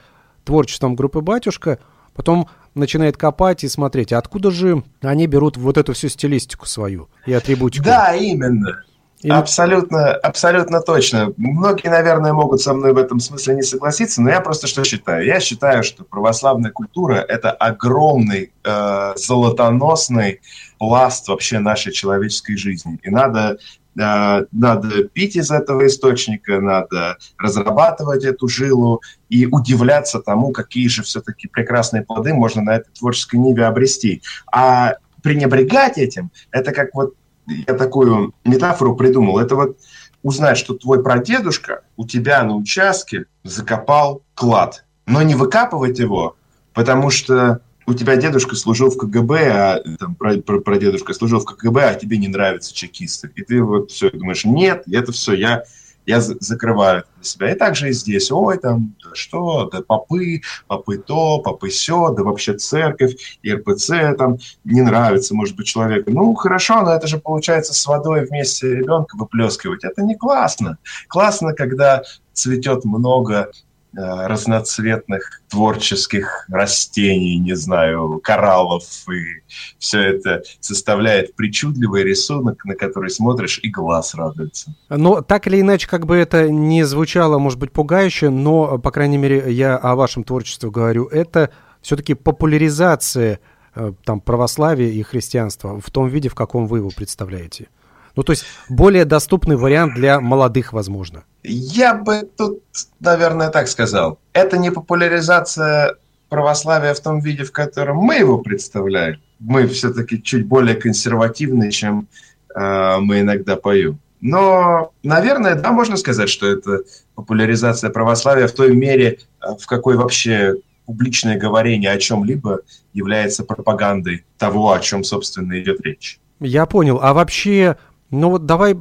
творчеством 0.46 0.96
группы 0.96 1.20
«Батюшка», 1.20 1.80
потом 2.14 2.48
начинает 2.76 3.18
копать 3.18 3.64
и 3.64 3.68
смотреть, 3.68 4.14
откуда 4.14 4.52
же 4.52 4.84
они 5.02 5.28
берут 5.28 5.58
вот 5.58 5.78
эту 5.78 5.94
всю 5.94 6.10
стилистику 6.10 6.66
свою 6.66 7.10
и 7.26 7.34
атрибутику? 7.34 7.86
Да, 7.86 8.16
именно. 8.16 8.84
Абсолютно, 9.30 10.12
абсолютно 10.14 10.82
точно. 10.82 11.34
Многие, 11.38 11.88
наверное, 11.88 12.34
могут 12.34 12.62
со 12.62 12.74
мной 12.74 12.94
в 12.94 12.98
этом 12.98 13.20
смысле 13.20 13.56
не 13.56 13.62
согласиться, 13.62 14.22
но 14.22 14.30
я 14.30 14.42
просто 14.42 14.68
что 14.68 14.84
считаю? 14.84 15.26
Я 15.26 15.40
считаю, 15.40 15.84
что 15.84 16.04
православная 16.04 16.72
культура– 16.72 17.16
это 17.30 17.52
огромный, 17.52 18.52
э, 18.64 19.14
золотоносный 19.16 20.42
пласт 20.78 21.28
вообще 21.30 21.60
нашей 21.60 21.94
человеческой 21.94 22.58
жизни. 22.58 23.00
И 23.02 23.10
надо 23.10 23.60
надо 23.96 25.04
пить 25.06 25.36
из 25.36 25.52
этого 25.52 25.88
источника, 25.88 26.60
надо 26.60 27.18
разрабатывать 27.38 28.24
эту 28.24 28.48
жилу 28.48 29.02
и 29.30 29.46
удивляться 29.46 30.20
тому, 30.20 30.52
какие 30.52 30.88
же 30.88 31.04
все-таки 31.04 31.48
прекрасные 31.48 32.04
плоды 32.04 32.34
можно 32.34 32.62
на 32.62 32.76
этой 32.78 32.92
творческой 32.92 33.38
ниве 33.38 33.66
обрести. 33.66 34.22
А 34.52 34.96
пренебрегать 35.22 35.98
этим, 35.98 36.32
это 36.52 36.72
как 36.72 36.94
вот 36.94 37.14
я 37.48 37.74
такую 37.74 38.34
метафору 38.46 38.96
придумал. 38.96 39.40
Это 39.40 39.56
вот 39.56 39.78
узнать, 40.22 40.58
что 40.58 40.74
твой 40.74 41.04
прадедушка 41.04 41.82
у 41.98 42.08
тебя 42.08 42.44
на 42.44 42.56
участке 42.56 43.26
закопал 43.44 44.24
клад, 44.34 44.86
но 45.06 45.22
не 45.22 45.36
выкапывать 45.36 46.00
его, 46.00 46.36
потому 46.74 47.10
что 47.10 47.62
у 47.86 47.94
тебя 47.94 48.16
дедушка 48.16 48.56
служил 48.56 48.90
в 48.90 48.98
КГБ, 48.98 49.52
а 49.52 49.84
там, 49.98 50.16
прадедушка 50.16 51.14
служил 51.14 51.40
в 51.40 51.46
КГБ, 51.46 51.90
а 51.90 51.96
тебе 51.96 52.18
не 52.18 52.28
нравятся 52.28 52.74
чекисты. 52.74 53.32
И 53.36 53.44
ты 53.44 53.62
вот 53.62 53.92
все 53.92 54.10
думаешь, 54.10 54.46
нет, 54.46 54.84
это 54.88 55.12
все, 55.12 55.34
я 55.34 55.64
я 56.06 56.20
закрываю 56.22 57.04
для 57.16 57.24
себя. 57.24 57.52
И 57.52 57.56
также 57.56 57.90
и 57.90 57.94
здесь. 57.94 58.32
Ой, 58.32 58.58
там, 58.58 58.96
что, 59.14 59.70
да 59.70 59.82
попы, 59.82 60.42
попы 60.68 60.98
то, 60.98 61.40
попы 61.40 61.70
все, 61.70 62.10
да 62.10 62.24
вообще 62.24 62.54
церковь, 62.56 63.16
РПЦ 63.48 64.16
там 64.18 64.38
не 64.64 64.82
нравится, 64.82 65.36
может 65.36 65.56
быть, 65.56 65.68
человеку. 65.68 66.12
Ну, 66.12 66.34
хорошо, 66.36 66.82
но 66.82 66.94
это 66.94 67.08
же 67.08 67.20
получается 67.20 67.74
с 67.74 67.86
водой 67.86 68.26
вместе 68.26 68.76
ребенка 68.76 69.16
выплескивать. 69.16 69.84
Это 69.84 70.02
не 70.02 70.16
классно. 70.16 70.78
Классно, 71.08 71.54
когда 71.54 72.04
цветет 72.34 72.84
много 72.84 73.52
разноцветных 73.96 75.42
творческих 75.50 76.46
растений, 76.50 77.38
не 77.38 77.56
знаю, 77.56 78.20
кораллов, 78.24 78.84
и 79.10 79.42
все 79.78 80.00
это 80.00 80.44
составляет 80.60 81.36
причудливый 81.36 82.04
рисунок, 82.04 82.66
на 82.66 82.76
который 82.76 83.10
смотришь, 83.10 83.60
и 83.62 83.70
глаз 83.70 84.16
радуется. 84.16 84.76
Но 84.90 85.22
так 85.22 85.48
или 85.48 85.62
иначе, 85.62 85.88
как 85.88 86.06
бы 86.06 86.16
это 86.16 86.50
не 86.50 86.84
звучало, 86.84 87.38
может 87.38 87.60
быть, 87.60 87.72
пугающе, 87.72 88.30
но, 88.30 88.80
по 88.80 88.92
крайней 88.92 89.18
мере, 89.18 89.52
я 89.54 89.78
о 89.78 89.96
вашем 89.96 90.24
творчестве 90.24 90.72
говорю, 90.72 91.06
это 91.06 91.52
все-таки 91.82 92.14
популяризация 92.16 93.40
э, 93.76 93.94
там, 94.06 94.22
православия 94.22 94.90
и 94.90 95.04
христианства 95.04 95.80
в 95.80 95.92
том 95.92 96.08
виде, 96.08 96.30
в 96.30 96.36
каком 96.36 96.66
вы 96.68 96.80
его 96.80 96.90
представляете. 96.90 97.68
Ну, 98.16 98.24
то 98.24 98.32
есть 98.32 98.46
более 98.70 99.06
доступный 99.06 99.56
вариант 99.56 99.96
для 99.96 100.20
молодых, 100.20 100.74
возможно. 100.74 101.24
Я 101.44 101.96
бы 101.96 102.30
тут, 102.38 102.62
наверное, 103.00 103.50
так 103.50 103.68
сказал. 103.68 104.20
Это 104.34 104.58
не 104.58 104.72
популяризация 104.72 105.96
православия 106.30 106.94
в 106.94 107.00
том 107.00 107.20
виде, 107.20 107.44
в 107.44 107.52
котором 107.52 107.98
мы 107.98 108.16
его 108.16 108.40
представляем. 108.40 109.20
Мы 109.40 109.68
все-таки 109.68 110.22
чуть 110.22 110.48
более 110.48 110.76
консервативны, 110.76 111.72
чем 111.72 112.08
э, 112.56 112.98
мы 113.00 113.22
иногда 113.22 113.56
поем. 113.56 114.00
Но, 114.22 114.94
наверное, 115.04 115.56
да, 115.56 115.72
можно 115.72 115.98
сказать, 115.98 116.30
что 116.30 116.48
это 116.48 116.84
популяризация 117.14 117.90
православия 117.90 118.48
в 118.48 118.54
той 118.54 118.74
мере, 118.74 119.20
э, 119.42 119.48
в 119.60 119.68
какой 119.68 119.98
вообще 119.98 120.56
публичное 120.86 121.38
говорение 121.38 121.92
о 121.92 121.98
чем-либо 121.98 122.62
является 122.94 123.44
пропагандой 123.44 124.26
того, 124.38 124.72
о 124.72 124.80
чем, 124.80 125.04
собственно, 125.04 125.60
идет 125.60 125.82
речь. 125.82 126.20
Я 126.40 126.66
понял. 126.66 127.00
А 127.02 127.14
вообще 127.14 127.78
ну 128.14 128.30
вот 128.30 128.46
давай 128.46 128.76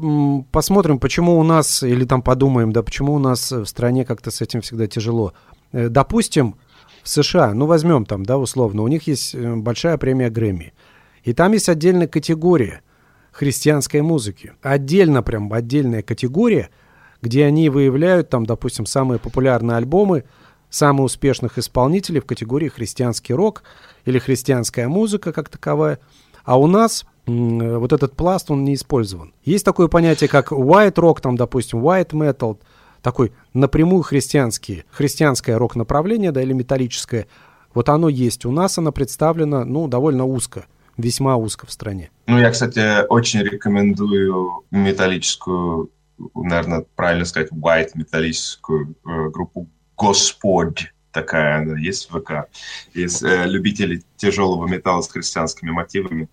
посмотрим, 0.51 0.99
почему 0.99 1.39
у 1.39 1.43
нас, 1.43 1.83
или 1.83 2.05
там 2.05 2.23
подумаем, 2.23 2.73
да, 2.73 2.83
почему 2.83 3.15
у 3.15 3.19
нас 3.19 3.51
в 3.51 3.65
стране 3.65 4.05
как-то 4.05 4.31
с 4.31 4.41
этим 4.41 4.61
всегда 4.61 4.87
тяжело. 4.87 5.33
Э, 5.73 5.89
допустим, 5.89 6.57
в 7.03 7.09
США, 7.09 7.55
ну 7.55 7.67
возьмем 7.67 8.05
там, 8.05 8.25
да, 8.25 8.39
условно, 8.39 8.83
у 8.83 8.89
них 8.89 9.07
есть 9.07 9.35
э, 9.35 9.57
большая 9.57 9.97
премия 9.97 10.29
Грэмми. 10.29 10.75
И 11.25 11.33
там 11.33 11.53
есть 11.53 11.69
отдельная 11.69 12.09
категория 12.09 12.83
христианской 13.31 14.03
музыки. 14.03 14.53
Отдельно, 14.61 15.23
прям 15.23 15.53
отдельная 15.53 16.03
категория, 16.03 16.69
где 17.23 17.47
они 17.47 17.71
выявляют 17.71 18.29
там, 18.29 18.45
допустим, 18.45 18.85
самые 18.85 19.19
популярные 19.19 19.79
альбомы 19.79 20.25
самых 20.69 21.07
успешных 21.07 21.59
исполнителей 21.59 22.21
в 22.21 22.27
категории 22.27 22.69
христианский 22.69 23.35
рок 23.35 23.63
или 24.05 24.19
христианская 24.19 24.89
музыка 24.89 25.33
как 25.33 25.49
таковая. 25.49 25.99
А 26.45 26.59
у 26.59 26.67
нас 26.67 27.07
вот 27.27 27.93
этот 27.93 28.17
пласт, 28.17 28.51
он 28.51 28.65
не 28.65 28.75
использован. 28.75 29.33
Есть 29.45 29.65
такое 29.65 29.89
понятие, 29.89 30.29
как 30.29 30.53
white 30.53 30.95
rock, 30.95 31.21
там, 31.21 31.37
допустим, 31.37 31.79
white 31.79 32.11
metal, 32.11 32.59
такой 33.01 33.33
напрямую 33.53 34.03
христианский, 34.03 34.85
христианское 34.91 35.57
рок-направление, 35.57 36.33
да, 36.33 36.43
или 36.43 36.53
металлическое. 36.53 37.27
Вот 37.75 37.89
оно 37.89 38.09
есть. 38.09 38.45
У 38.45 38.51
нас 38.51 38.77
оно 38.79 38.93
представлено, 38.93 39.65
ну, 39.65 39.89
довольно 39.89 40.25
узко, 40.25 40.67
весьма 40.97 41.37
узко 41.37 41.67
в 41.67 41.73
стране. 41.73 42.11
Ну, 42.27 42.39
я, 42.39 42.51
кстати, 42.51 43.07
очень 43.07 43.41
рекомендую 43.41 44.65
металлическую, 44.71 45.91
наверное, 46.35 46.85
правильно 46.97 47.25
сказать, 47.25 47.51
white 47.53 47.91
металлическую 47.95 48.95
э, 49.05 49.29
группу 49.31 49.69
Господь 49.97 50.93
такая 51.13 51.59
она 51.59 51.79
есть 51.79 52.11
в 52.11 52.19
ВК. 52.19 52.49
Есть 52.95 53.23
э, 53.23 53.47
любители 53.47 54.03
тяжелого 54.17 54.67
металла 54.67 55.03
с 55.03 55.09
христианскими 55.09 55.71
мотивами 55.71 56.29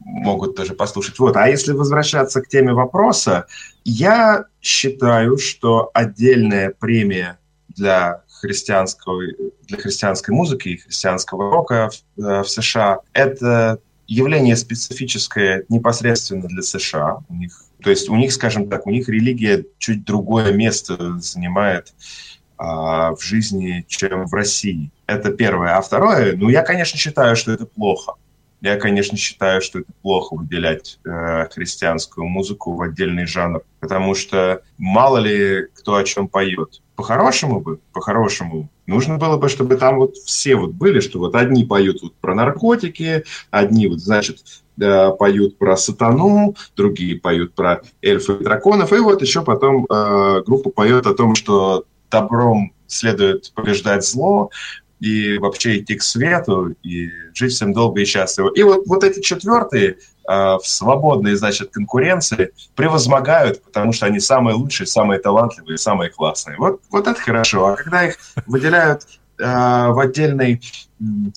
могут 0.00 0.56
тоже 0.56 0.74
послушать. 0.74 1.18
Вот. 1.18 1.36
А 1.36 1.48
если 1.48 1.72
возвращаться 1.72 2.40
к 2.40 2.48
теме 2.48 2.72
вопроса, 2.72 3.46
я 3.84 4.44
считаю, 4.60 5.38
что 5.38 5.90
отдельная 5.94 6.74
премия 6.78 7.38
для 7.68 8.22
христианской, 8.40 9.36
для 9.66 9.78
христианской 9.78 10.34
музыки 10.34 10.68
и 10.68 10.76
христианского 10.76 11.50
рока 11.50 11.90
в, 12.16 12.22
э, 12.22 12.42
в 12.42 12.48
США– 12.48 13.00
это 13.12 13.78
явление 14.06 14.56
специфическое 14.56 15.64
непосредственно 15.68 16.48
для 16.48 16.62
США. 16.62 17.18
У 17.28 17.34
них, 17.34 17.62
то 17.82 17.90
есть 17.90 18.08
у 18.08 18.16
них, 18.16 18.32
скажем 18.32 18.68
так, 18.68 18.86
у 18.86 18.90
них 18.90 19.08
религия 19.08 19.64
чуть 19.78 20.04
другое 20.04 20.52
место 20.52 21.18
занимает 21.18 21.92
а, 22.56 23.14
в 23.14 23.22
жизни, 23.22 23.84
чем 23.86 24.26
в 24.26 24.34
России. 24.34 24.90
Это 25.06 25.30
первое. 25.30 25.76
А 25.76 25.82
второе, 25.82 26.36
ну, 26.36 26.48
я, 26.48 26.62
конечно, 26.62 26.98
считаю, 26.98 27.36
что 27.36 27.52
это 27.52 27.66
плохо. 27.66 28.14
Я, 28.60 28.76
конечно, 28.76 29.16
считаю, 29.16 29.62
что 29.62 29.80
это 29.80 29.92
плохо 30.02 30.34
выделять 30.34 30.98
э, 31.04 31.48
христианскую 31.50 32.26
музыку 32.26 32.74
в 32.74 32.82
отдельный 32.82 33.26
жанр, 33.26 33.62
потому 33.78 34.14
что 34.14 34.62
мало 34.78 35.18
ли 35.18 35.68
кто 35.74 35.94
о 35.94 36.04
чем 36.04 36.26
поет. 36.26 36.82
По-хорошему 36.96 37.60
бы, 37.60 37.78
по-хорошему, 37.92 38.68
нужно 38.86 39.16
было 39.16 39.36
бы, 39.36 39.48
чтобы 39.48 39.76
там 39.76 39.98
вот 39.98 40.16
все 40.16 40.56
вот 40.56 40.72
были, 40.72 40.98
что 40.98 41.20
вот 41.20 41.36
одни 41.36 41.64
поют 41.64 42.02
вот 42.02 42.14
про 42.16 42.34
наркотики, 42.34 43.24
одни 43.52 43.86
вот, 43.86 44.00
значит, 44.00 44.42
э, 44.80 45.10
поют 45.12 45.56
про 45.56 45.76
сатану, 45.76 46.56
другие 46.76 47.20
поют 47.20 47.54
про 47.54 47.82
эльфов 48.02 48.40
и 48.40 48.44
драконов, 48.44 48.92
и 48.92 48.98
вот 48.98 49.22
еще 49.22 49.42
потом 49.42 49.86
э, 49.88 50.42
группа 50.44 50.70
поет 50.70 51.06
о 51.06 51.14
том, 51.14 51.36
что 51.36 51.84
добром 52.10 52.72
следует 52.88 53.52
побеждать 53.54 54.04
зло, 54.04 54.50
и 55.00 55.38
вообще 55.38 55.78
идти 55.78 55.94
к 55.94 56.02
свету, 56.02 56.74
и 56.82 57.10
жить 57.34 57.52
всем 57.52 57.72
долго 57.72 58.00
и 58.00 58.04
счастливо. 58.04 58.50
И 58.54 58.62
вот, 58.62 58.86
вот 58.86 59.04
эти 59.04 59.20
четвертые 59.20 59.90
э, 59.90 59.96
в 60.28 60.62
свободной, 60.64 61.34
значит, 61.36 61.70
конкуренции 61.70 62.50
превозмогают, 62.74 63.62
потому 63.62 63.92
что 63.92 64.06
они 64.06 64.20
самые 64.20 64.54
лучшие, 64.56 64.86
самые 64.86 65.20
талантливые, 65.20 65.78
самые 65.78 66.10
классные. 66.10 66.56
Вот, 66.56 66.80
вот 66.90 67.06
это 67.06 67.20
хорошо. 67.20 67.66
А 67.66 67.76
когда 67.76 68.06
их 68.06 68.16
выделяют 68.46 69.02
э, 69.38 69.44
в 69.44 69.98
отдельной, 70.00 70.60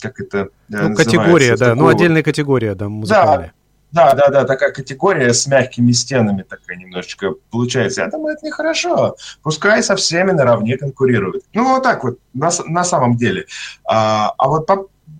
как 0.01 0.19
это 0.19 0.49
э, 0.71 0.87
ну, 0.87 0.95
категория, 0.95 1.55
да, 1.55 1.75
ну 1.75 1.87
отдельная 1.87 2.23
категория, 2.23 2.73
да, 2.73 2.89
музыкальная. 2.89 3.47
Да, 3.47 3.53
да, 3.91 4.13
да, 4.13 4.29
да, 4.29 4.45
такая 4.45 4.71
категория 4.71 5.33
с 5.33 5.47
мягкими 5.47 5.91
стенами 5.91 6.43
такая 6.43 6.77
немножечко 6.77 7.33
получается. 7.49 8.01
Я 8.01 8.07
думаю, 8.09 8.35
это 8.35 8.45
нехорошо. 8.45 9.15
Пускай 9.43 9.83
со 9.83 9.95
всеми 9.95 10.31
наравне 10.31 10.77
конкурируют. 10.77 11.43
Ну, 11.53 11.75
вот 11.75 11.83
так 11.83 12.03
вот, 12.03 12.19
на, 12.33 12.49
на 12.65 12.83
самом 12.83 13.17
деле. 13.17 13.45
А, 13.83 14.33
а 14.37 14.47
вот 14.47 14.65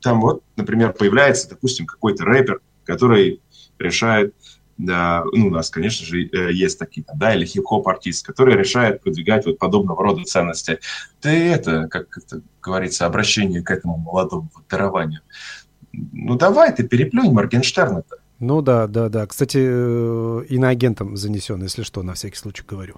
там 0.02 0.22
вот, 0.22 0.44
например, 0.56 0.94
появляется, 0.94 1.50
допустим, 1.50 1.86
какой-то 1.86 2.26
рэпер, 2.26 2.62
который 2.86 3.42
решает, 3.78 4.34
да, 4.78 5.24
ну, 5.32 5.48
у 5.48 5.50
нас, 5.50 5.70
конечно 5.70 6.06
же, 6.06 6.24
э, 6.24 6.54
есть 6.54 6.80
такие, 6.80 7.04
там, 7.04 7.18
да, 7.18 7.36
или 7.36 7.46
хип-хоп 7.46 7.88
артист, 7.88 8.26
который 8.26 8.56
решает 8.56 9.02
продвигать 9.02 9.46
вот 9.46 9.60
подобного 9.60 10.04
рода 10.04 10.24
ценности. 10.24 10.80
Ты 11.20 11.52
это, 11.52 11.88
как 11.88 12.18
это 12.18 12.42
говорится, 12.62 13.06
обращение 13.06 13.62
к 13.62 13.70
этому 13.70 13.98
молодому 13.98 14.50
дарованию. 14.70 15.22
Ну, 15.92 16.36
давай 16.36 16.74
ты 16.74 16.88
переплюнь 16.88 17.32
Моргенштерна-то. 17.32 18.21
Ну 18.42 18.62
да, 18.62 18.88
да, 18.88 19.08
да. 19.08 19.28
Кстати, 19.28 19.60
э, 19.62 20.46
иноагентом 20.50 21.16
занесен, 21.16 21.62
если 21.62 21.84
что, 21.84 22.02
на 22.02 22.16
всякий 22.16 22.38
случай 22.38 22.64
говорю. 22.68 22.96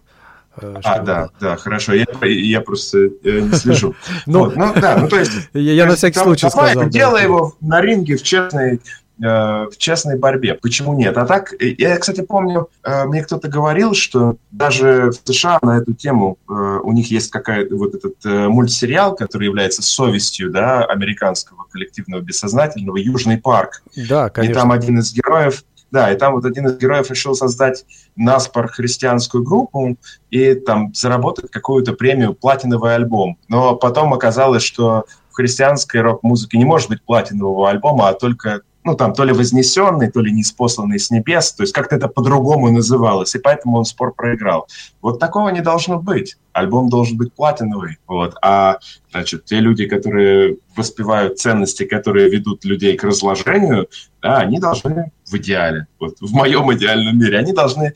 Э, 0.56 0.76
а, 0.84 1.00
да, 1.00 1.30
да, 1.42 1.58
хорошо. 1.58 1.94
Я, 1.94 2.06
я 2.22 2.62
просто 2.62 3.10
э, 3.24 3.42
не 3.42 3.52
слежу. 3.52 3.94
ну, 4.26 4.46
вот, 4.46 4.56
ну, 4.56 4.74
да, 4.74 4.98
ну 4.98 5.10
то 5.10 5.20
есть... 5.20 5.32
Я, 5.54 5.86
на 5.86 5.96
всякий 5.96 6.20
случай 6.20 6.50
сказал. 6.50 6.88
Делай 6.88 7.24
его 7.24 7.56
на 7.60 7.82
ринге 7.82 8.16
в 8.16 8.24
честной 8.24 8.80
в 9.18 9.72
честной 9.78 10.18
борьбе. 10.18 10.56
Почему 10.56 10.94
нет? 10.94 11.18
А 11.18 11.26
так, 11.26 11.54
я, 11.60 11.98
кстати, 11.98 12.22
помню, 12.22 12.70
мне 12.84 13.24
кто-то 13.24 13.48
говорил, 13.48 13.94
что 13.94 14.38
даже 14.52 15.12
в 15.12 15.28
США 15.28 15.60
на 15.62 15.78
эту 15.78 15.94
тему 15.94 16.38
у 16.48 16.92
них 16.92 17.12
есть 17.12 17.30
какая-то 17.30 17.76
вот 17.76 17.94
этот 17.94 18.16
мультсериал, 18.24 19.16
который 19.16 19.46
является 19.46 19.82
совестью, 19.84 20.50
да, 20.50 20.84
американского 20.84 21.66
коллективного 21.72 22.22
бессознательного 22.22 22.98
«Южный 22.98 23.38
парк». 23.38 23.84
Да, 24.10 24.30
конечно. 24.30 24.52
И 24.52 24.56
там 24.56 24.72
один 24.72 25.00
из 25.00 25.14
героев 25.14 25.64
да, 25.92 26.12
и 26.12 26.18
там 26.18 26.34
вот 26.34 26.44
один 26.44 26.66
из 26.66 26.78
героев 26.80 27.12
решил 27.12 27.36
создать 27.36 27.86
наспор 28.16 28.68
христианскую 28.68 29.44
группу 29.44 29.96
и 30.32 30.56
там 30.56 30.92
заработать 30.96 31.52
какую-то 31.52 31.94
премию 31.94 32.34
платиновый 32.34 32.96
альбом. 32.96 33.38
Но 33.48 33.76
потом 33.76 34.12
оказалось, 34.12 34.64
что 34.64 35.06
в 35.30 35.36
христианской 35.36 36.02
рок-музыке 36.02 36.58
не 36.58 36.66
может 36.66 36.90
быть 36.90 37.04
платинового 37.04 37.70
альбома, 37.70 38.10
а 38.10 38.14
только 38.14 38.62
ну, 38.84 38.96
там, 38.96 39.14
то 39.14 39.24
ли 39.24 39.34
вознесенный, 39.34 40.12
то 40.12 40.22
ли 40.22 40.32
неспосланный 40.32 41.00
с 41.00 41.10
небес, 41.10 41.54
то 41.54 41.64
есть 41.64 41.74
как-то 41.74 41.96
это 41.96 42.08
по-другому 42.08 42.70
называлось, 42.70 43.36
и 43.36 43.40
поэтому 43.40 43.78
он 43.78 43.86
спор 43.86 44.14
проиграл. 44.14 44.68
Вот 45.02 45.20
такого 45.20 45.50
не 45.50 45.62
должно 45.62 46.00
быть. 46.00 46.38
Альбом 46.52 46.90
должен 46.90 47.18
быть 47.18 47.34
платиновый, 47.34 47.98
вот. 48.08 48.36
А, 48.42 48.80
значит, 49.12 49.46
те 49.46 49.60
люди, 49.60 49.86
которые 49.88 50.58
воспевают 50.76 51.40
ценности, 51.40 51.86
которые 51.86 52.30
ведут 52.30 52.66
людей 52.66 52.98
к 52.98 53.04
разложению, 53.04 53.88
да, 54.22 54.38
они 54.40 54.60
должны 54.60 55.12
в 55.26 55.34
идеале, 55.36 55.88
вот, 56.00 56.18
в 56.20 56.34
моем 56.34 56.72
идеальном 56.74 57.18
мире, 57.18 57.40
они 57.40 57.54
должны 57.54 57.94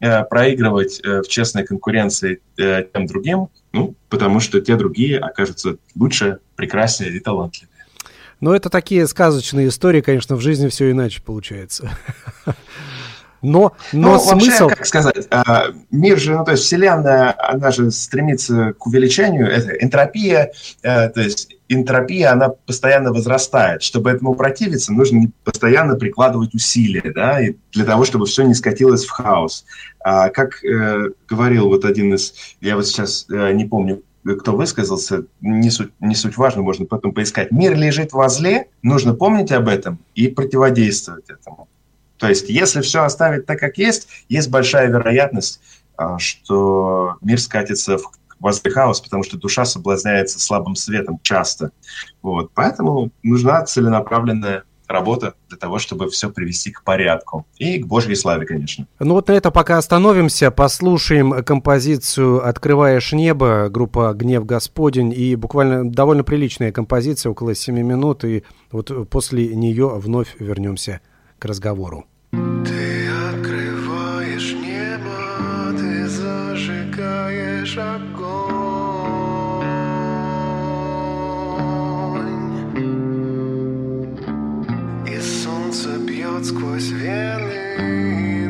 э, 0.00 0.24
проигрывать 0.24 1.00
э, 1.04 1.20
в 1.22 1.28
честной 1.28 1.64
конкуренции 1.64 2.40
э, 2.58 2.84
тем 2.92 3.06
другим, 3.06 3.48
ну, 3.72 3.94
потому 4.08 4.40
что 4.40 4.60
те 4.60 4.76
другие 4.76 5.18
окажутся 5.18 5.76
лучше, 5.94 6.38
прекраснее 6.56 7.12
и 7.12 7.20
талантливее. 7.20 7.79
Но 8.40 8.54
это 8.54 8.70
такие 8.70 9.06
сказочные 9.06 9.68
истории, 9.68 10.00
конечно, 10.00 10.36
в 10.36 10.40
жизни 10.40 10.68
все 10.68 10.90
иначе 10.90 11.22
получается. 11.22 11.90
Но, 13.42 13.72
но 13.92 14.12
ну, 14.12 14.18
смысл... 14.18 14.64
Вообще, 14.64 14.76
как 14.76 14.86
сказать, 14.86 15.26
а, 15.30 15.68
мир 15.90 16.18
же, 16.18 16.36
ну, 16.36 16.44
то 16.44 16.50
есть 16.52 16.64
Вселенная, 16.64 17.34
она 17.38 17.70
же 17.70 17.90
стремится 17.90 18.74
к 18.78 18.86
увеличению, 18.86 19.46
это 19.46 19.70
энтропия, 19.82 20.52
э, 20.82 21.08
то 21.08 21.20
есть 21.20 21.56
энтропия, 21.68 22.32
она 22.32 22.50
постоянно 22.50 23.12
возрастает. 23.12 23.82
Чтобы 23.82 24.10
этому 24.10 24.34
противиться, 24.34 24.92
нужно 24.92 25.30
постоянно 25.44 25.96
прикладывать 25.96 26.54
усилия, 26.54 27.12
да, 27.14 27.40
и 27.40 27.54
для 27.72 27.84
того, 27.84 28.04
чтобы 28.04 28.26
все 28.26 28.42
не 28.42 28.54
скатилось 28.54 29.06
в 29.06 29.10
хаос. 29.10 29.64
А, 30.04 30.28
как 30.28 30.62
э, 30.62 31.10
говорил 31.26 31.68
вот 31.68 31.86
один 31.86 32.12
из, 32.12 32.34
я 32.60 32.76
вот 32.76 32.86
сейчас 32.86 33.26
э, 33.30 33.52
не 33.52 33.64
помню, 33.64 34.02
кто 34.24 34.56
высказался, 34.56 35.24
не 35.40 35.70
суть, 35.70 35.92
не 36.00 36.14
суть 36.14 36.36
важно, 36.36 36.62
можно 36.62 36.84
потом 36.84 37.12
поискать. 37.12 37.50
Мир 37.50 37.76
лежит 37.76 38.12
возле, 38.12 38.68
нужно 38.82 39.14
помнить 39.14 39.52
об 39.52 39.68
этом 39.68 39.98
и 40.14 40.28
противодействовать 40.28 41.30
этому. 41.30 41.68
То 42.18 42.28
есть, 42.28 42.50
если 42.50 42.82
все 42.82 43.02
оставить 43.02 43.46
так, 43.46 43.58
как 43.58 43.78
есть, 43.78 44.08
есть 44.28 44.50
большая 44.50 44.88
вероятность, 44.88 45.60
а, 45.96 46.18
что 46.18 47.16
мир 47.22 47.40
скатится 47.40 47.96
в 47.96 48.12
возле 48.40 48.70
хаос, 48.70 49.00
потому 49.00 49.22
что 49.22 49.36
душа 49.36 49.64
соблазняется 49.64 50.40
слабым 50.40 50.74
светом 50.74 51.20
часто. 51.22 51.70
Вот. 52.22 52.50
Поэтому 52.54 53.10
нужна 53.22 53.62
целенаправленная 53.64 54.64
работа 54.90 55.34
для 55.48 55.58
того, 55.58 55.78
чтобы 55.78 56.08
все 56.10 56.30
привести 56.30 56.70
к 56.70 56.82
порядку. 56.82 57.46
И 57.56 57.78
к 57.78 57.86
Божьей 57.86 58.14
славе, 58.16 58.46
конечно. 58.46 58.86
Ну 58.98 59.14
вот 59.14 59.28
на 59.28 59.32
это 59.32 59.50
пока 59.50 59.78
остановимся, 59.78 60.50
послушаем 60.50 61.44
композицию 61.44 62.46
«Открываешь 62.46 63.12
небо», 63.12 63.68
группа 63.70 64.12
«Гнев 64.14 64.44
Господень», 64.44 65.12
и 65.16 65.36
буквально 65.36 65.90
довольно 65.90 66.24
приличная 66.24 66.72
композиция, 66.72 67.30
около 67.30 67.54
7 67.54 67.74
минут, 67.80 68.24
и 68.24 68.44
вот 68.70 69.08
после 69.08 69.54
нее 69.54 69.88
вновь 69.88 70.36
вернемся 70.38 71.00
к 71.38 71.44
разговору. 71.44 72.06
Ты 72.32 72.89
сквозь 86.44 86.90
вены 86.90 87.52
и 87.78 88.46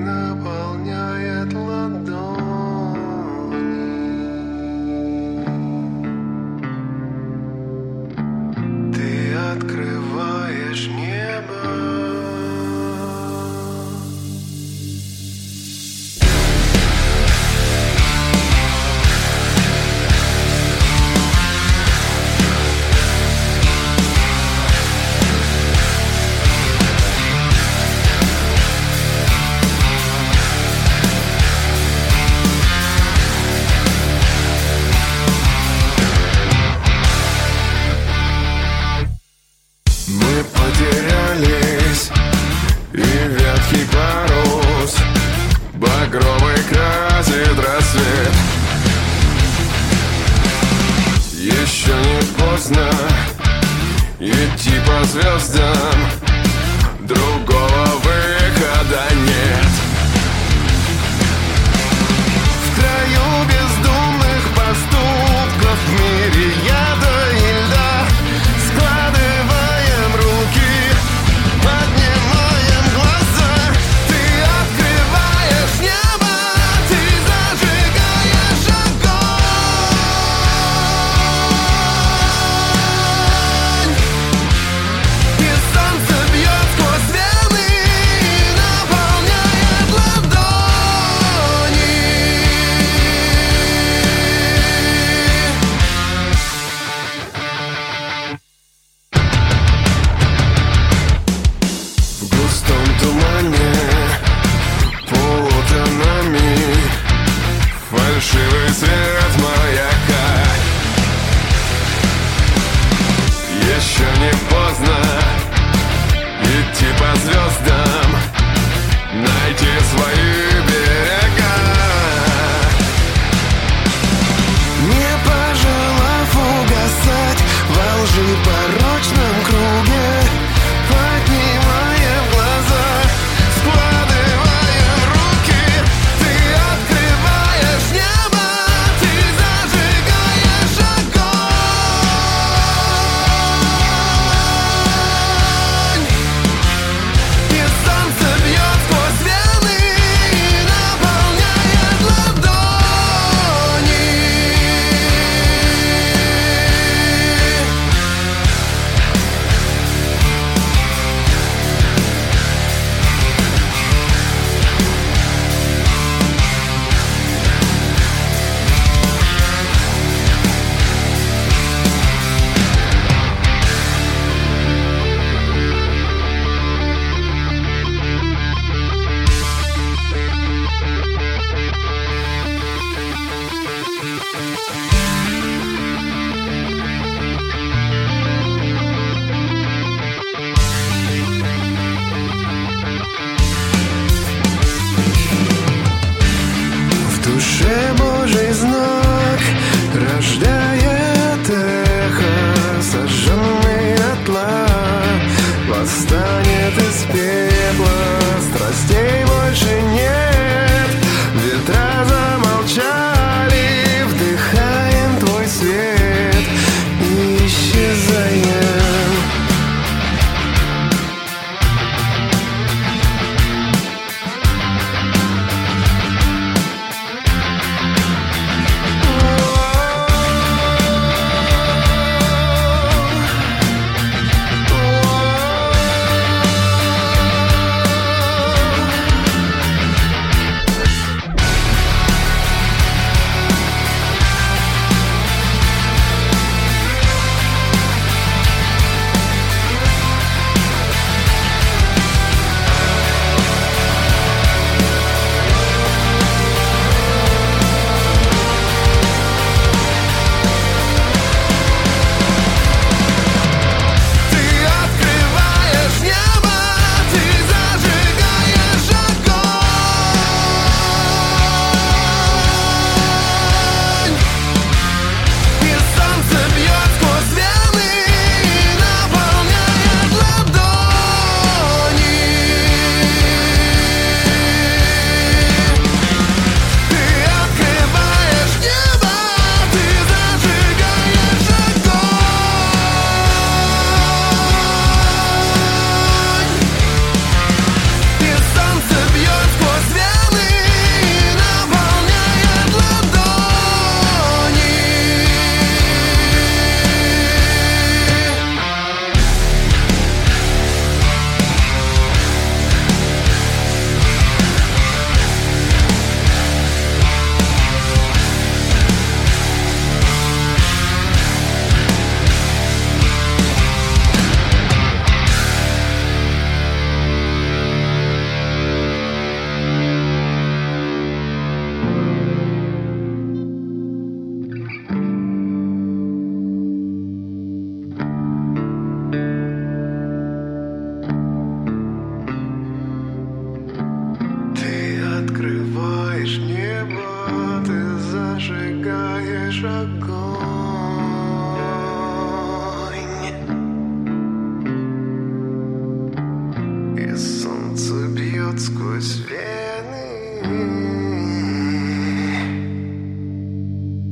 сквозь 358.80 359.16
вены 359.28 360.40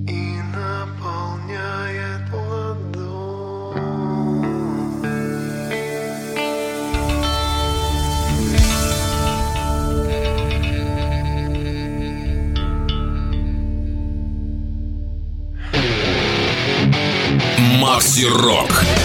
и 0.06 0.42
наполняет 0.54 2.30
ладонь. 2.32 2.98
Макси 17.80 18.26
Рок. 18.26 18.97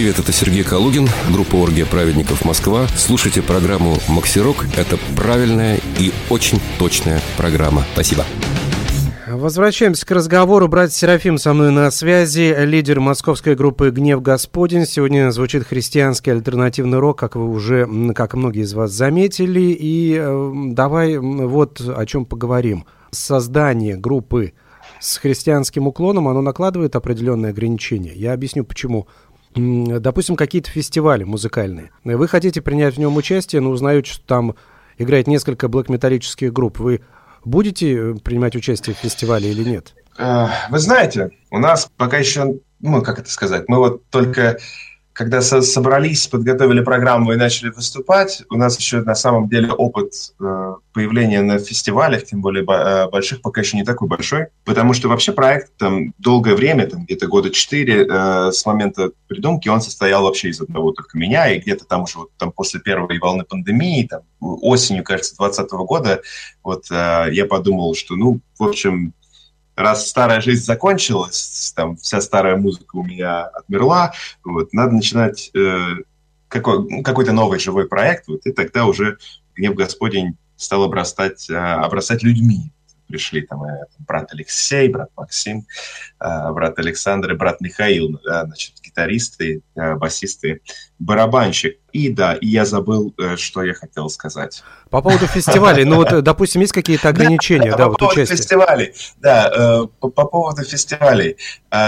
Привет, 0.00 0.18
это 0.18 0.32
Сергей 0.32 0.64
Калугин, 0.64 1.06
группа 1.30 1.56
«Оргия 1.56 1.84
праведников 1.84 2.46
Москва». 2.46 2.86
Слушайте 2.96 3.42
программу 3.42 3.98
«Максирок». 4.08 4.64
Это 4.78 4.96
правильная 5.14 5.78
и 5.98 6.10
очень 6.30 6.58
точная 6.78 7.20
программа. 7.36 7.84
Спасибо. 7.92 8.24
Возвращаемся 9.26 10.06
к 10.06 10.10
разговору. 10.10 10.68
Брат 10.68 10.90
Серафим 10.94 11.36
со 11.36 11.52
мной 11.52 11.70
на 11.70 11.90
связи, 11.90 12.56
лидер 12.64 12.98
московской 12.98 13.54
группы 13.54 13.90
«Гнев 13.90 14.22
Господень». 14.22 14.86
Сегодня 14.86 15.30
звучит 15.32 15.66
христианский 15.66 16.30
альтернативный 16.30 16.98
рок, 16.98 17.18
как 17.18 17.36
вы 17.36 17.50
уже, 17.50 17.86
как 18.14 18.32
многие 18.32 18.62
из 18.62 18.72
вас 18.72 18.92
заметили. 18.92 19.76
И 19.78 20.16
э, 20.18 20.52
давай 20.70 21.18
вот 21.18 21.78
о 21.78 22.06
чем 22.06 22.24
поговорим. 22.24 22.86
Создание 23.10 23.98
группы 23.98 24.54
с 24.98 25.18
христианским 25.18 25.86
уклоном, 25.86 26.26
оно 26.26 26.40
накладывает 26.40 26.96
определенные 26.96 27.50
ограничения. 27.50 28.12
Я 28.14 28.32
объясню, 28.32 28.64
почему. 28.64 29.06
Допустим, 29.54 30.36
какие-то 30.36 30.70
фестивали 30.70 31.24
музыкальные. 31.24 31.90
Вы 32.04 32.28
хотите 32.28 32.62
принять 32.62 32.94
в 32.94 32.98
нем 32.98 33.16
участие, 33.16 33.60
но 33.60 33.70
узнаете, 33.70 34.12
что 34.12 34.24
там 34.24 34.54
играет 34.98 35.26
несколько 35.26 35.68
блэк-металлических 35.68 36.52
групп. 36.52 36.78
Вы 36.78 37.00
будете 37.44 37.94
э, 37.94 38.14
принимать 38.14 38.54
участие 38.54 38.94
в 38.94 38.98
фестивале 38.98 39.50
или 39.50 39.64
нет? 39.68 39.94
Э, 40.18 40.46
вы 40.68 40.78
знаете, 40.78 41.30
у 41.50 41.58
нас 41.58 41.90
пока 41.96 42.18
еще, 42.18 42.60
ну, 42.80 43.02
как 43.02 43.18
это 43.18 43.30
сказать, 43.30 43.64
мы 43.68 43.78
вот 43.78 44.06
только 44.10 44.58
когда 45.20 45.42
со 45.42 45.60
собрались, 45.60 46.28
подготовили 46.28 46.80
программу 46.80 47.32
и 47.32 47.36
начали 47.36 47.68
выступать, 47.68 48.42
у 48.48 48.56
нас 48.56 48.78
еще 48.78 49.02
на 49.02 49.14
самом 49.14 49.50
деле 49.50 49.70
опыт 49.70 50.14
э, 50.40 50.74
появления 50.94 51.42
на 51.42 51.58
фестивалях, 51.58 52.24
тем 52.24 52.40
более 52.40 52.64
э, 52.64 53.06
больших, 53.10 53.42
пока 53.42 53.60
еще 53.60 53.76
не 53.76 53.84
такой 53.84 54.08
большой, 54.08 54.46
потому 54.64 54.94
что 54.94 55.08
вообще 55.08 55.32
проект 55.32 55.76
там 55.76 56.14
долгое 56.16 56.54
время, 56.54 56.86
там 56.86 57.04
где-то 57.04 57.26
года 57.26 57.50
четыре 57.50 58.06
э, 58.06 58.50
с 58.50 58.64
момента 58.64 59.10
придумки, 59.28 59.68
он 59.68 59.82
состоял 59.82 60.22
вообще 60.22 60.48
из 60.48 60.62
одного 60.62 60.92
только 60.92 61.18
меня, 61.18 61.50
и 61.50 61.60
где-то 61.60 61.84
там 61.84 62.04
уже 62.04 62.20
вот, 62.20 62.30
там 62.38 62.50
после 62.50 62.80
первой 62.80 63.18
волны 63.18 63.44
пандемии, 63.44 64.06
там 64.06 64.22
осенью, 64.40 65.04
кажется, 65.04 65.36
2020 65.36 65.72
года, 65.86 66.22
вот 66.64 66.86
э, 66.90 67.26
я 67.32 67.44
подумал, 67.44 67.94
что, 67.94 68.16
ну, 68.16 68.40
в 68.58 68.64
общем, 68.64 69.12
раз 69.76 70.08
старая 70.08 70.40
жизнь 70.40 70.64
закончилась, 70.64 71.72
там 71.74 71.96
вся 71.96 72.20
старая 72.20 72.56
музыка 72.56 72.96
у 72.96 73.04
меня 73.04 73.44
отмерла, 73.44 74.12
вот, 74.44 74.72
надо 74.72 74.92
начинать 74.92 75.50
э, 75.54 75.96
какой, 76.48 76.88
ну, 76.88 77.02
какой-то 77.02 77.32
новый 77.32 77.58
живой 77.58 77.88
проект, 77.88 78.28
вот, 78.28 78.46
и 78.46 78.52
тогда 78.52 78.86
уже 78.86 79.18
гнев 79.54 79.74
Господень 79.74 80.36
стал 80.56 80.84
обрастать, 80.84 81.48
э, 81.48 81.56
обрастать 81.56 82.22
людьми. 82.22 82.72
Пришли 83.10 83.42
там 83.42 83.64
э, 83.64 83.86
брат 83.98 84.32
Алексей, 84.32 84.88
брат 84.88 85.08
Максим, 85.16 85.66
э, 86.20 86.52
брат 86.52 86.78
Александр 86.78 87.32
и 87.32 87.36
брат 87.36 87.60
Михаил, 87.60 88.20
да, 88.24 88.44
значит, 88.44 88.74
гитаристы, 88.80 89.62
э, 89.74 89.96
басисты, 89.96 90.60
барабанщик. 91.00 91.78
И 91.92 92.08
да, 92.08 92.34
и 92.34 92.46
я 92.46 92.64
забыл, 92.64 93.12
что 93.34 93.64
я 93.64 93.74
хотел 93.74 94.08
сказать. 94.10 94.62
По 94.90 95.02
поводу 95.02 95.26
фестивалей, 95.26 95.84
ну 95.84 95.96
вот, 95.96 96.22
допустим, 96.22 96.60
есть 96.60 96.72
какие-то 96.72 97.08
ограничения, 97.08 97.72
да, 97.72 97.76
да, 97.76 97.84
по 97.84 97.90
вот 97.90 97.98
поводу 97.98 98.20
участие? 98.20 98.38
фестивалей, 98.38 98.94
да, 99.18 99.88
по, 99.98 100.08
по 100.08 100.24
поводу 100.24 100.62
фестивалей. 100.62 101.36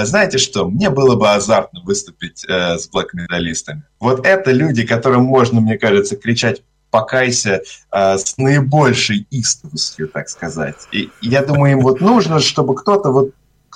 Знаете 0.02 0.38
что, 0.38 0.68
мне 0.68 0.90
было 0.90 1.14
бы 1.14 1.30
азартно 1.30 1.82
выступить 1.84 2.44
с 2.48 2.88
блэк-металлистами. 2.88 3.84
Вот 4.00 4.26
это 4.26 4.50
люди, 4.50 4.84
которым 4.84 5.22
можно, 5.22 5.60
мне 5.60 5.78
кажется, 5.78 6.16
кричать 6.16 6.64
покайся 6.92 7.62
э, 7.90 8.18
с 8.18 8.36
наибольшей 8.36 9.26
истовостью, 9.30 10.08
так 10.08 10.28
сказать. 10.28 10.76
И 10.92 11.10
я 11.22 11.42
думаю, 11.44 11.72
им 11.72 11.80
вот 11.80 12.00
нужно, 12.00 12.38
чтобы 12.38 12.76
кто-то 12.76 13.10
вот 13.10 13.30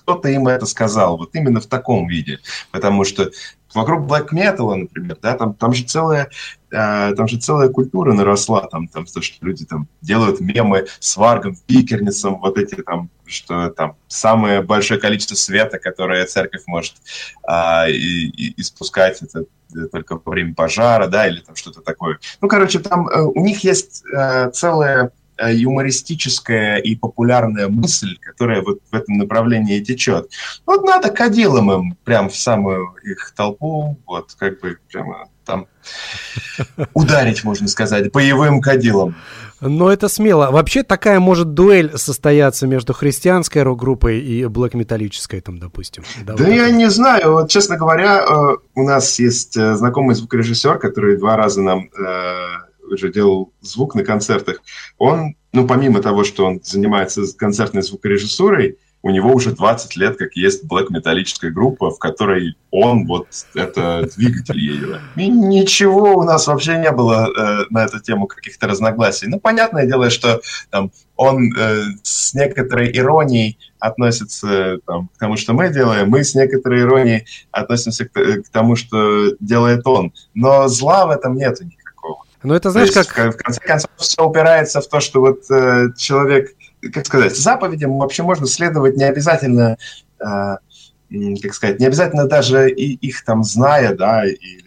кто-то 0.07 0.29
им 0.29 0.47
это 0.47 0.67
сказал, 0.67 1.17
вот 1.17 1.35
именно 1.35 1.61
в 1.61 1.67
таком 1.67 2.07
виде, 2.07 2.39
потому 2.71 3.05
что 3.05 3.33
вокруг 3.75 4.09
black 4.09 4.29
metal, 4.33 4.73
например, 4.77 5.19
да, 5.21 5.37
там, 5.37 5.53
там 5.55 5.73
же 5.73 5.83
целая, 5.83 6.31
э, 6.71 7.13
там 7.17 7.27
же 7.27 7.39
целая 7.39 7.71
культура 7.71 8.13
наросла, 8.13 8.69
там, 8.69 8.87
там, 8.87 9.05
то, 9.05 9.21
что 9.21 9.45
люди 9.45 9.65
там 9.65 9.89
делают 10.03 10.39
мемы 10.39 10.87
с 11.01 11.17
Варгом, 11.17 11.57
Пикерницем, 11.67 12.37
вот 12.37 12.57
эти 12.57 12.77
там, 12.77 13.11
что 13.27 13.71
там 13.71 13.97
самое 14.07 14.63
большое 14.63 15.01
количество 15.01 15.35
света, 15.35 15.81
которое 15.81 16.25
церковь 16.27 16.63
может 16.69 16.95
э, 17.49 17.91
и, 17.91 18.29
и, 18.29 18.61
испускать, 18.61 19.21
это 19.23 19.45
только 19.91 20.21
во 20.25 20.31
время 20.31 20.55
пожара, 20.55 21.09
да, 21.09 21.27
или 21.27 21.41
там 21.41 21.57
что-то 21.57 21.81
такое. 21.81 22.21
Ну, 22.41 22.47
короче, 22.47 22.79
там 22.79 23.09
э, 23.09 23.23
у 23.23 23.45
них 23.45 23.65
есть 23.65 24.05
э, 24.15 24.53
целая 24.53 25.07
Э, 25.07 25.09
юмористическая 25.41 26.77
и 26.77 26.95
популярная 26.95 27.69
мысль, 27.69 28.17
которая 28.19 28.63
вот 28.63 28.81
в 28.91 28.95
этом 28.95 29.19
направлении 29.19 29.81
течет. 29.81 30.31
Вот 30.65 30.85
надо 30.85 31.11
кадилом 31.11 31.71
им 31.73 31.97
прям 32.05 32.29
в 32.29 32.37
самую 32.37 32.95
их 33.05 33.33
толпу, 33.37 33.99
вот 34.07 34.35
как 34.39 34.61
бы 34.61 34.79
прямо 34.91 35.29
там 35.45 35.67
ударить, 36.95 37.45
можно 37.45 37.69
сказать, 37.69 38.13
боевым 38.13 38.61
кадилом. 38.61 39.15
Но 39.61 39.91
это 39.91 40.09
смело. 40.09 40.51
Вообще 40.51 40.83
такая 40.83 41.19
может 41.19 41.55
дуэль 41.55 41.97
состояться 41.97 42.67
между 42.67 42.93
христианской 42.93 43.63
рок-группой 43.63 44.21
и 44.21 44.45
блэк-металлической, 44.45 45.41
там, 45.41 45.59
допустим. 45.59 46.03
Да, 46.25 46.35
да 46.35 46.45
вот 46.45 46.53
я 46.53 46.69
это. 46.69 46.77
не 46.77 46.91
знаю. 46.91 47.33
Вот, 47.33 47.51
честно 47.51 47.79
говоря, 47.79 48.23
э, 48.23 48.57
у 48.75 48.83
нас 48.83 49.19
есть 49.19 49.57
э, 49.57 49.77
знакомый 49.77 50.15
звукорежиссер, 50.15 50.79
который 50.79 51.17
два 51.17 51.37
раза 51.37 51.63
нам 51.63 51.89
уже 52.91 53.13
делал 53.13 53.53
звук 53.61 53.95
на 53.95 54.05
концертах, 54.05 54.63
он, 54.99 55.37
ну, 55.53 55.67
помимо 55.67 56.03
того, 56.03 56.25
что 56.25 56.45
он 56.47 56.61
занимается 56.63 57.23
концертной 57.37 57.83
звукорежиссурой, 57.83 58.79
у 59.07 59.11
него 59.11 59.33
уже 59.33 59.53
20 59.53 59.97
лет, 59.97 60.17
как 60.17 60.35
есть 60.35 60.65
блэк-металлическая 60.65 61.53
группа, 61.53 61.91
в 61.91 61.99
которой 61.99 62.57
он 62.73 63.07
вот 63.07 63.29
это 63.55 64.09
двигатель 64.17 64.59
ее. 64.59 65.01
И 65.15 65.29
ничего 65.29 66.17
у 66.17 66.25
нас 66.25 66.49
вообще 66.49 66.79
не 66.79 66.91
было 66.91 67.29
э, 67.29 67.67
на 67.71 67.85
эту 67.85 68.01
тему 68.01 68.27
каких-то 68.27 68.67
разногласий. 68.67 69.29
Ну, 69.29 69.39
понятное 69.39 69.87
дело, 69.87 70.11
что 70.11 70.41
там 70.71 70.91
он 71.15 71.53
э, 71.57 71.83
с 72.03 72.35
некоторой 72.35 72.91
иронией 72.97 73.59
относится 73.79 74.79
там, 74.85 75.09
к 75.15 75.19
тому, 75.19 75.37
что 75.37 75.53
мы 75.53 75.73
делаем, 75.73 76.11
мы 76.11 76.25
с 76.25 76.35
некоторой 76.35 76.81
иронией 76.81 77.27
относимся 77.53 78.07
к, 78.07 78.13
к 78.13 78.49
тому, 78.51 78.75
что 78.75 79.37
делает 79.39 79.87
он. 79.87 80.13
Но 80.35 80.67
зла 80.67 81.07
в 81.07 81.11
этом 81.11 81.37
нету 81.37 81.63
никакого. 81.65 81.86
Но 82.47 82.55
это 82.55 82.71
знаешь, 82.71 82.95
есть, 82.95 83.09
как... 83.09 83.35
В 83.35 83.39
конце 83.39 83.61
концов, 83.61 83.91
все 83.97 84.25
упирается 84.25 84.81
в 84.81 84.87
то, 84.87 85.01
что 85.01 85.21
вот 85.21 85.51
э, 85.51 85.89
человек, 85.97 86.55
как 86.93 87.05
сказать, 87.05 87.37
заповедям 87.37 87.99
вообще 87.99 88.23
можно 88.23 88.47
следовать 88.47 88.97
не 88.97 89.03
обязательно, 89.03 89.77
э, 90.21 90.57
как 91.43 91.55
сказать, 91.55 91.81
не 91.81 91.87
обязательно 91.87 92.29
даже 92.29 92.71
и, 92.71 92.95
их 92.95 93.25
там 93.25 93.43
зная, 93.43 93.97
да, 93.97 94.25
или 94.25 94.63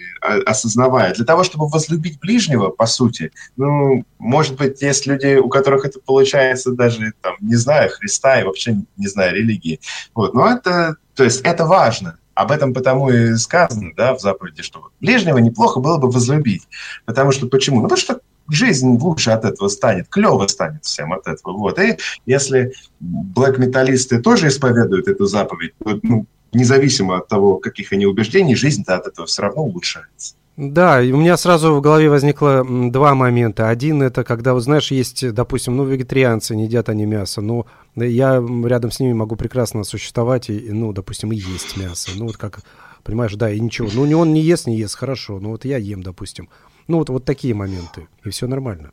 осознавая. 0.45 1.13
Для 1.13 1.23
того, 1.23 1.45
чтобы 1.45 1.69
возлюбить 1.69 2.19
ближнего, 2.19 2.67
по 2.67 2.85
сути, 2.85 3.31
ну, 3.55 4.03
может 4.17 4.57
быть, 4.57 4.81
есть 4.81 5.07
люди, 5.07 5.37
у 5.37 5.47
которых 5.47 5.85
это 5.85 6.01
получается 6.01 6.71
даже, 6.71 7.13
там, 7.21 7.35
не 7.39 7.55
зная 7.55 7.87
Христа 7.87 8.41
и 8.41 8.43
вообще 8.43 8.75
не 8.97 9.07
зная 9.07 9.31
религии. 9.31 9.79
Вот, 10.13 10.33
но 10.33 10.51
это, 10.51 10.97
то 11.15 11.23
есть 11.23 11.39
это 11.45 11.65
важно. 11.65 12.18
Об 12.39 12.51
этом 12.51 12.73
потому 12.73 13.09
и 13.09 13.35
сказано, 13.35 13.91
да, 13.97 14.15
в 14.15 14.21
заповеди, 14.21 14.61
что 14.61 14.91
ближнего 15.01 15.39
неплохо 15.39 15.81
было 15.81 15.97
бы 15.97 16.09
возлюбить. 16.09 16.69
Потому 17.05 17.33
что 17.33 17.47
почему? 17.47 17.81
Ну, 17.81 17.89
потому 17.89 17.99
что 17.99 18.21
жизнь 18.49 18.97
лучше 18.97 19.31
от 19.31 19.43
этого 19.43 19.67
станет, 19.67 20.07
клево 20.07 20.47
станет 20.47 20.85
всем 20.85 21.11
от 21.11 21.27
этого. 21.27 21.57
Вот. 21.57 21.77
И 21.79 21.97
если 22.25 22.71
блэк-металлисты 23.01 24.21
тоже 24.21 24.47
исповедуют 24.47 25.09
эту 25.09 25.25
заповедь, 25.25 25.73
то, 25.83 25.99
ну, 26.01 26.27
независимо 26.53 27.17
от 27.17 27.27
того, 27.27 27.57
каких 27.57 27.91
они 27.91 28.05
убеждений, 28.05 28.55
жизнь-то 28.55 28.95
от 28.95 29.07
этого 29.07 29.27
все 29.27 29.41
равно 29.41 29.63
улучшается. 29.63 30.35
Да, 30.55 31.01
и 31.01 31.11
у 31.11 31.17
меня 31.17 31.35
сразу 31.35 31.73
в 31.73 31.81
голове 31.81 32.09
возникло 32.09 32.65
два 32.89 33.15
момента. 33.15 33.67
Один 33.67 34.01
это 34.01 34.23
когда, 34.23 34.53
вот 34.53 34.61
знаешь, 34.61 34.91
есть, 34.91 35.33
допустим, 35.33 35.75
ну, 35.75 35.83
вегетарианцы, 35.83 36.55
не 36.55 36.65
едят 36.65 36.87
они 36.87 37.05
мясо, 37.05 37.41
но 37.41 37.65
я 37.95 38.43
рядом 38.65 38.91
с 38.91 38.99
ними 38.99 39.13
могу 39.13 39.35
прекрасно 39.35 39.83
существовать 39.83 40.49
и, 40.49 40.69
ну, 40.71 40.93
допустим, 40.93 41.31
и 41.31 41.35
есть 41.35 41.77
мясо. 41.77 42.11
Ну, 42.15 42.27
вот 42.27 42.37
как, 42.37 42.61
понимаешь, 43.03 43.35
да, 43.35 43.51
и 43.51 43.59
ничего. 43.59 43.89
Ну, 43.93 44.19
он 44.19 44.33
не 44.33 44.41
ест, 44.41 44.67
не 44.67 44.77
ест, 44.77 44.95
хорошо, 44.95 45.39
ну, 45.39 45.49
вот 45.49 45.65
я 45.65 45.77
ем, 45.77 46.03
допустим. 46.03 46.49
Ну, 46.87 46.97
вот, 46.97 47.09
вот 47.09 47.25
такие 47.25 47.53
моменты, 47.53 48.07
и 48.23 48.29
все 48.29 48.47
нормально. 48.47 48.91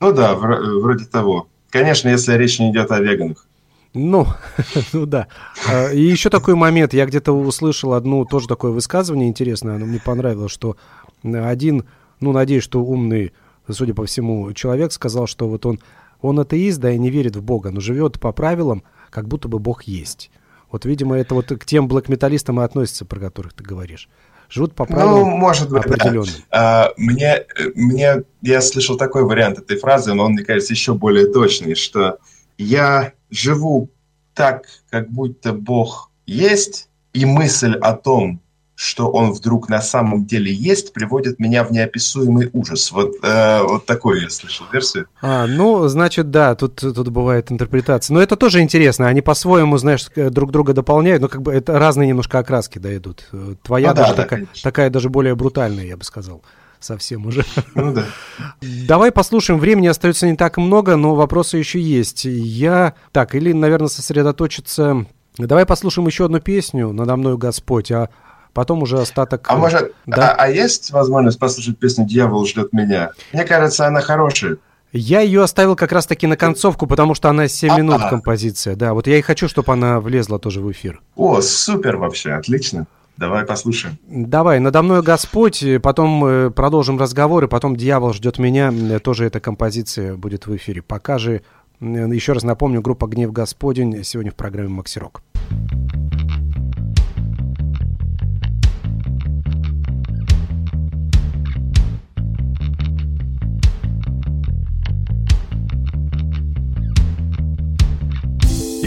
Ну 0.00 0.12
да, 0.12 0.34
вроде 0.34 1.04
того. 1.04 1.48
Конечно, 1.70 2.08
если 2.08 2.34
речь 2.34 2.58
не 2.58 2.70
идет 2.70 2.90
о 2.90 3.00
веганах. 3.00 3.46
Ну, 3.92 4.26
ну 4.92 5.06
да. 5.06 5.26
А, 5.68 5.90
и 5.90 6.00
еще 6.00 6.30
такой 6.30 6.54
момент. 6.54 6.92
Я 6.92 7.06
где-то 7.06 7.32
услышал 7.32 7.94
одно 7.94 8.24
тоже 8.24 8.46
такое 8.46 8.70
высказывание 8.70 9.28
интересное. 9.28 9.76
Оно 9.76 9.86
мне 9.86 10.00
понравилось, 10.00 10.52
что 10.52 10.76
один, 11.22 11.84
ну, 12.20 12.32
надеюсь, 12.32 12.62
что 12.62 12.82
умный, 12.82 13.32
судя 13.70 13.94
по 13.94 14.04
всему, 14.04 14.52
человек 14.52 14.92
сказал, 14.92 15.26
что 15.26 15.48
вот 15.48 15.64
он, 15.66 15.80
он 16.26 16.40
атеист, 16.40 16.78
да, 16.80 16.90
и 16.90 16.98
не 16.98 17.10
верит 17.10 17.36
в 17.36 17.42
Бога, 17.42 17.70
но 17.70 17.80
живет 17.80 18.20
по 18.20 18.32
правилам, 18.32 18.82
как 19.10 19.28
будто 19.28 19.48
бы 19.48 19.58
Бог 19.58 19.84
есть. 19.84 20.30
Вот, 20.70 20.84
видимо, 20.84 21.16
это 21.16 21.34
вот 21.34 21.46
к 21.46 21.64
тем 21.64 21.88
блэк-металлистам 21.88 22.60
и 22.60 22.64
относится, 22.64 23.04
про 23.04 23.20
которых 23.20 23.54
ты 23.54 23.64
говоришь. 23.64 24.08
Живут 24.48 24.74
по 24.74 24.84
правилам 24.84 25.30
ну, 25.30 25.36
может 25.36 25.70
быть, 25.70 25.84
определенным. 25.84 26.34
Да. 26.50 26.86
А, 26.86 26.92
мне, 26.96 27.46
мне, 27.74 28.22
я 28.42 28.60
слышал 28.60 28.96
такой 28.96 29.24
вариант 29.24 29.58
этой 29.58 29.76
фразы, 29.76 30.14
но 30.14 30.24
он, 30.24 30.32
мне 30.32 30.44
кажется, 30.44 30.72
еще 30.72 30.94
более 30.94 31.26
точный, 31.32 31.74
что 31.74 32.18
я 32.58 33.12
живу 33.30 33.90
так, 34.34 34.66
как 34.90 35.10
будто 35.10 35.52
Бог 35.52 36.10
есть, 36.26 36.88
и 37.12 37.24
мысль 37.24 37.74
о 37.74 37.94
том, 37.94 38.40
что 38.76 39.08
он 39.08 39.32
вдруг 39.32 39.70
на 39.70 39.80
самом 39.80 40.26
деле 40.26 40.52
есть, 40.52 40.92
приводит 40.92 41.38
меня 41.38 41.64
в 41.64 41.72
неописуемый 41.72 42.50
ужас. 42.52 42.92
Вот, 42.92 43.14
э, 43.22 43.62
вот 43.62 43.86
такую 43.86 44.20
я 44.20 44.28
слышал 44.28 44.66
версию. 44.70 45.08
А, 45.22 45.46
ну, 45.46 45.88
значит, 45.88 46.30
да, 46.30 46.54
тут, 46.54 46.76
тут 46.76 47.08
бывает 47.08 47.50
интерпретация. 47.50 48.12
Но 48.14 48.20
это 48.20 48.36
тоже 48.36 48.60
интересно. 48.60 49.08
Они 49.08 49.22
по-своему, 49.22 49.78
знаешь, 49.78 50.06
друг 50.14 50.52
друга 50.52 50.74
дополняют, 50.74 51.22
но 51.22 51.28
как 51.28 51.40
бы 51.40 51.52
это 51.52 51.78
разные 51.78 52.08
немножко 52.08 52.38
окраски, 52.38 52.78
да, 52.78 52.94
идут. 52.94 53.26
Твоя 53.62 53.88
Ну 53.88 53.94
да, 53.94 54.02
даже 54.02 54.14
да, 54.14 54.22
такая, 54.22 54.40
конечно. 54.40 54.62
такая 54.62 54.90
даже 54.90 55.08
более 55.08 55.34
брутальная, 55.34 55.86
я 55.86 55.96
бы 55.96 56.04
сказал. 56.04 56.42
Совсем 56.78 57.26
уже. 57.26 57.44
Ну 57.74 57.94
да. 57.94 58.04
Давай 58.86 59.10
послушаем. 59.10 59.58
Времени 59.58 59.86
остается 59.86 60.26
не 60.26 60.36
так 60.36 60.58
много, 60.58 60.96
но 60.96 61.14
вопросы 61.14 61.56
еще 61.56 61.80
есть. 61.80 62.26
Я... 62.26 62.94
Так, 63.12 63.34
или, 63.34 63.52
наверное, 63.52 63.88
сосредоточиться... 63.88 65.06
Давай 65.38 65.66
послушаем 65.66 66.06
еще 66.06 66.26
одну 66.26 66.40
песню 66.40 66.92
«Надо 66.92 67.16
мною 67.16 67.36
Господь», 67.36 67.90
а 67.90 68.08
потом 68.56 68.82
уже 68.82 68.98
остаток... 68.98 69.46
А 69.50 69.56
может, 69.56 69.92
Да. 70.06 70.30
а, 70.32 70.44
а 70.44 70.48
есть 70.48 70.90
возможность 70.90 71.38
послушать 71.38 71.78
песню 71.78 72.06
«Дьявол 72.06 72.46
ждет 72.46 72.72
меня»? 72.72 73.10
Мне 73.34 73.44
кажется, 73.44 73.86
она 73.86 74.00
хорошая. 74.00 74.56
Я 74.92 75.20
ее 75.20 75.42
оставил 75.42 75.76
как 75.76 75.92
раз-таки 75.92 76.26
на 76.26 76.38
концовку, 76.38 76.86
потому 76.86 77.14
что 77.14 77.28
она 77.28 77.48
7 77.48 77.70
А-а. 77.70 77.78
минут 77.78 78.00
композиция. 78.08 78.74
Да, 78.74 78.94
вот 78.94 79.06
я 79.06 79.18
и 79.18 79.20
хочу, 79.20 79.46
чтобы 79.46 79.74
она 79.74 80.00
влезла 80.00 80.38
тоже 80.38 80.62
в 80.62 80.72
эфир. 80.72 81.02
О, 81.16 81.42
супер 81.42 81.98
вообще, 81.98 82.32
отлично. 82.32 82.86
Давай 83.18 83.44
послушаем. 83.44 83.98
Давай, 84.08 84.58
надо 84.58 84.82
мной 84.82 85.02
Господь, 85.02 85.62
э, 85.62 85.78
потом 85.80 86.24
э, 86.24 86.50
продолжим 86.50 86.98
разговор, 86.98 87.44
и 87.44 87.48
потом 87.48 87.76
дьявол 87.76 88.14
ждет 88.14 88.38
меня. 88.38 88.72
Э, 88.72 88.98
Тоже 89.00 89.26
эта 89.26 89.38
композиция 89.38 90.16
будет 90.16 90.46
в 90.46 90.56
эфире. 90.56 90.80
Пока 90.80 91.18
же, 91.18 91.42
э, 91.80 91.84
еще 91.84 92.32
раз 92.32 92.42
напомню, 92.42 92.80
группа 92.80 93.06
Гнев 93.06 93.32
Господень 93.32 94.02
сегодня 94.02 94.32
в 94.32 94.34
программе 94.34 94.68
Максирок. 94.70 95.22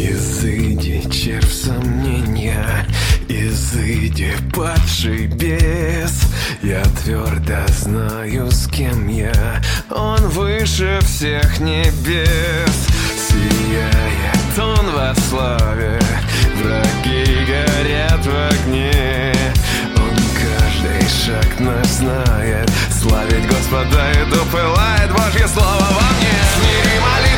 Изыди, 0.02 1.04
червь 1.12 1.52
сомнения, 1.52 2.88
изыди, 3.28 4.34
падший 4.56 5.28
бес. 5.28 6.22
Я 6.64 6.82
твердо 7.04 7.58
знаю, 7.68 8.50
с 8.50 8.66
кем 8.68 9.10
я, 9.10 9.62
он 9.90 10.20
выше 10.30 11.02
всех 11.04 11.60
небес. 11.60 12.88
Сияет 13.28 14.58
он 14.58 14.90
во 14.96 15.14
славе, 15.28 16.00
враги 16.56 17.46
горят 17.46 18.26
в 18.26 18.54
огне. 18.54 19.34
Он 19.98 20.16
каждый 20.40 21.10
шаг 21.10 21.60
наш 21.60 21.88
знает, 21.88 22.72
славить 23.02 23.48
Господа 23.50 24.14
иду, 24.14 24.46
пылает 24.50 25.12
Божье 25.12 25.46
Слово 25.50 25.88
во 25.92 26.10
мне. 26.16 26.40
Смири 26.56 27.00
молитвою 27.02 27.29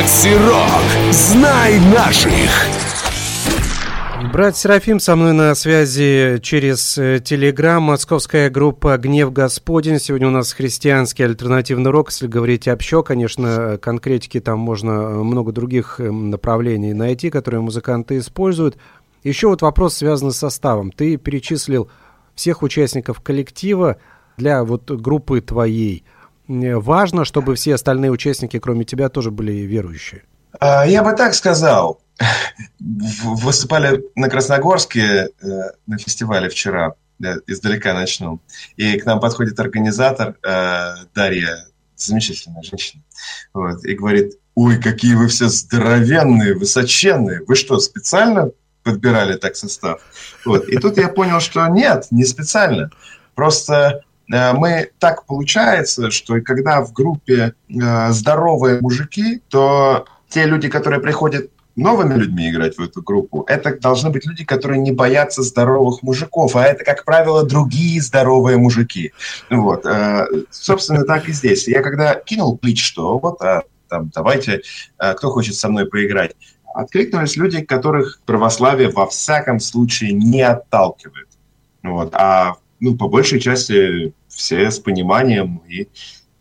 Макси 0.00 0.34
Рок. 0.34 1.12
Знай 1.12 1.78
наших. 1.94 2.50
Брат 4.32 4.56
Серафим 4.56 4.98
со 4.98 5.14
мной 5.14 5.34
на 5.34 5.54
связи 5.54 6.38
через 6.40 6.96
э, 6.96 7.20
Телеграм. 7.22 7.82
Московская 7.82 8.48
группа 8.48 8.96
«Гнев 8.96 9.30
Господень». 9.30 9.98
Сегодня 10.00 10.28
у 10.28 10.30
нас 10.30 10.54
христианский 10.54 11.24
альтернативный 11.24 11.90
рок. 11.90 12.08
Если 12.08 12.28
говорить 12.28 12.66
общо, 12.66 13.02
конечно, 13.02 13.76
конкретики 13.76 14.40
там 14.40 14.58
можно 14.58 14.90
э, 14.90 15.22
много 15.22 15.52
других 15.52 15.96
э, 16.00 16.10
направлений 16.10 16.94
найти, 16.94 17.28
которые 17.28 17.60
музыканты 17.60 18.16
используют. 18.16 18.78
Еще 19.22 19.48
вот 19.48 19.60
вопрос 19.60 19.96
связан 19.96 20.32
с 20.32 20.38
составом. 20.38 20.92
Ты 20.92 21.18
перечислил 21.18 21.90
всех 22.34 22.62
участников 22.62 23.20
коллектива 23.20 23.98
для 24.38 24.64
вот 24.64 24.90
группы 24.90 25.42
твоей. 25.42 26.04
Важно, 26.80 27.24
чтобы 27.24 27.54
все 27.54 27.74
остальные 27.74 28.10
участники, 28.10 28.58
кроме 28.58 28.84
тебя, 28.84 29.08
тоже 29.08 29.30
были 29.30 29.52
верующие. 29.52 30.22
А, 30.58 30.84
я 30.84 31.04
бы 31.04 31.12
так 31.12 31.34
сказал 31.34 32.00
выступали 32.78 34.04
на 34.14 34.28
Красногорске 34.28 35.28
э, 35.40 35.48
на 35.86 35.98
фестивале 35.98 36.48
вчера, 36.48 36.94
издалека 37.46 37.94
начну. 37.94 38.40
И 38.76 38.98
к 38.98 39.06
нам 39.06 39.20
подходит 39.20 39.58
организатор 39.60 40.36
э, 40.42 40.94
Дарья, 41.14 41.66
замечательная 41.96 42.62
женщина, 42.62 43.02
вот, 43.52 43.84
и 43.84 43.94
говорит, 43.94 44.34
ой, 44.54 44.80
какие 44.80 45.14
вы 45.14 45.28
все 45.28 45.48
здоровенные, 45.48 46.54
высоченные, 46.54 47.42
вы 47.46 47.56
что, 47.56 47.78
специально 47.78 48.50
подбирали 48.82 49.36
так 49.36 49.56
состав? 49.56 50.00
Вот. 50.44 50.68
И 50.68 50.76
тут 50.78 50.96
я 50.96 51.08
понял, 51.08 51.40
что 51.40 51.66
нет, 51.68 52.06
не 52.10 52.24
специально. 52.24 52.90
Просто 53.34 53.74
э, 53.74 54.00
мы 54.30 54.90
так 54.98 55.26
получается, 55.26 56.10
что 56.10 56.40
когда 56.40 56.82
в 56.82 56.92
группе 56.92 57.54
здоровые 57.68 58.80
мужики, 58.80 59.42
то 59.48 60.06
те 60.28 60.44
люди, 60.44 60.68
которые 60.68 61.00
приходят 61.00 61.50
новыми 61.76 62.14
людьми 62.14 62.50
играть 62.50 62.76
в 62.76 62.82
эту 62.82 63.02
группу, 63.02 63.44
это 63.48 63.78
должны 63.78 64.10
быть 64.10 64.26
люди, 64.26 64.44
которые 64.44 64.80
не 64.80 64.92
боятся 64.92 65.42
здоровых 65.42 66.02
мужиков, 66.02 66.54
а 66.56 66.64
это, 66.64 66.84
как 66.84 67.04
правило, 67.04 67.44
другие 67.44 68.00
здоровые 68.00 68.56
мужики. 68.56 69.12
Вот. 69.48 69.84
Э, 69.86 70.26
собственно, 70.50 71.04
так 71.04 71.28
и 71.28 71.32
здесь. 71.32 71.66
Я 71.68 71.82
когда 71.82 72.14
кинул 72.14 72.58
клич, 72.58 72.84
что 72.84 73.18
вот, 73.18 73.40
а, 73.42 73.62
там, 73.88 74.10
давайте, 74.14 74.62
кто 74.96 75.30
хочет 75.30 75.56
со 75.56 75.68
мной 75.68 75.86
поиграть, 75.86 76.32
откликнулись 76.74 77.36
люди, 77.36 77.62
которых 77.62 78.20
православие 78.24 78.90
во 78.90 79.06
всяком 79.06 79.58
случае 79.58 80.12
не 80.12 80.42
отталкивает. 80.42 81.28
Вот. 81.82 82.14
А 82.14 82.56
ну, 82.78 82.96
по 82.96 83.08
большей 83.08 83.40
части 83.40 84.12
все 84.40 84.70
с 84.70 84.78
пониманием 84.78 85.62
и 85.68 85.88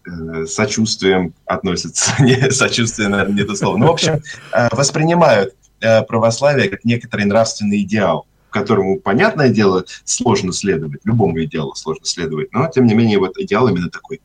Э, 0.10 0.46
сочувствием 0.46 1.34
относятся. 1.46 2.12
Не, 2.24 2.52
сочувствие, 2.52 3.10
наверное, 3.10 3.36
не 3.36 3.44
то 3.44 3.56
слово. 3.56 3.78
Ну, 3.78 3.88
в 3.88 3.92
общем, 3.92 4.22
э, 4.54 4.70
воспринимают 4.72 5.54
э, 5.82 6.02
православие 6.04 6.70
как 6.70 6.86
некоторый 6.86 7.26
нравственный 7.26 7.82
идеал, 7.82 8.26
которому, 8.50 9.00
понятное 9.00 9.50
дело, 9.50 9.84
сложно 10.06 10.54
следовать. 10.54 11.02
Любому 11.04 11.44
идеалу 11.44 11.76
сложно 11.76 12.06
следовать. 12.06 12.52
Но, 12.54 12.68
тем 12.68 12.86
не 12.86 12.94
менее, 12.94 13.20
вот 13.20 13.38
идеал 13.38 13.68
именно 13.68 13.90
такой. 13.90 14.22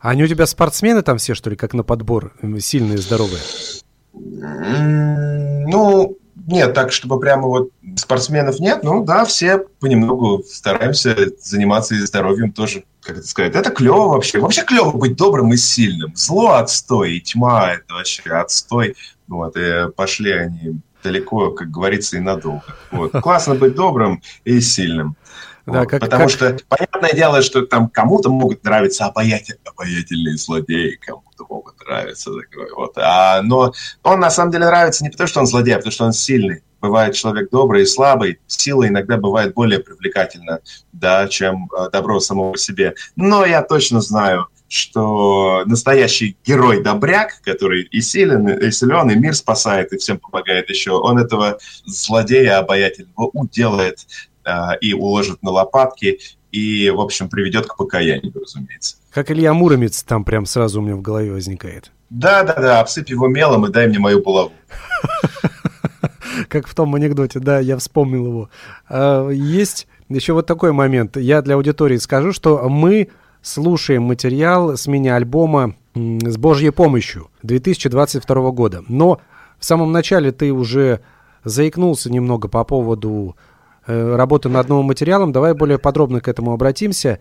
А 0.00 0.10
они 0.10 0.24
у 0.24 0.26
тебя 0.26 0.46
спортсмены 0.46 1.02
там 1.02 1.18
все, 1.18 1.34
что 1.34 1.50
ли, 1.50 1.56
как 1.56 1.74
на 1.74 1.82
подбор? 1.82 2.32
Сильные, 2.58 2.98
здоровые? 2.98 3.42
Ну, 4.14 6.16
нет, 6.46 6.74
так, 6.74 6.90
чтобы 6.90 7.20
прямо 7.20 7.46
вот 7.46 7.70
спортсменов 7.96 8.60
нет, 8.60 8.82
ну 8.82 9.04
да, 9.04 9.24
все 9.24 9.58
понемногу 9.78 10.42
стараемся 10.48 11.14
заниматься 11.38 11.94
и 11.94 11.98
здоровьем 11.98 12.52
тоже, 12.52 12.84
как 13.02 13.18
это 13.18 13.26
сказать. 13.26 13.54
Это 13.54 13.70
клево 13.70 14.08
вообще. 14.08 14.38
Вообще 14.38 14.62
клево 14.62 14.92
быть 14.92 15.16
добрым 15.16 15.52
и 15.52 15.56
сильным. 15.56 16.14
Зло 16.14 16.54
отстой, 16.54 17.16
и 17.16 17.20
тьма 17.20 17.72
это 17.72 17.94
вообще 17.94 18.30
отстой. 18.30 18.96
Вот, 19.26 19.56
и 19.56 19.90
пошли 19.96 20.32
они 20.32 20.80
далеко, 21.02 21.52
как 21.52 21.70
говорится, 21.70 22.16
и 22.16 22.20
надолго. 22.20 22.62
Вот. 22.90 23.12
Классно 23.12 23.54
быть 23.54 23.74
добрым 23.74 24.22
и 24.44 24.60
сильным. 24.60 25.16
Да, 25.66 25.86
как, 25.86 26.00
Потому 26.00 26.24
как... 26.24 26.30
что 26.30 26.58
понятное 26.68 27.12
дело, 27.12 27.42
что 27.42 27.62
там 27.62 27.88
кому-то 27.88 28.30
могут 28.30 28.64
нравиться 28.64 29.06
обаятель, 29.06 29.58
обаятельные 29.64 30.36
злодеи, 30.36 30.98
кому-то 31.00 31.46
могут 31.48 31.78
нравиться 31.86 32.30
такой 32.32 32.72
вот. 32.74 32.94
А, 32.96 33.40
но 33.42 33.72
он 34.02 34.20
на 34.20 34.30
самом 34.30 34.52
деле 34.52 34.66
нравится 34.66 35.04
не 35.04 35.10
потому, 35.10 35.28
что 35.28 35.40
он 35.40 35.46
злодей, 35.46 35.74
а 35.74 35.76
потому 35.76 35.92
что 35.92 36.04
он 36.06 36.12
сильный. 36.12 36.62
Бывает 36.80 37.14
человек 37.14 37.50
добрый 37.50 37.82
и 37.82 37.86
слабый, 37.86 38.40
сила 38.46 38.88
иногда 38.88 39.16
бывает 39.16 39.54
более 39.54 39.80
привлекательна, 39.80 40.60
да, 40.92 41.28
чем 41.28 41.68
э, 41.76 41.90
добро 41.90 42.20
само 42.20 42.52
по 42.52 42.58
себе. 42.58 42.94
Но 43.16 43.44
я 43.44 43.62
точно 43.62 44.00
знаю, 44.00 44.48
что 44.70 45.64
настоящий 45.66 46.36
герой-добряк, 46.44 47.42
который 47.42 47.82
и 47.82 48.00
силен, 48.00 48.48
и 48.48 48.70
силен, 48.70 49.10
и 49.10 49.16
мир 49.16 49.34
спасает, 49.34 49.92
и 49.92 49.98
всем 49.98 50.18
помогает 50.18 50.70
еще, 50.70 50.92
он 50.92 51.18
этого 51.18 51.58
злодея 51.84 52.58
обаятельного 52.58 53.30
уделает 53.32 54.06
а, 54.44 54.74
и 54.74 54.92
уложит 54.92 55.42
на 55.42 55.50
лопатки, 55.50 56.20
и, 56.52 56.90
в 56.90 57.00
общем, 57.00 57.28
приведет 57.28 57.66
к 57.66 57.76
покаянию, 57.76 58.32
разумеется. 58.34 58.96
Как 59.10 59.30
Илья 59.30 59.52
Муромец 59.54 60.02
там 60.02 60.24
прям 60.24 60.46
сразу 60.46 60.80
у 60.80 60.84
меня 60.84 60.94
в 60.94 61.02
голове 61.02 61.32
возникает. 61.32 61.90
Да-да-да, 62.10 62.80
обсыпь 62.80 63.10
его 63.10 63.28
мелом 63.28 63.66
и 63.66 63.70
дай 63.70 63.88
мне 63.88 63.98
мою 63.98 64.22
булаву. 64.22 64.52
Как 66.48 66.66
в 66.66 66.74
том 66.74 66.94
анекдоте, 66.94 67.40
да, 67.40 67.60
я 67.60 67.76
вспомнил 67.76 68.26
его. 68.26 68.50
А, 68.88 69.28
есть 69.28 69.86
еще 70.08 70.32
вот 70.32 70.46
такой 70.46 70.72
момент. 70.72 71.16
Я 71.16 71.42
для 71.42 71.54
аудитории 71.54 71.96
скажу, 71.96 72.32
что 72.32 72.68
мы 72.68 73.08
слушаем 73.42 74.02
материал 74.02 74.76
с 74.76 74.86
мини-альбома 74.86 75.74
«С 75.94 76.36
Божьей 76.36 76.70
помощью» 76.70 77.28
2022 77.42 78.50
года. 78.50 78.84
Но 78.88 79.20
в 79.58 79.64
самом 79.64 79.92
начале 79.92 80.32
ты 80.32 80.52
уже 80.52 81.00
заикнулся 81.44 82.10
немного 82.10 82.48
по 82.48 82.64
поводу 82.64 83.36
Э, 83.86 84.14
работы 84.14 84.48
над 84.48 84.68
новым 84.68 84.86
материалом. 84.86 85.32
Давай 85.32 85.54
более 85.54 85.78
подробно 85.78 86.20
к 86.20 86.28
этому 86.28 86.52
обратимся. 86.52 87.18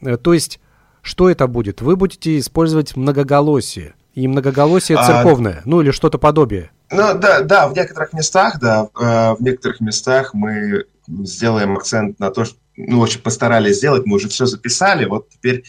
Э, 0.00 0.16
то 0.16 0.34
есть, 0.34 0.58
что 1.02 1.30
это 1.30 1.46
будет? 1.46 1.80
Вы 1.80 1.96
будете 1.96 2.38
использовать 2.38 2.96
многоголосие. 2.96 3.94
И 4.14 4.26
многоголосие 4.26 4.98
а, 4.98 5.04
церковное, 5.04 5.58
а, 5.58 5.62
ну 5.64 5.80
или 5.80 5.92
что-то 5.92 6.18
подобие. 6.18 6.72
Ну 6.90 7.18
да, 7.18 7.42
да, 7.42 7.68
в 7.68 7.74
некоторых 7.74 8.12
местах, 8.12 8.58
да, 8.60 8.88
э, 8.98 9.34
в 9.34 9.42
некоторых 9.42 9.80
местах 9.80 10.32
мы 10.32 10.86
сделаем 11.06 11.76
акцент 11.76 12.18
на 12.18 12.30
то, 12.30 12.44
что, 12.44 12.56
ну, 12.76 13.00
очень 13.00 13.20
постарались 13.20 13.76
сделать, 13.76 14.06
мы 14.06 14.16
уже 14.16 14.28
все 14.28 14.46
записали, 14.46 15.04
вот 15.04 15.28
теперь 15.28 15.64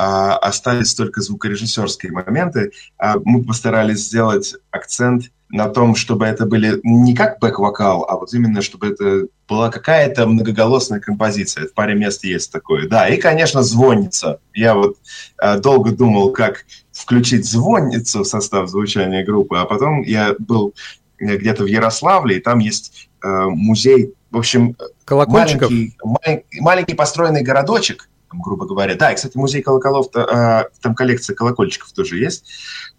а, 0.00 0.36
остались 0.36 0.94
только 0.94 1.20
звукорежиссерские 1.20 2.12
моменты. 2.12 2.70
А, 2.98 3.16
мы 3.24 3.42
постарались 3.42 4.06
сделать 4.06 4.54
акцент 4.70 5.32
на 5.50 5.68
том, 5.68 5.94
чтобы 5.94 6.26
это 6.26 6.46
были 6.46 6.78
не 6.82 7.14
как 7.14 7.38
бэк-вокал, 7.40 8.04
а 8.08 8.16
вот 8.16 8.32
именно, 8.34 8.60
чтобы 8.60 8.88
это 8.88 9.28
была 9.48 9.70
какая-то 9.70 10.26
многоголосная 10.26 11.00
композиция. 11.00 11.66
В 11.66 11.72
паре 11.72 11.94
мест 11.94 12.22
есть 12.24 12.52
такое. 12.52 12.86
Да, 12.86 13.08
и, 13.08 13.16
конечно, 13.16 13.62
звонница. 13.62 14.40
Я 14.54 14.74
вот 14.74 14.96
э, 15.42 15.58
долго 15.58 15.92
думал, 15.92 16.32
как 16.32 16.66
включить 16.92 17.46
звонницу 17.46 18.24
в 18.24 18.26
состав 18.26 18.68
звучания 18.68 19.24
группы, 19.24 19.56
а 19.56 19.64
потом 19.64 20.02
я 20.02 20.34
был 20.38 20.74
э, 21.18 21.36
где-то 21.36 21.64
в 21.64 21.66
Ярославле, 21.66 22.36
и 22.36 22.40
там 22.40 22.58
есть 22.58 23.08
э, 23.22 23.28
музей, 23.48 24.12
в 24.30 24.36
общем, 24.36 24.76
маленький, 25.08 25.96
маленький, 26.04 26.60
маленький 26.60 26.94
построенный 26.94 27.42
городочек, 27.42 28.07
там, 28.30 28.40
грубо 28.40 28.66
говоря. 28.66 28.94
Да, 28.94 29.12
и, 29.12 29.16
кстати, 29.16 29.36
музей 29.36 29.62
колоколов, 29.62 30.14
э, 30.14 30.64
там 30.80 30.94
коллекция 30.94 31.34
колокольчиков 31.34 31.92
тоже 31.92 32.18
есть 32.18 32.50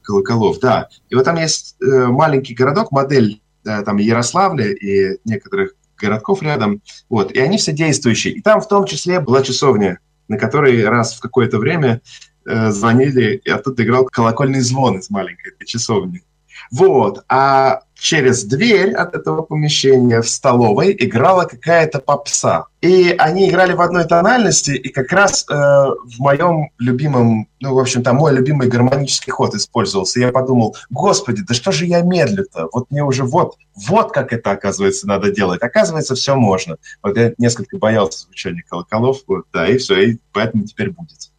колоколов, 0.02 0.60
да. 0.60 0.90
И 1.10 1.16
вот 1.16 1.26
там 1.26 1.38
есть 1.38 1.76
э, 1.82 2.08
маленький 2.08 2.54
городок, 2.54 2.92
модель 2.92 3.42
да, 3.64 3.84
там 3.84 3.98
Ярославля 3.98 4.72
и 4.72 5.20
некоторых 5.26 5.74
городков 5.98 6.42
рядом, 6.42 6.82
вот, 7.10 7.32
и 7.32 7.40
они 7.40 7.58
все 7.58 7.74
действующие. 7.74 8.34
И 8.34 8.42
там 8.42 8.62
в 8.62 8.68
том 8.68 8.86
числе 8.86 9.20
была 9.20 9.42
часовня, 9.42 10.00
на 10.28 10.38
которой 10.38 10.88
раз 10.88 11.14
в 11.14 11.20
какое-то 11.20 11.58
время 11.58 12.02
э, 12.46 12.72
звонили, 12.72 13.42
и 13.44 13.50
оттуда 13.50 13.84
играл 13.84 14.06
колокольный 14.06 14.62
звон 14.62 15.00
из 15.00 15.10
маленькой 15.10 15.54
этой 15.54 15.66
часовни. 15.66 16.24
Вот. 16.72 17.24
А 17.28 17.82
через 18.00 18.43
дверь 18.43 18.93
от 18.93 19.16
этого 19.16 19.41
помещения 19.41 20.22
в 20.22 20.30
столовой 20.30 20.95
играла 20.97 21.45
какая-то 21.45 22.00
попса. 22.00 22.66
И 22.82 23.14
они 23.18 23.50
играли 23.50 23.74
в 23.74 23.82
одной 23.82 24.06
тональности, 24.06 24.72
и 24.72 24.88
как 24.89 25.12
раз 25.12 25.45
э, 25.50 25.54
в 25.54 26.20
моем 26.20 26.70
любимом, 26.78 27.50
ну, 27.60 27.74
в 27.74 27.80
общем, 27.80 28.04
там 28.04 28.16
мой 28.16 28.34
любимый 28.34 28.70
гармонический 28.70 29.32
ход 29.32 29.54
использовался. 29.54 30.22
Я 30.22 30.32
подумал, 30.32 30.78
господи, 30.89 31.43
да 31.45 31.54
что 31.54 31.74
же 31.74 31.86
я 31.86 32.02
медлю-то? 32.02 32.70
Вот 32.72 32.89
мне 32.89 33.04
уже 33.04 33.26
вот, 33.26 33.58
вот 33.76 34.14
как 34.14 34.32
это, 34.32 34.52
оказывается, 34.52 35.08
надо 35.08 35.30
делать. 35.30 35.62
Оказывается, 35.62 36.16
все 36.16 36.36
можно. 36.36 36.78
Вот 37.04 37.18
я 37.18 37.34
несколько 37.38 37.78
боялся 37.78 38.20
звучания 38.20 38.64
колоколов, 38.68 39.24
вот, 39.28 39.45
да, 39.52 39.68
и 39.68 39.78
все, 39.78 40.00
и 40.02 40.18
поэтому 40.32 40.64
теперь 40.64 40.91
будет. 40.91 41.32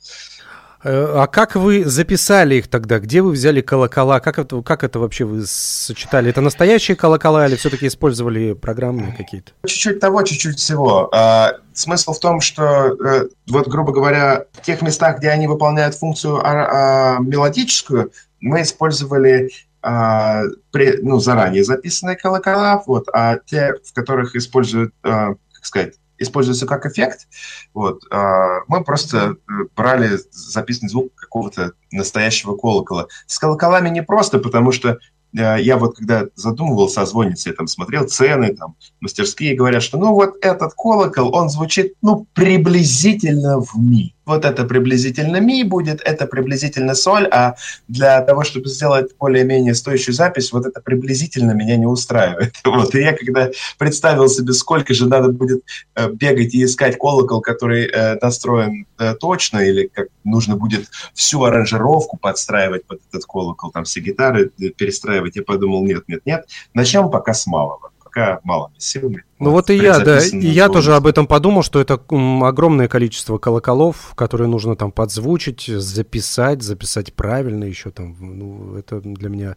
Э, 0.82 1.22
а 1.22 1.26
как 1.26 1.56
вы 1.56 1.84
записали 1.84 2.56
их 2.56 2.68
тогда? 2.68 2.98
Где 2.98 3.22
вы 3.22 3.32
взяли 3.32 3.60
колокола? 3.60 4.20
Как 4.20 4.38
это, 4.38 4.62
как 4.62 4.84
это 4.84 4.98
вообще 4.98 5.24
вы 5.24 5.44
сочетали? 5.46 6.30
Это 6.30 6.40
настоящие 6.40 6.96
колокола 6.96 7.46
или 7.46 7.56
все-таки 7.56 7.86
использовали 7.86 8.54
программные 8.54 9.12
какие-то? 9.12 9.52
Чуть-чуть 9.66 10.00
того, 10.00 10.22
чуть-чуть 10.22 10.58
всего. 10.58 11.10
А, 11.12 11.56
смысл 11.74 12.12
в 12.12 12.20
том, 12.20 12.40
что, 12.40 12.64
э, 12.64 13.28
вот, 13.48 13.68
грубо 13.68 13.92
говоря, 13.92 14.46
в 14.52 14.62
тех 14.62 14.80
местах, 14.82 15.18
где 15.18 15.30
они 15.30 15.46
выполняют 15.46 15.94
функцию 15.94 16.36
а, 16.36 17.16
а, 17.16 17.18
мелодическую, 17.20 18.12
мы 18.40 18.62
использовали 18.62 19.50
а, 19.82 20.42
при, 20.72 20.98
ну, 21.02 21.20
заранее 21.20 21.64
записанные 21.64 22.16
колокола, 22.16 22.82
вот, 22.86 23.08
а 23.12 23.38
те, 23.38 23.74
в 23.84 23.94
которых 23.94 24.34
используют, 24.34 24.94
а, 25.02 25.34
как 25.52 25.64
сказать, 25.64 25.94
используются 26.20 26.66
как 26.66 26.86
эффект, 26.86 27.26
вот, 27.74 28.02
а, 28.10 28.60
мы 28.68 28.84
просто 28.84 29.16
э, 29.18 29.52
брали 29.74 30.18
записанный 30.30 30.90
звук 30.90 31.14
какого-то 31.14 31.72
настоящего 31.90 32.56
колокола. 32.56 33.08
С 33.26 33.38
колоколами 33.38 33.88
не 33.88 34.02
просто, 34.02 34.38
потому 34.38 34.70
что 34.70 34.98
Э, 35.36 35.56
я 35.60 35.76
вот 35.76 35.96
когда 35.96 36.26
задумывался 36.34 37.02
о 37.02 37.06
звоннице, 37.06 37.50
я 37.50 37.54
там 37.54 37.66
смотрел 37.66 38.06
цены, 38.06 38.54
там 38.54 38.76
мастерские 39.00 39.54
говорят, 39.54 39.82
что 39.82 39.98
ну 39.98 40.14
вот 40.14 40.34
этот 40.42 40.72
колокол, 40.74 41.34
он 41.34 41.48
звучит 41.50 41.94
ну 42.02 42.26
приблизительно 42.34 43.60
в 43.60 43.74
ми 43.76 44.14
вот 44.26 44.44
это 44.44 44.64
приблизительно 44.64 45.40
ми 45.40 45.64
будет, 45.64 46.00
это 46.04 46.26
приблизительно 46.26 46.94
соль, 46.94 47.26
а 47.26 47.54
для 47.88 48.20
того, 48.22 48.44
чтобы 48.44 48.68
сделать 48.68 49.10
более-менее 49.18 49.74
стоящую 49.74 50.14
запись, 50.14 50.52
вот 50.52 50.66
это 50.66 50.80
приблизительно 50.80 51.52
меня 51.52 51.76
не 51.76 51.86
устраивает. 51.86 52.54
Вот. 52.70 52.94
И 52.94 53.00
я 53.00 53.12
когда 53.12 53.50
представил 53.78 54.28
себе, 54.28 54.52
сколько 54.52 54.94
же 54.94 55.06
надо 55.08 55.28
будет 55.32 55.62
э, 55.96 56.08
бегать 56.10 56.54
и 56.54 56.64
искать 56.64 56.96
колокол, 56.98 57.40
который 57.40 57.86
э, 57.86 58.16
настроен 58.22 58.86
э, 58.98 59.14
точно, 59.14 59.58
или 59.58 59.90
как 59.92 60.06
нужно 60.24 60.56
будет 60.56 60.88
всю 61.14 61.42
аранжировку 61.42 62.16
подстраивать 62.16 62.86
под 62.86 63.00
этот 63.08 63.24
колокол, 63.26 63.70
там 63.70 63.84
все 63.84 64.00
гитары 64.00 64.50
перестраивать, 64.76 65.36
я 65.36 65.42
подумал, 65.42 65.84
нет, 65.84 66.04
нет, 66.08 66.20
нет, 66.24 66.46
начнем 66.74 67.10
пока 67.10 67.34
с 67.34 67.46
малого 67.46 67.90
пока 68.20 68.40
малыми 68.44 68.74
силами. 68.78 69.24
Ну 69.38 69.50
вот 69.50 69.70
и 69.70 69.76
я, 69.76 69.98
да, 69.98 70.18
и 70.24 70.46
я 70.46 70.68
тоже 70.68 70.94
об 70.94 71.06
этом 71.06 71.26
подумал, 71.26 71.62
что 71.62 71.80
это 71.80 71.94
огромное 71.94 72.88
количество 72.88 73.38
колоколов, 73.38 74.12
которые 74.14 74.48
нужно 74.48 74.76
там 74.76 74.92
подзвучить, 74.92 75.66
записать, 75.66 76.62
записать 76.62 77.14
правильно 77.14 77.64
еще 77.64 77.90
там, 77.90 78.16
ну 78.20 78.76
это 78.76 79.00
для 79.00 79.28
меня 79.28 79.56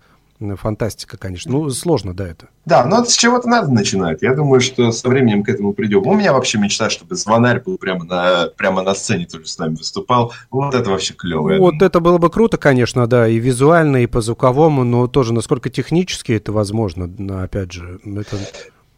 фантастика, 0.55 1.17
конечно. 1.17 1.51
Ну, 1.51 1.69
сложно, 1.69 2.13
да, 2.13 2.27
это. 2.27 2.47
Да, 2.65 2.85
но 2.85 3.03
с 3.03 3.15
чего-то 3.15 3.47
надо 3.47 3.71
начинать. 3.71 4.21
Я 4.21 4.33
думаю, 4.35 4.61
что 4.61 4.91
со 4.91 5.09
временем 5.09 5.43
к 5.43 5.49
этому 5.49 5.73
придем. 5.73 6.05
У 6.05 6.13
меня 6.15 6.33
вообще 6.33 6.57
мечта, 6.57 6.89
чтобы 6.89 7.15
звонарь 7.15 7.61
был 7.61 7.77
прямо 7.77 8.05
на, 8.05 8.47
прямо 8.55 8.83
на 8.83 8.95
сцене 8.95 9.25
тоже 9.25 9.47
с 9.47 9.57
нами 9.57 9.75
выступал. 9.75 10.33
Вот 10.49 10.73
это 10.73 10.89
вообще 10.89 11.13
клево. 11.13 11.57
Вот 11.57 11.81
это 11.81 11.99
было 11.99 12.17
бы 12.17 12.29
круто, 12.29 12.57
конечно, 12.57 13.07
да, 13.07 13.27
и 13.27 13.37
визуально, 13.37 14.03
и 14.03 14.07
по 14.07 14.21
звуковому, 14.21 14.83
но 14.83 15.07
тоже 15.07 15.33
насколько 15.33 15.69
технически 15.69 16.33
это 16.33 16.51
возможно, 16.51 17.09
опять 17.43 17.71
же, 17.71 17.99
это... 18.05 18.37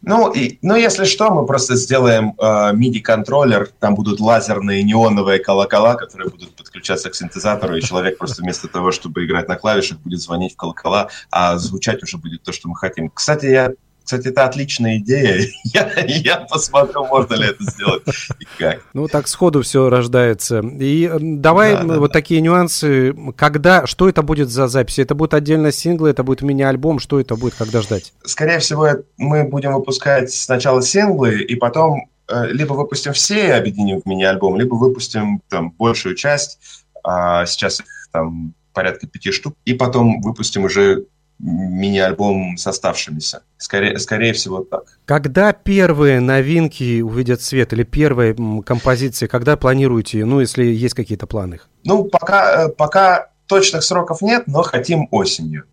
Ну, 0.06 0.32
и, 0.32 0.60
ну, 0.62 0.76
если 0.76 1.04
что, 1.04 1.30
мы 1.30 1.44
просто 1.46 1.74
сделаем 1.74 2.34
э, 2.38 2.72
MIDI-контроллер, 2.72 3.70
там 3.80 3.96
будут 3.96 4.20
лазерные 4.20 4.84
неоновые 4.84 5.40
колокола, 5.40 5.96
которые 5.96 6.30
будут 6.30 6.54
подключаться 6.54 7.10
к 7.10 7.16
синтезатору, 7.16 7.74
и 7.74 7.82
человек 7.82 8.16
просто 8.16 8.42
вместо 8.42 8.68
того, 8.68 8.92
чтобы 8.92 9.24
играть 9.24 9.48
на 9.48 9.56
клавишах, 9.56 9.98
будет 9.98 10.20
звонить 10.20 10.52
в 10.52 10.56
колокола, 10.56 11.08
а 11.32 11.58
звучать 11.58 12.04
уже 12.04 12.18
будет 12.18 12.44
то, 12.44 12.52
что 12.52 12.68
мы 12.68 12.76
хотим. 12.76 13.10
Кстати, 13.10 13.46
я 13.46 13.72
кстати, 14.06 14.28
это 14.28 14.44
отличная 14.44 14.98
идея. 14.98 15.44
Я, 15.64 15.92
я 16.06 16.36
посмотрю, 16.36 17.04
можно 17.06 17.34
ли 17.34 17.48
это 17.48 17.62
сделать 17.64 18.04
и 18.38 18.46
как. 18.56 18.82
Ну, 18.94 19.08
так 19.08 19.26
сходу 19.26 19.62
все 19.62 19.90
рождается. 19.90 20.60
И 20.60 21.10
давай 21.20 21.74
да, 21.74 21.82
да, 21.82 21.98
вот 21.98 22.12
да. 22.12 22.12
такие 22.12 22.40
нюансы. 22.40 23.14
Когда, 23.36 23.84
что 23.86 24.08
это 24.08 24.22
будет 24.22 24.48
за 24.48 24.68
запись? 24.68 25.00
Это 25.00 25.16
будет 25.16 25.34
отдельно 25.34 25.72
синглы, 25.72 26.10
это 26.10 26.22
будет 26.22 26.42
мини-альбом? 26.42 27.00
Что 27.00 27.18
это 27.18 27.34
будет, 27.34 27.54
когда 27.54 27.82
ждать? 27.82 28.12
Скорее 28.24 28.60
всего, 28.60 28.90
мы 29.16 29.42
будем 29.42 29.74
выпускать 29.74 30.32
сначала 30.32 30.82
синглы, 30.82 31.40
и 31.40 31.56
потом 31.56 32.08
э, 32.28 32.46
либо 32.52 32.74
выпустим 32.74 33.12
все 33.12 33.48
и 33.48 33.50
объединим 33.50 34.02
в 34.02 34.06
мини-альбом, 34.06 34.56
либо 34.56 34.76
выпустим 34.76 35.42
там 35.48 35.72
большую 35.72 36.14
часть. 36.14 36.60
А 37.02 37.44
сейчас 37.44 37.80
их 37.80 37.86
там 38.12 38.54
порядка 38.72 39.08
пяти 39.08 39.32
штук, 39.32 39.56
и 39.64 39.74
потом 39.74 40.20
выпустим 40.20 40.64
уже 40.64 41.06
мини-альбом 41.38 42.56
с 42.56 42.66
оставшимися. 42.66 43.40
Скорее, 43.58 43.98
скорее 43.98 44.32
всего 44.32 44.64
так. 44.64 44.84
Когда 45.04 45.52
первые 45.52 46.20
новинки 46.20 47.02
увидят 47.02 47.42
свет 47.42 47.72
или 47.72 47.84
первые 47.84 48.34
композиции, 48.64 49.26
когда 49.26 49.56
планируете, 49.56 50.24
ну, 50.24 50.40
если 50.40 50.64
есть 50.64 50.94
какие-то 50.94 51.26
планы? 51.26 51.60
Ну, 51.84 52.04
пока, 52.04 52.66
э, 52.66 52.68
пока 52.68 53.30
точных 53.46 53.82
сроков 53.82 54.22
нет, 54.22 54.44
но 54.46 54.62
хотим 54.62 55.08
осенью. 55.10 55.64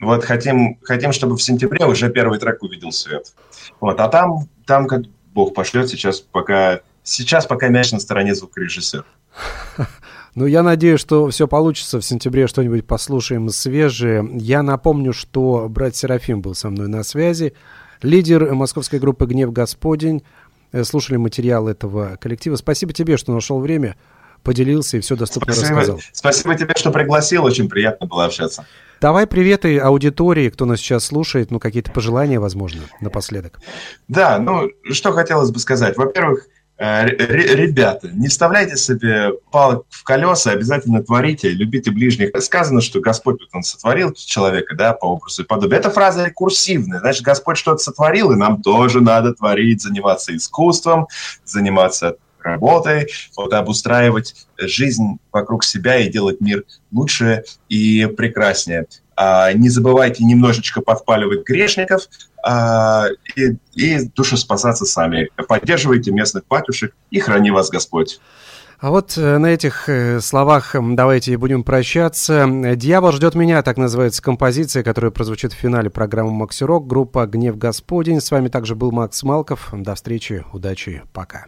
Вот 0.00 0.24
хотим, 0.24 0.78
хотим, 0.82 1.12
чтобы 1.12 1.36
в 1.36 1.42
сентябре 1.42 1.86
уже 1.86 2.10
первый 2.10 2.38
трек 2.38 2.62
увидел 2.62 2.92
свет. 2.92 3.32
Вот, 3.80 3.98
а 3.98 4.08
там, 4.08 4.48
там 4.66 4.86
как 4.86 5.02
Бог 5.32 5.54
пошлет, 5.54 5.88
сейчас 5.88 6.20
пока, 6.20 6.80
сейчас 7.02 7.46
пока 7.46 7.68
мяч 7.68 7.92
на 7.92 8.00
стороне 8.00 8.34
звукорежиссера. 8.34 9.04
Ну, 10.36 10.44
я 10.44 10.62
надеюсь, 10.62 11.00
что 11.00 11.28
все 11.30 11.48
получится. 11.48 11.98
В 11.98 12.04
сентябре 12.04 12.46
что-нибудь 12.46 12.86
послушаем 12.86 13.48
свежее. 13.48 14.28
Я 14.34 14.62
напомню, 14.62 15.14
что 15.14 15.66
брат 15.70 15.96
Серафим 15.96 16.42
был 16.42 16.54
со 16.54 16.68
мной 16.68 16.88
на 16.88 17.02
связи. 17.04 17.54
Лидер 18.02 18.52
московской 18.54 18.98
группы 18.98 19.24
«Гнев 19.24 19.50
Господень». 19.50 20.22
Э, 20.72 20.84
слушали 20.84 21.16
материал 21.16 21.68
этого 21.68 22.18
коллектива. 22.20 22.56
Спасибо 22.56 22.92
тебе, 22.92 23.16
что 23.16 23.32
нашел 23.32 23.60
время, 23.60 23.96
поделился 24.42 24.98
и 24.98 25.00
все 25.00 25.16
доступно 25.16 25.54
Спасибо. 25.54 25.80
рассказал. 25.80 26.00
Спасибо 26.12 26.54
тебе, 26.54 26.74
что 26.76 26.90
пригласил. 26.90 27.44
Очень 27.44 27.70
приятно 27.70 28.06
было 28.06 28.26
общаться. 28.26 28.66
Давай 29.00 29.26
приветы 29.26 29.78
аудитории, 29.78 30.50
кто 30.50 30.66
нас 30.66 30.80
сейчас 30.80 31.06
слушает, 31.06 31.50
ну, 31.50 31.58
какие-то 31.60 31.92
пожелания, 31.92 32.40
возможно, 32.40 32.82
напоследок. 33.00 33.58
Да, 34.08 34.38
ну, 34.38 34.68
что 34.90 35.12
хотелось 35.12 35.50
бы 35.50 35.58
сказать. 35.60 35.96
Во-первых, 35.96 36.46
ребята, 36.78 38.08
не 38.08 38.28
вставляйте 38.28 38.76
себе 38.76 39.32
палок 39.50 39.86
в 39.88 40.04
колеса, 40.04 40.50
обязательно 40.50 41.02
творите, 41.02 41.50
любите 41.50 41.90
ближних. 41.90 42.30
Сказано, 42.42 42.80
что 42.80 43.00
Господь 43.00 43.40
вот 43.40 43.48
он 43.52 43.62
сотворил 43.62 44.12
человека, 44.12 44.74
да, 44.74 44.92
по 44.92 45.06
образу 45.06 45.42
и 45.42 45.46
подобию. 45.46 45.78
Эта 45.78 45.90
фраза 45.90 46.26
рекурсивная, 46.26 47.00
значит, 47.00 47.22
Господь 47.22 47.56
что-то 47.56 47.78
сотворил, 47.78 48.32
и 48.32 48.36
нам 48.36 48.62
тоже 48.62 49.00
надо 49.00 49.32
творить, 49.32 49.82
заниматься 49.82 50.36
искусством, 50.36 51.08
заниматься 51.44 52.16
работой, 52.42 53.08
вот, 53.36 53.52
обустраивать 53.52 54.46
жизнь 54.58 55.18
вокруг 55.32 55.64
себя 55.64 55.98
и 55.98 56.10
делать 56.10 56.40
мир 56.40 56.64
лучше 56.92 57.44
и 57.68 58.06
прекраснее. 58.06 58.86
А, 59.16 59.52
не 59.52 59.70
забывайте 59.70 60.24
немножечко 60.24 60.82
подпаливать 60.82 61.44
грешников 61.44 62.02
а, 62.46 63.08
и, 63.34 63.56
и 63.74 64.08
душеспасаться 64.14 64.84
сами. 64.84 65.28
Поддерживайте 65.48 66.12
местных 66.12 66.46
батюшек 66.48 66.94
и 67.10 67.18
храни 67.18 67.50
вас 67.50 67.70
Господь. 67.70 68.20
А 68.78 68.90
вот 68.90 69.16
э, 69.16 69.38
на 69.38 69.46
этих 69.46 69.88
э, 69.88 70.20
словах 70.20 70.76
давайте 70.80 71.36
будем 71.38 71.64
прощаться. 71.64 72.46
«Дьявол 72.76 73.12
ждет 73.12 73.34
меня»— 73.34 73.62
так 73.64 73.78
называется 73.78 74.22
композиция, 74.22 74.84
которая 74.84 75.10
прозвучит 75.10 75.54
в 75.54 75.56
финале 75.56 75.90
программы 75.90 76.30
«Макси 76.30 76.62
Рок», 76.62 76.86
группа 76.86 77.26
«Гнев 77.26 77.56
Господень». 77.56 78.20
С 78.20 78.30
вами 78.30 78.48
также 78.48 78.76
был 78.76 78.92
Макс 78.92 79.22
Малков. 79.22 79.70
До 79.72 79.94
встречи, 79.94 80.44
удачи, 80.52 81.02
пока. 81.12 81.46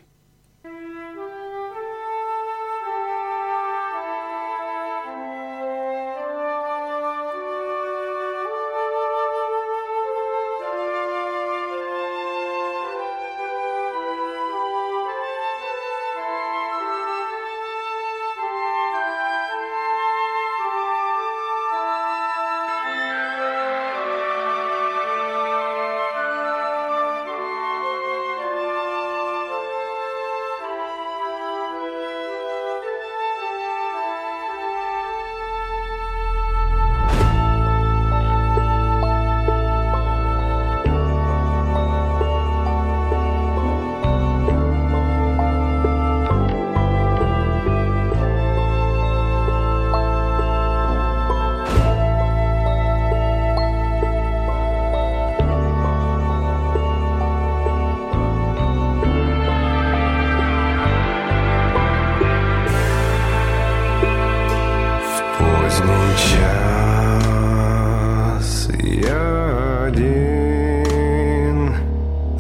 один 69.89 71.75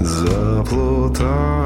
за 0.00 0.64
заплутал. 0.64 1.57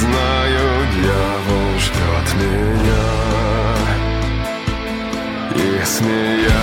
Знаю, 0.00 0.86
дьявол 0.94 1.78
ждет 1.78 2.28
меня. 2.40 3.08
И 5.54 5.84
смеясь 5.84 6.56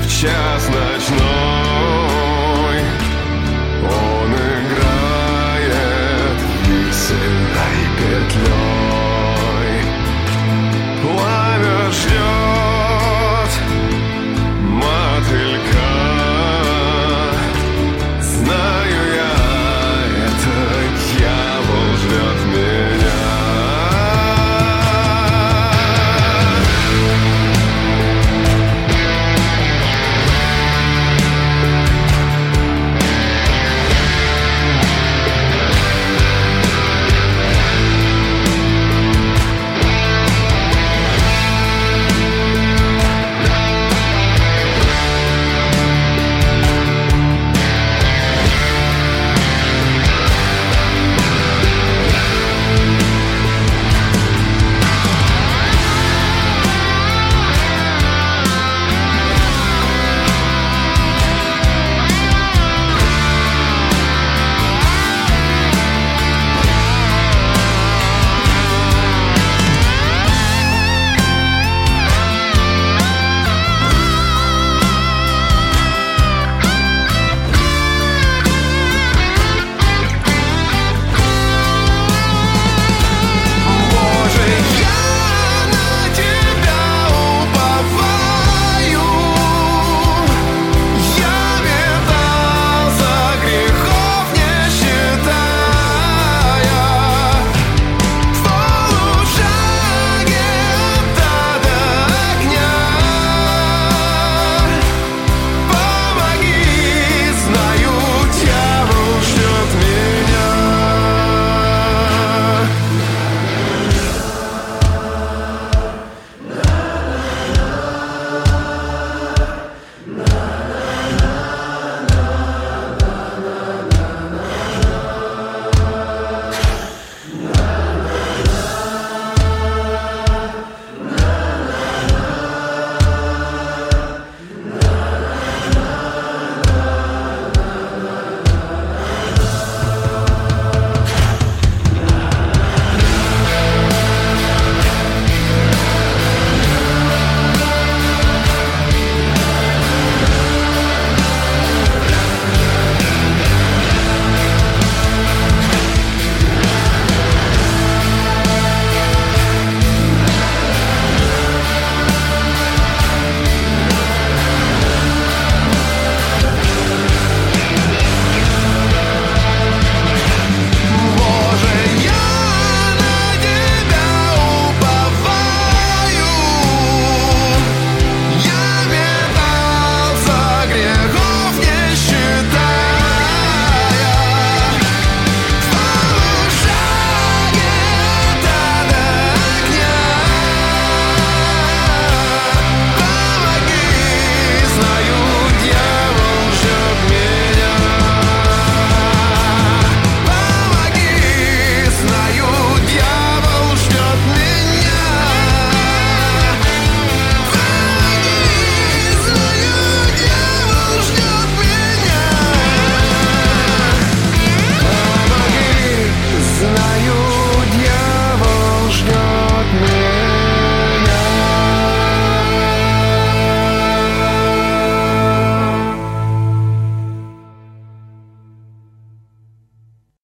в 0.00 0.06
час 0.08 0.61